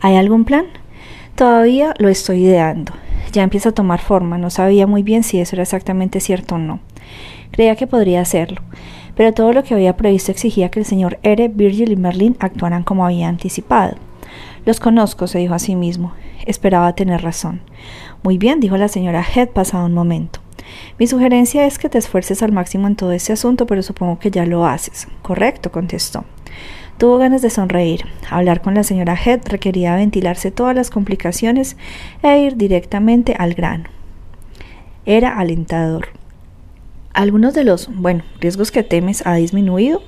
¿Hay 0.00 0.16
algún 0.16 0.44
plan? 0.44 0.66
Todavía 1.36 1.94
lo 1.98 2.08
estoy 2.08 2.44
ideando. 2.44 2.92
Ya 3.30 3.44
empieza 3.44 3.68
a 3.68 3.72
tomar 3.72 4.00
forma. 4.00 4.36
No 4.36 4.50
sabía 4.50 4.88
muy 4.88 5.04
bien 5.04 5.22
si 5.22 5.38
eso 5.38 5.54
era 5.54 5.62
exactamente 5.62 6.18
cierto 6.18 6.56
o 6.56 6.58
no. 6.58 6.80
Creía 7.50 7.76
que 7.76 7.86
podría 7.86 8.20
hacerlo, 8.20 8.60
pero 9.16 9.32
todo 9.32 9.52
lo 9.52 9.62
que 9.62 9.74
había 9.74 9.96
previsto 9.96 10.32
exigía 10.32 10.70
que 10.70 10.80
el 10.80 10.86
señor 10.86 11.18
R, 11.22 11.48
Virgil 11.48 11.92
y 11.92 11.96
Merlin 11.96 12.36
actuaran 12.40 12.82
como 12.82 13.04
había 13.06 13.28
anticipado. 13.28 13.96
Los 14.64 14.80
conozco, 14.80 15.26
se 15.26 15.38
dijo 15.38 15.54
a 15.54 15.58
sí 15.58 15.76
mismo. 15.76 16.12
Esperaba 16.46 16.94
tener 16.94 17.22
razón. 17.22 17.60
Muy 18.22 18.38
bien, 18.38 18.60
dijo 18.60 18.76
la 18.76 18.88
señora 18.88 19.24
Head 19.24 19.50
pasado 19.50 19.86
un 19.86 19.94
momento. 19.94 20.40
Mi 20.98 21.06
sugerencia 21.06 21.66
es 21.66 21.78
que 21.78 21.88
te 21.88 21.98
esfuerces 21.98 22.42
al 22.42 22.52
máximo 22.52 22.86
en 22.86 22.96
todo 22.96 23.12
este 23.12 23.32
asunto, 23.32 23.66
pero 23.66 23.82
supongo 23.82 24.18
que 24.18 24.30
ya 24.30 24.46
lo 24.46 24.66
haces. 24.66 25.08
Correcto, 25.22 25.70
contestó. 25.70 26.24
Tuvo 26.98 27.18
ganas 27.18 27.42
de 27.42 27.50
sonreír. 27.50 28.06
Hablar 28.30 28.62
con 28.62 28.74
la 28.74 28.84
señora 28.84 29.16
Head 29.16 29.42
requería 29.46 29.96
ventilarse 29.96 30.50
todas 30.50 30.74
las 30.74 30.90
complicaciones 30.90 31.76
e 32.22 32.38
ir 32.38 32.56
directamente 32.56 33.34
al 33.38 33.54
grano. 33.54 33.84
Era 35.04 35.36
alentador. 35.38 36.08
Algunos 37.14 37.54
de 37.54 37.62
los, 37.62 37.88
bueno, 37.94 38.24
riesgos 38.40 38.72
que 38.72 38.82
temes 38.82 39.24
ha 39.24 39.34
disminuido. 39.34 40.02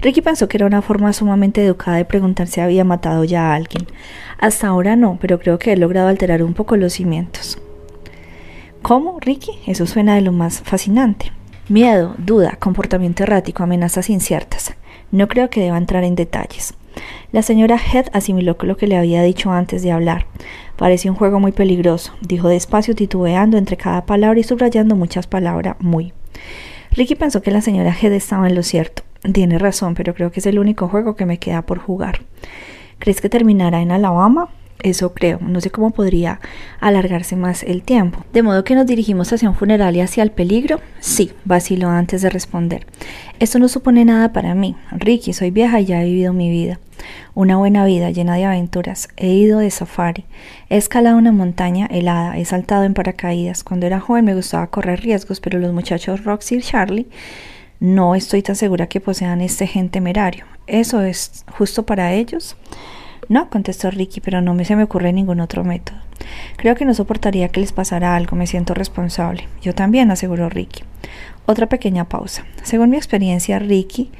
Ricky 0.00 0.22
pensó 0.22 0.48
que 0.48 0.56
era 0.56 0.66
una 0.66 0.80
forma 0.80 1.12
sumamente 1.12 1.62
educada 1.62 1.98
de 1.98 2.06
preguntar 2.06 2.46
si 2.46 2.62
había 2.62 2.82
matado 2.82 3.24
ya 3.24 3.50
a 3.50 3.54
alguien. 3.54 3.86
Hasta 4.38 4.68
ahora 4.68 4.96
no, 4.96 5.18
pero 5.20 5.38
creo 5.38 5.58
que 5.58 5.72
he 5.72 5.76
logrado 5.76 6.08
alterar 6.08 6.42
un 6.42 6.54
poco 6.54 6.78
los 6.78 6.94
cimientos. 6.94 7.58
¿Cómo, 8.80 9.20
Ricky? 9.20 9.52
Eso 9.66 9.86
suena 9.86 10.14
de 10.14 10.22
lo 10.22 10.32
más 10.32 10.62
fascinante. 10.62 11.30
Miedo, 11.68 12.14
duda, 12.16 12.56
comportamiento 12.58 13.24
errático, 13.24 13.62
amenazas 13.62 14.08
inciertas. 14.08 14.74
No 15.12 15.28
creo 15.28 15.50
que 15.50 15.60
deba 15.60 15.76
entrar 15.76 16.04
en 16.04 16.14
detalles. 16.14 16.72
La 17.32 17.42
señora 17.42 17.76
Head 17.76 18.06
asimiló 18.14 18.56
lo 18.62 18.78
que 18.78 18.86
le 18.86 18.96
había 18.96 19.22
dicho 19.22 19.52
antes 19.52 19.82
de 19.82 19.92
hablar. 19.92 20.24
Parecía 20.78 21.10
un 21.10 21.18
juego 21.18 21.38
muy 21.38 21.52
peligroso, 21.52 22.14
dijo 22.22 22.48
despacio, 22.48 22.94
titubeando 22.94 23.58
entre 23.58 23.76
cada 23.76 24.06
palabra 24.06 24.40
y 24.40 24.42
subrayando 24.42 24.96
muchas 24.96 25.26
palabras 25.26 25.76
muy. 25.80 26.14
Ricky 26.92 27.14
pensó 27.14 27.42
que 27.42 27.50
la 27.50 27.60
señora 27.60 27.96
Head 28.00 28.12
estaba 28.12 28.48
en 28.48 28.54
lo 28.54 28.62
cierto. 28.62 29.02
Tiene 29.32 29.58
razón, 29.58 29.94
pero 29.94 30.14
creo 30.14 30.32
que 30.32 30.40
es 30.40 30.46
el 30.46 30.58
único 30.58 30.88
juego 30.88 31.14
que 31.14 31.26
me 31.26 31.38
queda 31.38 31.62
por 31.62 31.78
jugar. 31.78 32.20
¿Crees 32.98 33.20
que 33.20 33.28
terminará 33.28 33.80
en 33.80 33.92
Alabama? 33.92 34.48
Eso 34.82 35.12
creo. 35.12 35.38
No 35.40 35.60
sé 35.60 35.70
cómo 35.70 35.90
podría 35.90 36.40
alargarse 36.80 37.36
más 37.36 37.62
el 37.62 37.82
tiempo. 37.82 38.24
De 38.32 38.42
modo 38.42 38.64
que 38.64 38.74
nos 38.74 38.86
dirigimos 38.86 39.32
hacia 39.32 39.48
un 39.48 39.54
funeral 39.54 39.96
y 39.96 40.00
hacia 40.00 40.22
el 40.22 40.30
peligro. 40.30 40.80
Sí, 41.00 41.32
vaciló 41.44 41.88
antes 41.88 42.22
de 42.22 42.30
responder. 42.30 42.86
Esto 43.38 43.58
no 43.58 43.68
supone 43.68 44.04
nada 44.04 44.32
para 44.32 44.54
mí. 44.54 44.76
Ricky, 44.90 45.32
soy 45.32 45.50
vieja 45.50 45.80
y 45.80 45.86
ya 45.86 46.02
he 46.02 46.06
vivido 46.06 46.32
mi 46.32 46.50
vida. 46.50 46.80
Una 47.34 47.56
buena 47.56 47.84
vida 47.84 48.10
llena 48.10 48.36
de 48.36 48.44
aventuras. 48.44 49.08
He 49.16 49.28
ido 49.28 49.58
de 49.58 49.70
safari. 49.70 50.24
He 50.68 50.76
escalado 50.76 51.16
una 51.16 51.32
montaña 51.32 51.86
helada. 51.86 52.38
He 52.38 52.44
saltado 52.44 52.84
en 52.84 52.94
paracaídas. 52.94 53.64
Cuando 53.64 53.86
era 53.86 54.00
joven 54.00 54.24
me 54.24 54.34
gustaba 54.34 54.68
correr 54.68 55.00
riesgos, 55.00 55.40
pero 55.40 55.58
los 55.58 55.72
muchachos 55.72 56.24
Roxy 56.24 56.56
y 56.56 56.62
Charlie 56.62 57.06
no 57.80 58.14
estoy 58.14 58.42
tan 58.42 58.56
segura 58.56 58.88
que 58.88 59.00
posean 59.00 59.40
este 59.40 59.66
gen 59.66 59.88
temerario. 59.88 60.44
¿Eso 60.66 61.00
es 61.00 61.44
justo 61.50 61.86
para 61.86 62.12
ellos? 62.12 62.56
No, 63.30 63.48
contestó 63.48 63.92
Ricky, 63.92 64.20
pero 64.20 64.40
no 64.40 64.54
me 64.54 64.64
se 64.64 64.74
me 64.74 64.82
ocurre 64.82 65.12
ningún 65.12 65.38
otro 65.38 65.62
método. 65.62 65.96
Creo 66.56 66.74
que 66.74 66.84
no 66.84 66.94
soportaría 66.94 67.48
que 67.48 67.60
les 67.60 67.70
pasara 67.70 68.16
algo, 68.16 68.36
me 68.36 68.48
siento 68.48 68.74
responsable. 68.74 69.46
Yo 69.62 69.72
también, 69.72 70.10
aseguró 70.10 70.48
Ricky. 70.48 70.82
Otra 71.46 71.68
pequeña 71.68 72.08
pausa. 72.08 72.44
Según 72.64 72.90
mi 72.90 72.96
experiencia, 72.96 73.60
Ricky, 73.60 74.10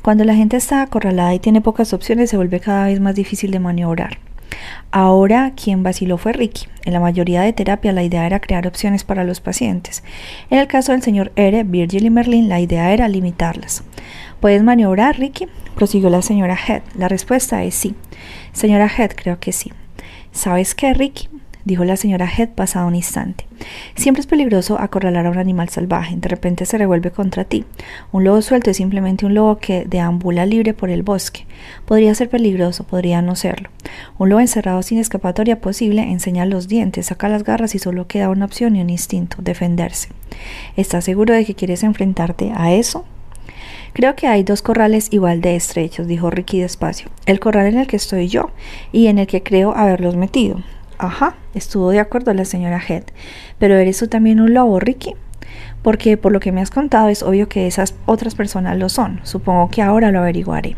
cuando 0.00 0.24
la 0.24 0.34
gente 0.34 0.56
está 0.56 0.80
acorralada 0.80 1.34
y 1.34 1.40
tiene 1.40 1.60
pocas 1.60 1.92
opciones, 1.92 2.30
se 2.30 2.38
vuelve 2.38 2.58
cada 2.58 2.86
vez 2.86 3.00
más 3.00 3.14
difícil 3.14 3.50
de 3.50 3.60
maniobrar. 3.60 4.16
Ahora 4.92 5.52
quien 5.54 5.82
vaciló 5.82 6.16
fue 6.16 6.32
Ricky. 6.32 6.68
En 6.86 6.94
la 6.94 7.00
mayoría 7.00 7.42
de 7.42 7.52
terapia 7.52 7.92
la 7.92 8.02
idea 8.02 8.24
era 8.24 8.40
crear 8.40 8.66
opciones 8.66 9.04
para 9.04 9.24
los 9.24 9.42
pacientes. 9.42 10.02
En 10.48 10.58
el 10.58 10.66
caso 10.68 10.92
del 10.92 11.02
señor 11.02 11.32
Ere, 11.36 11.64
Virgil 11.64 12.06
y 12.06 12.10
Merlin, 12.10 12.48
la 12.48 12.60
idea 12.60 12.94
era 12.94 13.08
limitarlas. 13.08 13.84
¿Puedes 14.40 14.62
maniobrar, 14.62 15.18
Ricky? 15.18 15.48
prosiguió 15.74 16.10
la 16.10 16.22
señora 16.22 16.56
Head. 16.56 16.82
La 16.96 17.08
respuesta 17.08 17.64
es 17.64 17.74
sí. 17.74 17.94
Señora 18.52 18.88
Head, 18.88 19.12
creo 19.16 19.40
que 19.40 19.52
sí. 19.52 19.72
¿Sabes 20.30 20.76
qué, 20.76 20.94
Ricky? 20.94 21.28
dijo 21.64 21.84
la 21.84 21.96
señora 21.96 22.26
Head 22.26 22.50
pasado 22.50 22.86
un 22.86 22.94
instante. 22.94 23.46
Siempre 23.96 24.20
es 24.20 24.28
peligroso 24.28 24.80
acorralar 24.80 25.26
a 25.26 25.30
un 25.30 25.38
animal 25.38 25.68
salvaje. 25.70 26.14
De 26.16 26.28
repente 26.28 26.66
se 26.66 26.78
revuelve 26.78 27.10
contra 27.10 27.44
ti. 27.44 27.64
Un 28.12 28.22
lobo 28.22 28.40
suelto 28.40 28.70
es 28.70 28.76
simplemente 28.76 29.26
un 29.26 29.34
lobo 29.34 29.58
que 29.58 29.84
deambula 29.86 30.46
libre 30.46 30.72
por 30.72 30.88
el 30.88 31.02
bosque. 31.02 31.46
Podría 31.84 32.14
ser 32.14 32.30
peligroso, 32.30 32.84
podría 32.84 33.22
no 33.22 33.34
serlo. 33.34 33.70
Un 34.18 34.28
lobo 34.28 34.40
encerrado 34.40 34.82
sin 34.82 34.98
escapatoria 34.98 35.60
posible 35.60 36.02
enseña 36.02 36.46
los 36.46 36.68
dientes, 36.68 37.06
saca 37.06 37.28
las 37.28 37.42
garras 37.42 37.74
y 37.74 37.80
solo 37.80 38.06
queda 38.06 38.30
una 38.30 38.44
opción 38.44 38.76
y 38.76 38.80
un 38.80 38.88
instinto, 38.88 39.38
defenderse. 39.42 40.08
¿Estás 40.76 41.04
seguro 41.04 41.34
de 41.34 41.44
que 41.44 41.56
quieres 41.56 41.82
enfrentarte 41.82 42.52
a 42.54 42.72
eso? 42.72 43.04
Creo 43.92 44.14
que 44.14 44.26
hay 44.26 44.42
dos 44.42 44.62
corrales 44.62 45.08
igual 45.10 45.40
de 45.40 45.56
estrechos, 45.56 46.06
dijo 46.06 46.30
Ricky 46.30 46.60
despacio. 46.60 47.10
El 47.26 47.40
corral 47.40 47.66
en 47.66 47.78
el 47.78 47.86
que 47.86 47.96
estoy 47.96 48.28
yo 48.28 48.50
y 48.92 49.06
en 49.06 49.18
el 49.18 49.26
que 49.26 49.42
creo 49.42 49.74
haberlos 49.74 50.16
metido. 50.16 50.62
Ajá, 50.98 51.36
estuvo 51.54 51.90
de 51.90 52.00
acuerdo 52.00 52.34
la 52.34 52.44
señora 52.44 52.82
Head. 52.86 53.04
Pero 53.58 53.76
eres 53.76 53.98
tú 53.98 54.08
también 54.08 54.40
un 54.40 54.54
lobo, 54.54 54.80
Ricky. 54.80 55.14
Porque 55.82 56.16
por 56.16 56.32
lo 56.32 56.40
que 56.40 56.52
me 56.52 56.60
has 56.60 56.70
contado 56.70 57.08
es 57.08 57.22
obvio 57.22 57.48
que 57.48 57.66
esas 57.66 57.94
otras 58.04 58.34
personas 58.34 58.76
lo 58.76 58.88
son. 58.88 59.20
Supongo 59.22 59.70
que 59.70 59.82
ahora 59.82 60.10
lo 60.10 60.18
averiguaré. 60.18 60.76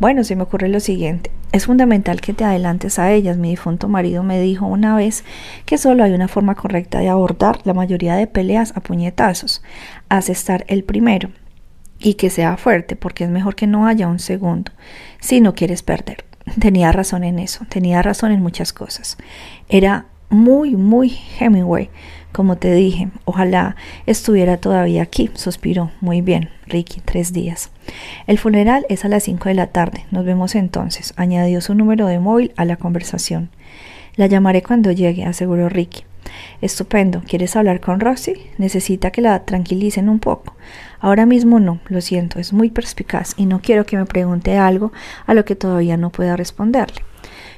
Bueno, 0.00 0.24
se 0.24 0.34
me 0.34 0.42
ocurre 0.42 0.68
lo 0.68 0.80
siguiente. 0.80 1.30
Es 1.52 1.66
fundamental 1.66 2.20
que 2.20 2.34
te 2.34 2.44
adelantes 2.44 2.98
a 2.98 3.12
ellas. 3.12 3.36
Mi 3.36 3.50
difunto 3.50 3.88
marido 3.88 4.24
me 4.24 4.40
dijo 4.40 4.66
una 4.66 4.96
vez 4.96 5.24
que 5.66 5.78
solo 5.78 6.02
hay 6.02 6.12
una 6.12 6.26
forma 6.26 6.56
correcta 6.56 6.98
de 6.98 7.08
abordar 7.08 7.60
la 7.64 7.74
mayoría 7.74 8.16
de 8.16 8.26
peleas 8.26 8.72
a 8.76 8.80
puñetazos. 8.80 9.62
Haz 10.08 10.28
estar 10.28 10.64
el 10.66 10.82
primero 10.82 11.30
y 12.04 12.14
que 12.14 12.28
sea 12.28 12.58
fuerte, 12.58 12.96
porque 12.96 13.24
es 13.24 13.30
mejor 13.30 13.56
que 13.56 13.66
no 13.66 13.86
haya 13.86 14.06
un 14.06 14.18
segundo, 14.18 14.70
si 15.20 15.40
no 15.40 15.54
quieres 15.54 15.82
perder. 15.82 16.24
Tenía 16.60 16.92
razón 16.92 17.24
en 17.24 17.38
eso, 17.38 17.64
tenía 17.70 18.02
razón 18.02 18.30
en 18.30 18.42
muchas 18.42 18.74
cosas. 18.74 19.16
Era 19.70 20.04
muy, 20.28 20.76
muy 20.76 21.16
Hemingway, 21.40 21.88
como 22.30 22.56
te 22.56 22.74
dije. 22.74 23.08
Ojalá 23.24 23.76
estuviera 24.04 24.58
todavía 24.58 25.02
aquí, 25.02 25.30
suspiró. 25.32 25.92
Muy 26.02 26.20
bien, 26.20 26.50
Ricky, 26.66 27.00
tres 27.00 27.32
días. 27.32 27.70
El 28.26 28.38
funeral 28.38 28.84
es 28.90 29.06
a 29.06 29.08
las 29.08 29.22
cinco 29.22 29.48
de 29.48 29.54
la 29.54 29.68
tarde. 29.68 30.04
Nos 30.10 30.26
vemos 30.26 30.54
entonces. 30.54 31.14
Añadió 31.16 31.62
su 31.62 31.74
número 31.74 32.06
de 32.06 32.18
móvil 32.18 32.52
a 32.56 32.66
la 32.66 32.76
conversación. 32.76 33.48
La 34.16 34.26
llamaré 34.26 34.62
cuando 34.62 34.92
llegue, 34.92 35.24
aseguró 35.24 35.70
Ricky. 35.70 36.04
Estupendo. 36.60 37.22
¿Quieres 37.26 37.56
hablar 37.56 37.80
con 37.80 38.00
Roxy? 38.00 38.34
Necesita 38.58 39.10
que 39.10 39.20
la 39.20 39.44
tranquilicen 39.44 40.08
un 40.08 40.18
poco. 40.18 40.56
Ahora 41.00 41.26
mismo 41.26 41.60
no, 41.60 41.80
lo 41.88 42.00
siento, 42.00 42.38
es 42.38 42.52
muy 42.52 42.70
perspicaz 42.70 43.34
y 43.36 43.46
no 43.46 43.60
quiero 43.60 43.84
que 43.84 43.96
me 43.96 44.06
pregunte 44.06 44.56
algo 44.56 44.92
a 45.26 45.34
lo 45.34 45.44
que 45.44 45.56
todavía 45.56 45.96
no 45.96 46.10
pueda 46.10 46.36
responderle. 46.36 47.02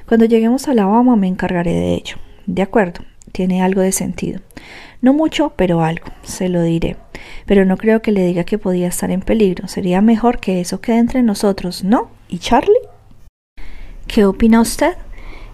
Cuando 0.07 0.25
lleguemos 0.25 0.67
a 0.67 0.71
Alabama 0.71 1.15
me 1.15 1.27
encargaré 1.27 1.73
de 1.73 1.93
ello. 1.93 2.17
De 2.45 2.61
acuerdo, 2.61 3.01
tiene 3.31 3.61
algo 3.61 3.81
de 3.81 3.91
sentido. 3.91 4.41
No 5.01 5.13
mucho, 5.13 5.53
pero 5.55 5.81
algo, 5.83 6.07
se 6.23 6.49
lo 6.49 6.63
diré. 6.63 6.97
Pero 7.45 7.65
no 7.65 7.77
creo 7.77 8.01
que 8.01 8.11
le 8.11 8.25
diga 8.25 8.43
que 8.43 8.57
podía 8.57 8.87
estar 8.87 9.11
en 9.11 9.21
peligro. 9.21 9.67
Sería 9.67 10.01
mejor 10.01 10.39
que 10.39 10.59
eso 10.59 10.81
quede 10.81 10.97
entre 10.97 11.23
nosotros, 11.23 11.83
¿no? 11.83 12.09
¿Y 12.29 12.39
Charlie? 12.39 12.73
¿Qué 14.07 14.25
opina 14.25 14.61
usted? 14.61 14.95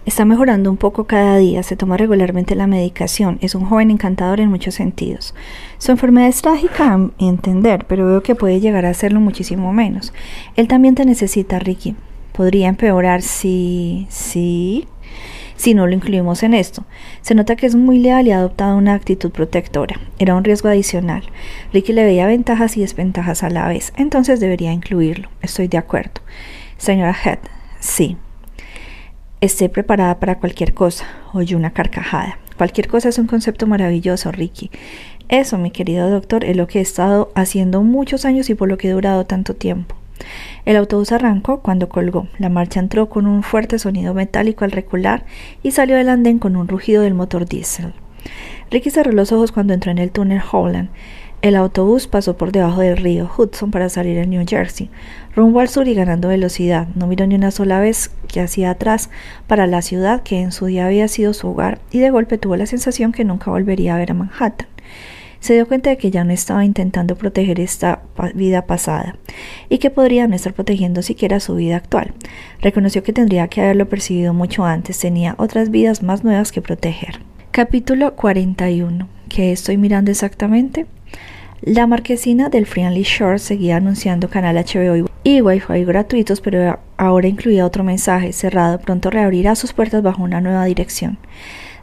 Está 0.06 0.26
mejorando 0.26 0.70
un 0.70 0.76
poco 0.76 1.04
cada 1.04 1.38
día, 1.38 1.62
se 1.62 1.76
toma 1.76 1.96
regularmente 1.96 2.54
la 2.54 2.66
medicación, 2.66 3.38
es 3.40 3.54
un 3.54 3.64
joven 3.64 3.90
encantador 3.90 4.38
en 4.38 4.50
muchos 4.50 4.74
sentidos. 4.74 5.34
Su 5.78 5.92
enfermedad 5.92 6.28
es 6.28 6.42
trágica 6.42 6.92
a 6.92 7.10
entender, 7.18 7.86
pero 7.86 8.06
veo 8.06 8.22
que 8.22 8.34
puede 8.34 8.60
llegar 8.60 8.84
a 8.84 8.92
serlo 8.92 9.20
muchísimo 9.20 9.72
menos. 9.72 10.12
Él 10.56 10.68
también 10.68 10.94
te 10.94 11.06
necesita, 11.06 11.58
Ricky. 11.58 11.96
Podría 12.32 12.68
empeorar 12.68 13.22
si... 13.22 14.06
si... 14.10 14.86
si 15.56 15.72
no 15.72 15.86
lo 15.86 15.94
incluimos 15.94 16.42
en 16.42 16.52
esto. 16.52 16.84
Se 17.22 17.34
nota 17.34 17.56
que 17.56 17.64
es 17.64 17.74
muy 17.74 17.98
leal 17.98 18.26
y 18.26 18.32
ha 18.32 18.38
adoptado 18.38 18.76
una 18.76 18.92
actitud 18.92 19.30
protectora. 19.30 19.98
Era 20.18 20.34
un 20.34 20.44
riesgo 20.44 20.68
adicional. 20.68 21.22
Ricky 21.72 21.94
le 21.94 22.04
veía 22.04 22.26
ventajas 22.26 22.76
y 22.76 22.82
desventajas 22.82 23.42
a 23.42 23.48
la 23.48 23.68
vez, 23.68 23.94
entonces 23.96 24.38
debería 24.38 24.72
incluirlo. 24.72 25.30
Estoy 25.40 25.68
de 25.68 25.78
acuerdo. 25.78 26.20
Señora 26.76 27.16
Head, 27.24 27.38
sí. 27.80 28.18
Esté 29.44 29.68
preparada 29.68 30.20
para 30.20 30.38
cualquier 30.38 30.72
cosa. 30.72 31.04
Oye 31.34 31.54
una 31.54 31.74
carcajada. 31.74 32.38
Cualquier 32.56 32.88
cosa 32.88 33.10
es 33.10 33.18
un 33.18 33.26
concepto 33.26 33.66
maravilloso, 33.66 34.32
Ricky. 34.32 34.70
Eso, 35.28 35.58
mi 35.58 35.70
querido 35.70 36.08
doctor, 36.08 36.46
es 36.46 36.56
lo 36.56 36.66
que 36.66 36.78
he 36.78 36.80
estado 36.80 37.30
haciendo 37.34 37.82
muchos 37.82 38.24
años 38.24 38.48
y 38.48 38.54
por 38.54 38.70
lo 38.70 38.78
que 38.78 38.88
he 38.88 38.92
durado 38.92 39.26
tanto 39.26 39.52
tiempo. 39.54 39.96
El 40.64 40.76
autobús 40.76 41.12
arrancó 41.12 41.60
cuando 41.60 41.90
colgó. 41.90 42.26
La 42.38 42.48
marcha 42.48 42.80
entró 42.80 43.10
con 43.10 43.26
un 43.26 43.42
fuerte 43.42 43.78
sonido 43.78 44.14
metálico 44.14 44.64
al 44.64 44.70
recular 44.70 45.26
y 45.62 45.72
salió 45.72 45.96
del 45.96 46.08
andén 46.08 46.38
con 46.38 46.56
un 46.56 46.66
rugido 46.66 47.02
del 47.02 47.12
motor 47.12 47.44
diésel. 47.44 47.92
Ricky 48.70 48.88
cerró 48.88 49.12
los 49.12 49.30
ojos 49.30 49.52
cuando 49.52 49.74
entró 49.74 49.90
en 49.92 49.98
el 49.98 50.10
túnel 50.10 50.40
Howland. 50.50 50.88
El 51.44 51.56
autobús 51.56 52.06
pasó 52.06 52.38
por 52.38 52.52
debajo 52.52 52.80
del 52.80 52.96
río 52.96 53.30
Hudson 53.36 53.70
para 53.70 53.90
salir 53.90 54.16
en 54.16 54.30
New 54.30 54.46
Jersey, 54.48 54.88
rumbo 55.36 55.60
al 55.60 55.68
sur 55.68 55.86
y 55.86 55.92
ganando 55.92 56.28
velocidad. 56.28 56.88
No 56.94 57.06
miró 57.06 57.26
ni 57.26 57.34
una 57.34 57.50
sola 57.50 57.80
vez 57.80 58.10
que 58.28 58.40
hacía 58.40 58.70
atrás 58.70 59.10
para 59.46 59.66
la 59.66 59.82
ciudad 59.82 60.22
que 60.22 60.40
en 60.40 60.52
su 60.52 60.64
día 60.64 60.86
había 60.86 61.06
sido 61.06 61.34
su 61.34 61.48
hogar 61.48 61.80
y 61.90 61.98
de 61.98 62.08
golpe 62.08 62.38
tuvo 62.38 62.56
la 62.56 62.64
sensación 62.64 63.12
que 63.12 63.26
nunca 63.26 63.50
volvería 63.50 63.94
a 63.94 63.98
ver 63.98 64.12
a 64.12 64.14
Manhattan. 64.14 64.68
Se 65.38 65.52
dio 65.52 65.68
cuenta 65.68 65.90
de 65.90 65.98
que 65.98 66.10
ya 66.10 66.24
no 66.24 66.32
estaba 66.32 66.64
intentando 66.64 67.14
proteger 67.14 67.60
esta 67.60 68.00
vida 68.34 68.64
pasada 68.64 69.18
y 69.68 69.76
que 69.76 69.90
podría 69.90 70.26
no 70.26 70.36
estar 70.36 70.54
protegiendo 70.54 71.02
siquiera 71.02 71.40
su 71.40 71.56
vida 71.56 71.76
actual. 71.76 72.14
Reconoció 72.62 73.02
que 73.02 73.12
tendría 73.12 73.48
que 73.48 73.60
haberlo 73.60 73.86
percibido 73.86 74.32
mucho 74.32 74.64
antes, 74.64 74.98
tenía 74.98 75.34
otras 75.36 75.70
vidas 75.70 76.02
más 76.02 76.24
nuevas 76.24 76.52
que 76.52 76.62
proteger. 76.62 77.20
Capítulo 77.50 78.16
41. 78.16 79.08
¿Qué 79.28 79.52
estoy 79.52 79.76
mirando 79.76 80.10
exactamente? 80.10 80.86
La 81.66 81.86
marquesina 81.86 82.50
del 82.50 82.66
Friendly 82.66 83.04
Shore 83.04 83.38
seguía 83.38 83.78
anunciando 83.78 84.28
canal 84.28 84.56
HBO 84.56 85.08
y 85.22 85.40
Wi-Fi 85.40 85.84
gratuitos, 85.86 86.42
pero 86.42 86.78
ahora 86.98 87.26
incluía 87.26 87.64
otro 87.64 87.82
mensaje 87.82 88.34
cerrado. 88.34 88.78
Pronto 88.80 89.08
reabrirá 89.08 89.54
sus 89.54 89.72
puertas 89.72 90.02
bajo 90.02 90.22
una 90.22 90.42
nueva 90.42 90.66
dirección. 90.66 91.16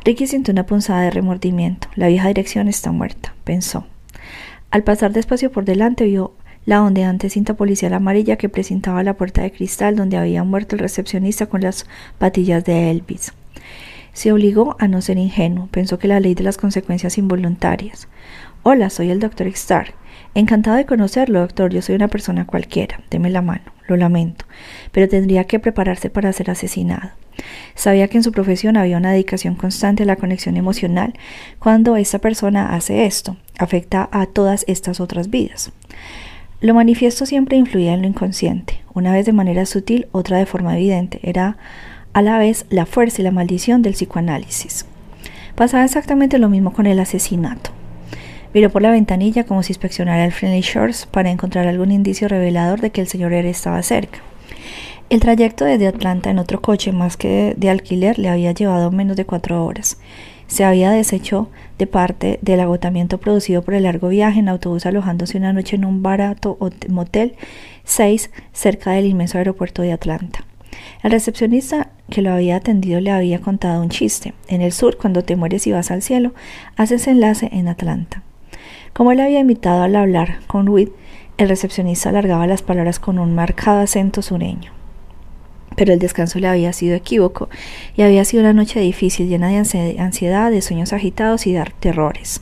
Ricky 0.05 0.27
sintió 0.27 0.51
una 0.51 0.67
punzada 0.67 1.01
de 1.01 1.09
remordimiento. 1.09 1.88
La 1.95 2.09
vieja 2.09 2.27
dirección 2.27 2.67
está 2.67 2.91
muerta, 2.91 3.34
pensó. 3.43 3.88
Al 4.69 4.84
pasar 4.84 5.13
despacio 5.13 5.51
por 5.51 5.65
delante 5.65 6.03
vio 6.03 6.36
la 6.67 6.84
ondeante 6.84 7.32
cinta 7.32 7.55
policial 7.55 7.95
amarilla 7.95 8.36
que 8.36 8.49
presentaba 8.49 9.01
la 9.01 9.15
puerta 9.15 9.41
de 9.41 9.51
cristal 9.51 9.95
donde 9.95 10.17
había 10.17 10.43
muerto 10.43 10.75
el 10.75 10.79
recepcionista 10.79 11.47
con 11.47 11.61
las 11.61 11.88
patillas 12.19 12.63
de 12.65 12.91
Elvis. 12.91 13.34
Se 14.13 14.32
obligó 14.32 14.75
a 14.77 14.88
no 14.88 15.01
ser 15.01 15.17
ingenuo, 15.17 15.69
pensó 15.71 15.97
que 15.97 16.07
la 16.07 16.19
ley 16.19 16.36
de 16.36 16.43
las 16.43 16.57
consecuencias 16.57 17.17
involuntarias. 17.17 18.07
Hola, 18.64 18.91
soy 18.91 19.09
el 19.09 19.20
doctor 19.20 19.47
Stark. 19.47 19.95
Encantado 20.36 20.78
de 20.78 20.86
conocerlo, 20.86 21.39
doctor. 21.39 21.74
Yo 21.74 21.82
soy 21.82 21.95
una 21.95 22.09
persona 22.09 22.45
cualquiera. 22.45 23.01
Deme 23.09 23.32
la 23.32 23.41
mano. 23.41 23.64
Lo 23.88 23.97
lamento. 23.97 24.45
Pero 24.91 25.09
tendría 25.09 25.45
que 25.45 25.57
prepararse 25.57 26.12
para 26.12 26.32
ser 26.32 26.51
asesinado. 26.51 27.09
Sabía 27.74 28.07
que 28.07 28.18
en 28.18 28.24
su 28.24 28.32
profesión 28.32 28.78
había 28.78 28.97
una 28.97 29.14
dedicación 29.14 29.55
constante 29.55 30.03
a 30.03 30.05
la 30.05 30.16
conexión 30.16 30.57
emocional 30.57 31.16
cuando 31.57 31.95
esta 31.95 32.20
persona 32.20 32.76
hace 32.76 33.05
esto, 33.05 33.36
afecta 33.57 34.07
a 34.12 34.28
todas 34.28 34.64
estas 34.68 34.99
otras 34.99 35.32
vidas. 35.32 35.72
Lo 36.59 36.76
manifiesto 36.76 37.26
siempre 37.26 37.57
influía 37.57 37.95
en 37.95 38.03
lo 38.03 38.07
inconsciente, 38.07 38.80
una 38.93 39.12
vez 39.12 39.26
de 39.26 39.34
manera 39.34 39.66
sutil, 39.66 40.07
otra 40.12 40.38
de 40.38 40.45
forma 40.45 40.76
evidente. 40.76 41.20
Era 41.24 41.57
a 42.14 42.22
la 42.22 42.38
vez 42.38 42.68
la 42.70 42.86
fuerza 42.86 43.22
y 43.22 43.24
la 43.24 43.32
maldición 43.32 43.82
del 43.82 43.93
psicoanálisis. 43.93 44.86
Pasaba 45.55 45.84
exactamente 45.84 46.38
lo 46.38 46.47
mismo 46.47 46.74
con 46.74 46.86
el 46.86 46.99
asesinato. 46.99 47.80
Miró 48.54 48.70
por 48.70 48.82
la 48.82 48.91
ventanilla 48.91 49.45
como 49.45 49.64
si 49.64 49.72
inspeccionara 49.72 50.26
el 50.26 50.34
Friendly 50.34 50.62
Shores 50.62 51.06
para 51.06 51.32
encontrar 51.32 51.68
algún 51.68 51.91
indicio 51.91 52.28
revelador 52.28 52.82
de 52.82 52.89
que 52.89 53.02
el 53.02 53.08
señor 53.08 53.32
R 53.32 53.49
estaba 53.49 53.82
cerca. 53.82 54.20
El 55.10 55.20
trayecto 55.20 55.66
desde 55.66 55.88
Atlanta 55.88 56.30
en 56.30 56.39
otro 56.39 56.62
coche 56.62 56.91
más 56.91 57.18
que 57.18 57.54
de 57.58 57.70
alquiler 57.70 58.20
le 58.20 58.30
había 58.30 58.52
llevado 58.52 58.91
menos 58.91 59.18
de 59.18 59.26
cuatro 59.26 59.66
horas. 59.66 59.97
Se 60.47 60.66
había 60.66 60.91
deshecho 60.91 61.49
de 61.78 61.88
parte 61.88 62.39
del 62.41 62.60
agotamiento 62.60 63.20
producido 63.20 63.62
por 63.62 63.74
el 63.74 63.84
largo 63.84 64.10
viaje 64.10 64.39
en 64.39 64.49
autobús 64.49 64.86
alojándose 64.86 65.38
una 65.38 65.54
noche 65.54 65.78
en 65.78 65.86
un 65.86 66.04
barato 66.04 66.58
motel 66.89 67.36
6 67.86 68.32
cerca 68.52 68.91
del 68.91 69.06
inmenso 69.06 69.38
aeropuerto 69.38 69.82
de 69.82 69.93
Atlanta. 69.93 70.45
El 71.04 71.12
recepcionista 71.12 71.89
que 72.10 72.22
lo 72.22 72.32
había 72.32 72.58
atendido 72.58 72.99
le 72.99 73.12
había 73.12 73.39
contado 73.39 73.82
un 73.82 73.89
chiste. 73.89 74.34
En 74.47 74.62
el 74.62 74.72
sur, 74.72 74.97
cuando 74.97 75.24
te 75.24 75.36
mueres 75.36 75.68
y 75.68 75.72
vas 75.72 75.89
al 75.89 76.02
cielo, 76.02 76.34
haces 76.76 77.08
enlace 77.08 77.49
en 77.52 77.68
Atlanta. 77.68 78.24
Como 78.94 79.12
él 79.12 79.20
había 79.20 79.39
invitado 79.39 79.84
al 79.84 79.96
hablar 79.96 80.39
con 80.48 80.70
Witt, 80.70 80.92
el 81.38 81.50
recepcionista 81.50 82.10
alargaba 82.10 82.48
las 82.48 82.62
palabras 82.62 83.00
con 83.00 83.20
un 83.20 83.34
marcado 83.34 83.80
acento 83.80 84.22
sureño 84.22 84.72
pero 85.76 85.94
el 85.94 86.00
descanso 86.00 86.39
le 86.39 86.48
había 86.48 86.74
sido 86.74 86.96
equívoco 86.96 87.50
y 87.96 88.02
había 88.02 88.26
sido 88.26 88.44
una 88.44 88.54
noche 88.54 88.80
difícil, 88.80 89.28
llena 89.28 89.50
de 89.50 89.58
ansiedad, 90.00 90.52
de 90.52 90.62
sueños 90.62 90.94
agitados 90.94 91.48
y 91.48 91.54
de 91.54 91.64
terrores. 91.80 92.42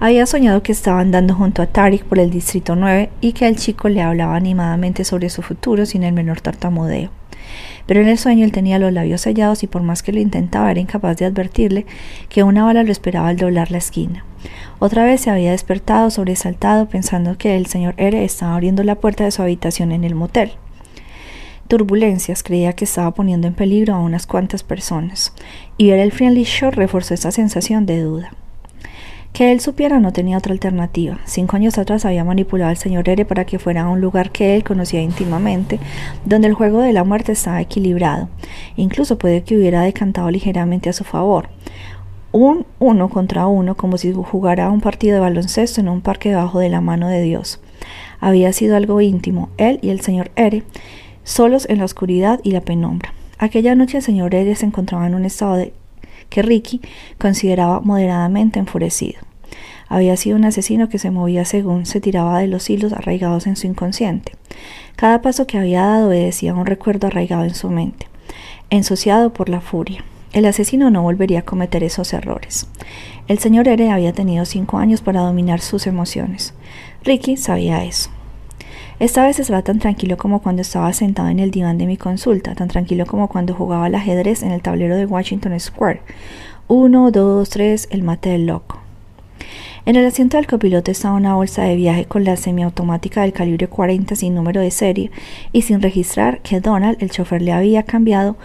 Había 0.00 0.26
soñado 0.26 0.62
que 0.62 0.72
estaba 0.72 1.00
andando 1.00 1.34
junto 1.34 1.62
a 1.62 1.66
Tarik 1.66 2.04
por 2.04 2.18
el 2.18 2.30
distrito 2.30 2.74
9 2.74 3.10
y 3.20 3.32
que 3.32 3.46
el 3.46 3.56
chico 3.56 3.88
le 3.88 4.02
hablaba 4.02 4.34
animadamente 4.34 5.04
sobre 5.04 5.30
su 5.30 5.42
futuro 5.42 5.86
sin 5.86 6.02
el 6.02 6.12
menor 6.12 6.40
tartamudeo. 6.40 7.10
Pero 7.86 8.00
en 8.00 8.08
el 8.08 8.18
sueño 8.18 8.44
él 8.44 8.52
tenía 8.52 8.78
los 8.78 8.92
labios 8.92 9.20
sellados 9.20 9.62
y 9.62 9.66
por 9.66 9.82
más 9.82 10.02
que 10.02 10.12
lo 10.12 10.20
intentaba 10.20 10.70
era 10.70 10.80
incapaz 10.80 11.16
de 11.16 11.26
advertirle 11.26 11.86
que 12.28 12.42
una 12.42 12.64
bala 12.64 12.82
lo 12.82 12.92
esperaba 12.92 13.28
al 13.28 13.36
doblar 13.36 13.70
la 13.70 13.78
esquina. 13.78 14.24
Otra 14.78 15.04
vez 15.04 15.22
se 15.22 15.30
había 15.30 15.52
despertado 15.52 16.10
sobresaltado 16.10 16.88
pensando 16.88 17.38
que 17.38 17.56
el 17.56 17.66
señor 17.66 17.94
R 17.96 18.24
estaba 18.24 18.54
abriendo 18.54 18.82
la 18.84 18.96
puerta 18.96 19.24
de 19.24 19.30
su 19.30 19.42
habitación 19.42 19.92
en 19.92 20.04
el 20.04 20.14
motel 20.14 20.52
turbulencias 21.68 22.42
creía 22.42 22.74
que 22.74 22.84
estaba 22.84 23.12
poniendo 23.12 23.46
en 23.48 23.54
peligro 23.54 23.94
a 23.94 24.00
unas 24.00 24.26
cuantas 24.26 24.62
personas, 24.62 25.32
y 25.76 25.90
ver 25.90 26.00
el 26.00 26.12
Friendly 26.12 26.44
Shore 26.44 26.76
reforzó 26.76 27.14
esa 27.14 27.30
sensación 27.30 27.86
de 27.86 28.00
duda. 28.00 28.32
Que 29.34 29.50
él 29.50 29.58
supiera 29.58 29.98
no 29.98 30.12
tenía 30.12 30.38
otra 30.38 30.52
alternativa. 30.52 31.18
Cinco 31.24 31.56
años 31.56 31.76
atrás 31.76 32.04
había 32.04 32.22
manipulado 32.22 32.70
al 32.70 32.76
señor 32.76 33.08
R 33.08 33.24
para 33.24 33.44
que 33.44 33.58
fuera 33.58 33.82
a 33.82 33.88
un 33.88 34.00
lugar 34.00 34.30
que 34.30 34.54
él 34.54 34.62
conocía 34.62 35.02
íntimamente, 35.02 35.80
donde 36.24 36.46
el 36.46 36.54
juego 36.54 36.80
de 36.80 36.92
la 36.92 37.02
muerte 37.02 37.32
estaba 37.32 37.60
equilibrado. 37.60 38.28
Incluso 38.76 39.18
puede 39.18 39.42
que 39.42 39.56
hubiera 39.56 39.82
decantado 39.82 40.30
ligeramente 40.30 40.88
a 40.88 40.92
su 40.92 41.02
favor. 41.02 41.48
Un 42.30 42.64
uno 42.78 43.08
contra 43.08 43.48
uno, 43.48 43.76
como 43.76 43.98
si 43.98 44.12
jugara 44.12 44.70
un 44.70 44.80
partido 44.80 45.14
de 45.14 45.20
baloncesto 45.20 45.80
en 45.80 45.88
un 45.88 46.00
parque 46.00 46.28
debajo 46.28 46.60
de 46.60 46.68
la 46.68 46.80
mano 46.80 47.08
de 47.08 47.22
Dios. 47.22 47.60
Había 48.20 48.52
sido 48.52 48.76
algo 48.76 49.00
íntimo, 49.00 49.48
él 49.56 49.80
y 49.82 49.90
el 49.90 50.00
señor 50.00 50.30
R, 50.36 50.62
solos 51.24 51.66
en 51.68 51.78
la 51.78 51.86
oscuridad 51.86 52.38
y 52.44 52.52
la 52.52 52.60
penumbra. 52.60 53.12
Aquella 53.38 53.74
noche 53.74 53.96
el 53.96 54.04
señor 54.04 54.32
Eddie 54.32 54.54
se 54.54 54.66
encontraba 54.66 55.08
en 55.08 55.16
un 55.16 55.24
estado 55.24 55.56
de 55.56 55.72
que 56.34 56.42
Ricky 56.42 56.80
consideraba 57.16 57.78
moderadamente 57.78 58.58
enfurecido. 58.58 59.20
Había 59.86 60.16
sido 60.16 60.36
un 60.36 60.44
asesino 60.44 60.88
que 60.88 60.98
se 60.98 61.12
movía 61.12 61.44
según 61.44 61.86
se 61.86 62.00
tiraba 62.00 62.40
de 62.40 62.48
los 62.48 62.68
hilos 62.68 62.92
arraigados 62.92 63.46
en 63.46 63.54
su 63.54 63.68
inconsciente. 63.68 64.32
Cada 64.96 65.22
paso 65.22 65.46
que 65.46 65.58
había 65.58 65.82
dado 65.82 66.08
obedecía 66.08 66.52
un 66.52 66.66
recuerdo 66.66 67.06
arraigado 67.06 67.44
en 67.44 67.54
su 67.54 67.70
mente, 67.70 68.08
ensuciado 68.68 69.32
por 69.32 69.48
la 69.48 69.60
furia. 69.60 70.04
El 70.32 70.46
asesino 70.46 70.90
no 70.90 71.02
volvería 71.02 71.38
a 71.38 71.44
cometer 71.44 71.84
esos 71.84 72.12
errores. 72.12 72.66
El 73.28 73.38
señor 73.38 73.68
R 73.68 73.88
había 73.88 74.12
tenido 74.12 74.44
cinco 74.44 74.78
años 74.78 75.02
para 75.02 75.20
dominar 75.20 75.60
sus 75.60 75.86
emociones. 75.86 76.52
Ricky 77.04 77.36
sabía 77.36 77.84
eso. 77.84 78.10
Esta 79.00 79.26
vez 79.26 79.40
estaba 79.40 79.62
tan 79.62 79.80
tranquilo 79.80 80.16
como 80.16 80.40
cuando 80.40 80.62
estaba 80.62 80.92
sentado 80.92 81.28
en 81.28 81.40
el 81.40 81.50
diván 81.50 81.78
de 81.78 81.86
mi 81.86 81.96
consulta, 81.96 82.54
tan 82.54 82.68
tranquilo 82.68 83.06
como 83.06 83.28
cuando 83.28 83.52
jugaba 83.52 83.86
al 83.86 83.94
ajedrez 83.96 84.44
en 84.44 84.52
el 84.52 84.62
tablero 84.62 84.96
de 84.96 85.04
Washington 85.04 85.58
Square. 85.58 86.00
Uno, 86.68 87.10
dos, 87.10 87.50
tres, 87.50 87.88
el 87.90 88.04
mate 88.04 88.30
del 88.30 88.46
loco. 88.46 88.80
En 89.84 89.96
el 89.96 90.06
asiento 90.06 90.36
del 90.36 90.46
copiloto 90.46 90.92
estaba 90.92 91.16
una 91.16 91.34
bolsa 91.34 91.64
de 91.64 91.74
viaje 91.74 92.04
con 92.04 92.22
la 92.22 92.36
semiautomática 92.36 93.22
del 93.22 93.32
calibre 93.32 93.66
40 93.66 94.14
sin 94.14 94.34
número 94.34 94.60
de 94.60 94.70
serie 94.70 95.10
y 95.52 95.62
sin 95.62 95.82
registrar 95.82 96.40
que 96.40 96.60
Donald, 96.60 96.96
el 97.02 97.10
chofer, 97.10 97.42
le 97.42 97.52
había 97.52 97.82
cambiado 97.82 98.36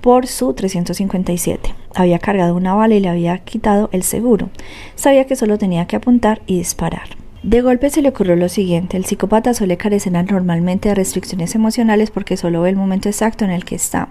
por 0.00 0.28
su 0.28 0.54
357. 0.54 1.74
Había 1.96 2.20
cargado 2.20 2.54
una 2.54 2.74
bala 2.74 2.94
y 2.94 3.00
le 3.00 3.08
había 3.08 3.38
quitado 3.38 3.90
el 3.92 4.04
seguro. 4.04 4.50
Sabía 4.94 5.26
que 5.26 5.34
solo 5.34 5.58
tenía 5.58 5.86
que 5.86 5.96
apuntar 5.96 6.42
y 6.46 6.58
disparar. 6.58 7.25
De 7.46 7.62
golpe 7.62 7.90
se 7.90 8.02
le 8.02 8.08
ocurrió 8.08 8.34
lo 8.34 8.48
siguiente, 8.48 8.96
el 8.96 9.04
psicópata 9.04 9.54
suele 9.54 9.76
carecer 9.76 10.12
normalmente 10.12 10.88
de 10.88 10.96
restricciones 10.96 11.54
emocionales 11.54 12.10
porque 12.10 12.36
solo 12.36 12.62
ve 12.62 12.70
el 12.70 12.74
momento 12.74 13.08
exacto 13.08 13.44
en 13.44 13.52
el 13.52 13.64
que 13.64 13.76
está. 13.76 14.08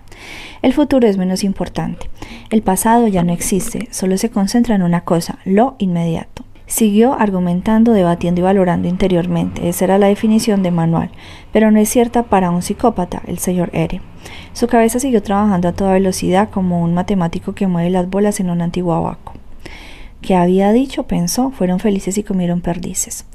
El 0.62 0.72
futuro 0.72 1.06
es 1.06 1.18
menos 1.18 1.44
importante. 1.44 2.10
El 2.50 2.62
pasado 2.62 3.10
ya 3.10 3.24
no 3.24 3.34
existe, 3.34 3.90
solo 3.92 4.18
se 4.18 4.30
concentra 4.30 4.74
en 4.74 4.84
una 4.84 5.02
cosa, 5.02 5.40
lo 5.44 5.76
inmediato. 5.80 6.46
Siguió 6.66 7.14
argumentando, 7.14 7.92
debatiendo 7.92 8.40
y 8.40 8.46
valorando 8.46 8.88
interiormente. 8.88 9.68
Esa 9.68 9.84
era 9.84 9.98
la 9.98 10.08
definición 10.08 10.64
de 10.64 10.72
manual, 10.72 11.10
pero 11.52 11.72
no 11.72 11.80
es 11.82 11.90
cierta 11.90 12.24
para 12.24 12.52
un 12.52 12.62
psicópata, 12.62 13.22
el 13.28 13.40
señor 13.40 13.70
R. 13.74 14.00
Su 14.54 14.68
cabeza 14.68 15.00
siguió 15.00 15.22
trabajando 15.22 15.68
a 15.68 15.74
toda 15.74 15.92
velocidad 15.92 16.52
como 16.52 16.82
un 16.82 16.94
matemático 16.94 17.54
que 17.54 17.68
mueve 17.68 17.90
las 17.90 18.10
bolas 18.10 18.40
en 18.40 18.50
un 18.50 18.62
antiguo 18.62 18.94
abaco 18.94 19.34
que 20.26 20.36
había 20.36 20.72
dicho, 20.74 21.04
pensó, 21.04 21.52
fueron 21.52 21.80
felices 21.80 22.18
y 22.18 22.24
comieron 22.24 22.62
perdices. 22.62 23.26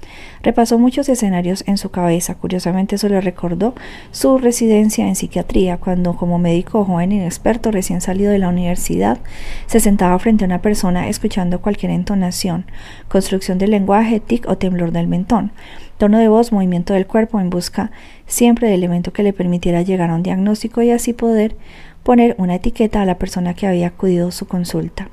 Repasó 0.43 0.79
muchos 0.79 1.09
escenarios 1.09 1.63
en 1.69 1.79
su 1.79 1.91
cabeza, 1.91 2.35
curiosamente 2.35 2.97
eso 2.97 3.09
le 3.09 3.21
recordó 3.21 3.75
su 4.11 4.39
residencia 4.39 5.07
en 5.07 5.15
psiquiatría, 5.15 5.77
cuando 5.77 6.17
como 6.17 6.39
médico 6.39 6.85
joven 6.85 7.13
inexperto 7.13 7.71
recién 7.71 8.01
salido 8.01 8.33
de 8.33 8.39
la 8.39 8.49
universidad, 8.49 9.19
se 9.67 9.79
sentaba 9.79 10.19
frente 10.19 10.45
a 10.45 10.47
una 10.47 10.63
persona 10.63 11.09
escuchando 11.09 11.61
cualquier 11.61 11.93
entonación, 11.93 12.67
construcción 13.09 13.59
del 13.59 13.71
lenguaje, 13.71 14.19
tic 14.19 14.49
o 14.49 14.59
temblor 14.59 14.91
del 14.91 15.07
mentón, 15.07 15.53
tono 15.97 16.19
de 16.19 16.27
voz, 16.27 16.51
movimiento 16.51 16.93
del 16.95 17.07
cuerpo 17.07 17.39
en 17.39 17.51
busca 17.51 17.93
siempre 18.27 18.67
de 18.67 18.75
elemento 18.75 19.13
que 19.13 19.23
le 19.23 19.33
permitiera 19.33 19.83
llegar 19.83 20.11
a 20.11 20.17
un 20.17 20.25
diagnóstico 20.25 20.83
y 20.83 20.91
así 20.91 21.13
poder 21.13 21.57
poner 22.03 22.35
una 22.39 22.57
etiqueta 22.57 23.01
a 23.01 23.07
la 23.07 23.19
persona 23.19 23.55
que 23.55 23.69
había 23.69 23.87
acudido 23.87 24.29
a 24.29 24.33
su 24.33 24.49
consulta. 24.49 25.09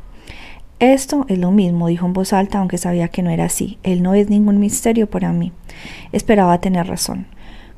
Esto 0.80 1.26
es 1.28 1.40
lo 1.40 1.50
mismo, 1.50 1.88
dijo 1.88 2.06
en 2.06 2.14
voz 2.14 2.34
alta, 2.34 2.60
aunque 2.60 2.78
sabía 2.78 3.08
que 3.08 3.24
no 3.24 3.32
era 3.32 3.46
así. 3.46 3.80
Él 3.82 4.04
no 4.04 4.14
es 4.14 4.30
ningún 4.30 4.60
misterio 4.60 5.10
para 5.10 5.34
mí. 5.34 5.52
Esperaba 6.12 6.60
tener 6.60 6.86
razón. 6.86 7.26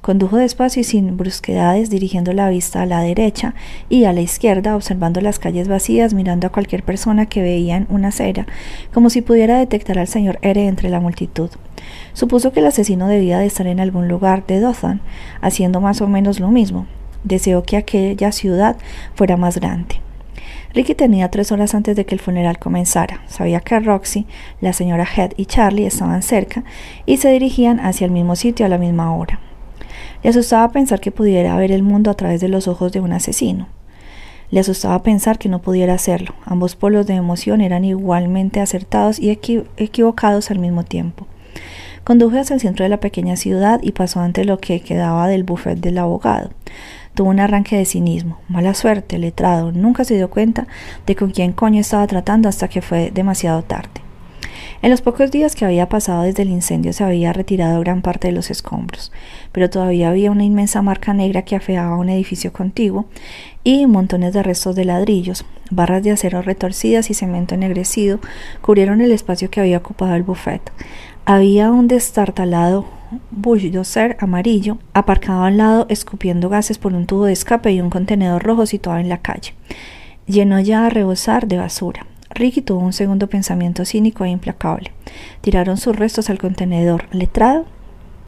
Condujo 0.01 0.35
despacio 0.35 0.81
y 0.81 0.83
sin 0.83 1.15
brusquedades, 1.15 1.89
dirigiendo 1.89 2.33
la 2.33 2.49
vista 2.49 2.81
a 2.81 2.85
la 2.85 2.99
derecha 2.99 3.53
y 3.87 4.03
a 4.03 4.11
la 4.11 4.19
izquierda, 4.19 4.75
observando 4.75 5.21
las 5.21 5.39
calles 5.39 5.69
vacías, 5.69 6.13
mirando 6.13 6.47
a 6.47 6.51
cualquier 6.51 6.83
persona 6.83 7.25
que 7.25 7.41
veía 7.41 7.77
en 7.77 7.87
una 7.89 8.09
acera, 8.09 8.47
como 8.93 9.09
si 9.09 9.21
pudiera 9.21 9.59
detectar 9.59 9.97
al 9.97 10.07
señor 10.07 10.37
R 10.41 10.67
entre 10.67 10.89
la 10.89 10.99
multitud. 10.99 11.49
Supuso 12.11 12.51
que 12.51 12.59
el 12.59 12.65
asesino 12.65 13.07
debía 13.07 13.39
de 13.39 13.45
estar 13.45 13.67
en 13.67 13.79
algún 13.79 14.09
lugar 14.09 14.45
de 14.45 14.59
Dothan, 14.59 14.99
haciendo 15.39 15.79
más 15.79 16.01
o 16.01 16.09
menos 16.09 16.41
lo 16.41 16.49
mismo. 16.49 16.85
Deseó 17.23 17.63
que 17.63 17.77
aquella 17.77 18.33
ciudad 18.33 18.75
fuera 19.15 19.37
más 19.37 19.57
grande. 19.57 20.01
Ricky 20.73 20.93
tenía 20.93 21.31
tres 21.31 21.51
horas 21.51 21.73
antes 21.73 21.95
de 21.95 22.05
que 22.05 22.13
el 22.13 22.21
funeral 22.21 22.59
comenzara. 22.59 23.21
Sabía 23.27 23.59
que 23.59 23.79
Roxy, 23.79 24.27
la 24.61 24.71
señora 24.73 25.05
Head 25.05 25.31
y 25.35 25.45
Charlie 25.45 25.87
estaban 25.87 26.21
cerca 26.21 26.63
y 27.05 27.17
se 27.17 27.31
dirigían 27.31 27.79
hacia 27.79 28.05
el 28.05 28.11
mismo 28.11 28.35
sitio 28.35 28.65
a 28.65 28.69
la 28.69 28.77
misma 28.77 29.15
hora. 29.15 29.39
Le 30.21 30.29
asustaba 30.29 30.71
pensar 30.71 30.99
que 30.99 31.11
pudiera 31.11 31.55
ver 31.55 31.71
el 31.71 31.81
mundo 31.81 32.11
a 32.11 32.13
través 32.13 32.39
de 32.41 32.49
los 32.49 32.67
ojos 32.67 32.91
de 32.91 32.99
un 32.99 33.13
asesino. 33.13 33.67
Le 34.51 34.59
asustaba 34.59 35.01
pensar 35.01 35.37
que 35.37 35.49
no 35.49 35.59
pudiera 35.61 35.93
hacerlo. 35.93 36.35
Ambos 36.45 36.75
polos 36.75 37.07
de 37.07 37.13
emoción 37.15 37.61
eran 37.61 37.85
igualmente 37.85 38.61
acertados 38.61 39.19
y 39.19 39.29
equivocados 39.29 40.51
al 40.51 40.59
mismo 40.59 40.83
tiempo. 40.83 41.27
Conduje 42.03 42.39
hacia 42.39 42.55
el 42.55 42.59
centro 42.59 42.83
de 42.83 42.89
la 42.89 42.99
pequeña 42.99 43.35
ciudad 43.35 43.79
y 43.83 43.91
pasó 43.91 44.19
ante 44.19 44.45
lo 44.45 44.59
que 44.59 44.81
quedaba 44.81 45.27
del 45.27 45.43
buffet 45.43 45.79
del 45.79 45.97
abogado. 45.97 46.49
Tuvo 47.19 47.31
un 47.31 47.41
arranque 47.41 47.75
de 47.75 47.83
cinismo. 47.83 48.39
Mala 48.47 48.73
suerte, 48.73 49.17
letrado. 49.17 49.73
Nunca 49.73 50.05
se 50.05 50.15
dio 50.15 50.29
cuenta 50.29 50.67
de 51.05 51.17
con 51.17 51.31
quién 51.31 51.51
coño 51.51 51.81
estaba 51.81 52.07
tratando 52.07 52.47
hasta 52.47 52.69
que 52.69 52.81
fue 52.81 53.11
demasiado 53.13 53.61
tarde. 53.61 53.89
En 54.81 54.89
los 54.89 55.01
pocos 55.01 55.29
días 55.29 55.53
que 55.53 55.65
había 55.65 55.89
pasado 55.89 56.23
desde 56.23 56.43
el 56.43 56.49
incendio 56.49 56.93
se 56.93 57.03
había 57.03 57.33
retirado 57.33 57.81
gran 57.81 58.01
parte 58.01 58.29
de 58.29 58.33
los 58.33 58.49
escombros, 58.49 59.11
pero 59.51 59.69
todavía 59.69 60.07
había 60.07 60.31
una 60.31 60.45
inmensa 60.45 60.81
marca 60.81 61.13
negra 61.13 61.41
que 61.41 61.57
afeaba 61.57 61.97
un 61.97 62.07
edificio 62.07 62.53
contiguo 62.53 63.03
y 63.65 63.85
montones 63.85 64.31
de 64.31 64.41
restos 64.41 64.77
de 64.77 64.85
ladrillos, 64.85 65.43
barras 65.71 66.03
de 66.03 66.11
acero 66.11 66.41
retorcidas 66.41 67.09
y 67.09 67.13
cemento 67.13 67.53
ennegrecido 67.53 68.21
cubrieron 68.61 69.01
el 69.01 69.11
espacio 69.11 69.49
que 69.49 69.59
había 69.59 69.79
ocupado 69.79 70.15
el 70.15 70.23
buffet. 70.23 70.61
Había 71.25 71.69
un 71.69 71.89
destartalado 71.89 72.85
bulldozer 73.31 74.17
amarillo 74.19 74.77
aparcado 74.93 75.43
al 75.43 75.57
lado 75.57 75.85
escupiendo 75.89 76.49
gases 76.49 76.77
por 76.77 76.93
un 76.93 77.05
tubo 77.05 77.25
de 77.25 77.33
escape 77.33 77.71
y 77.71 77.81
un 77.81 77.89
contenedor 77.89 78.43
rojo 78.43 78.65
situado 78.65 78.99
en 78.99 79.09
la 79.09 79.19
calle. 79.19 79.53
Llenó 80.25 80.59
ya 80.59 80.85
a 80.85 80.89
rebosar 80.89 81.47
de 81.47 81.57
basura. 81.57 82.05
Ricky 82.29 82.61
tuvo 82.61 82.79
un 82.79 82.93
segundo 82.93 83.27
pensamiento 83.27 83.85
cínico 83.85 84.23
e 84.23 84.29
implacable. 84.29 84.91
Tiraron 85.41 85.77
sus 85.77 85.95
restos 85.95 86.29
al 86.29 86.37
contenedor. 86.37 87.05
Letrado 87.11 87.65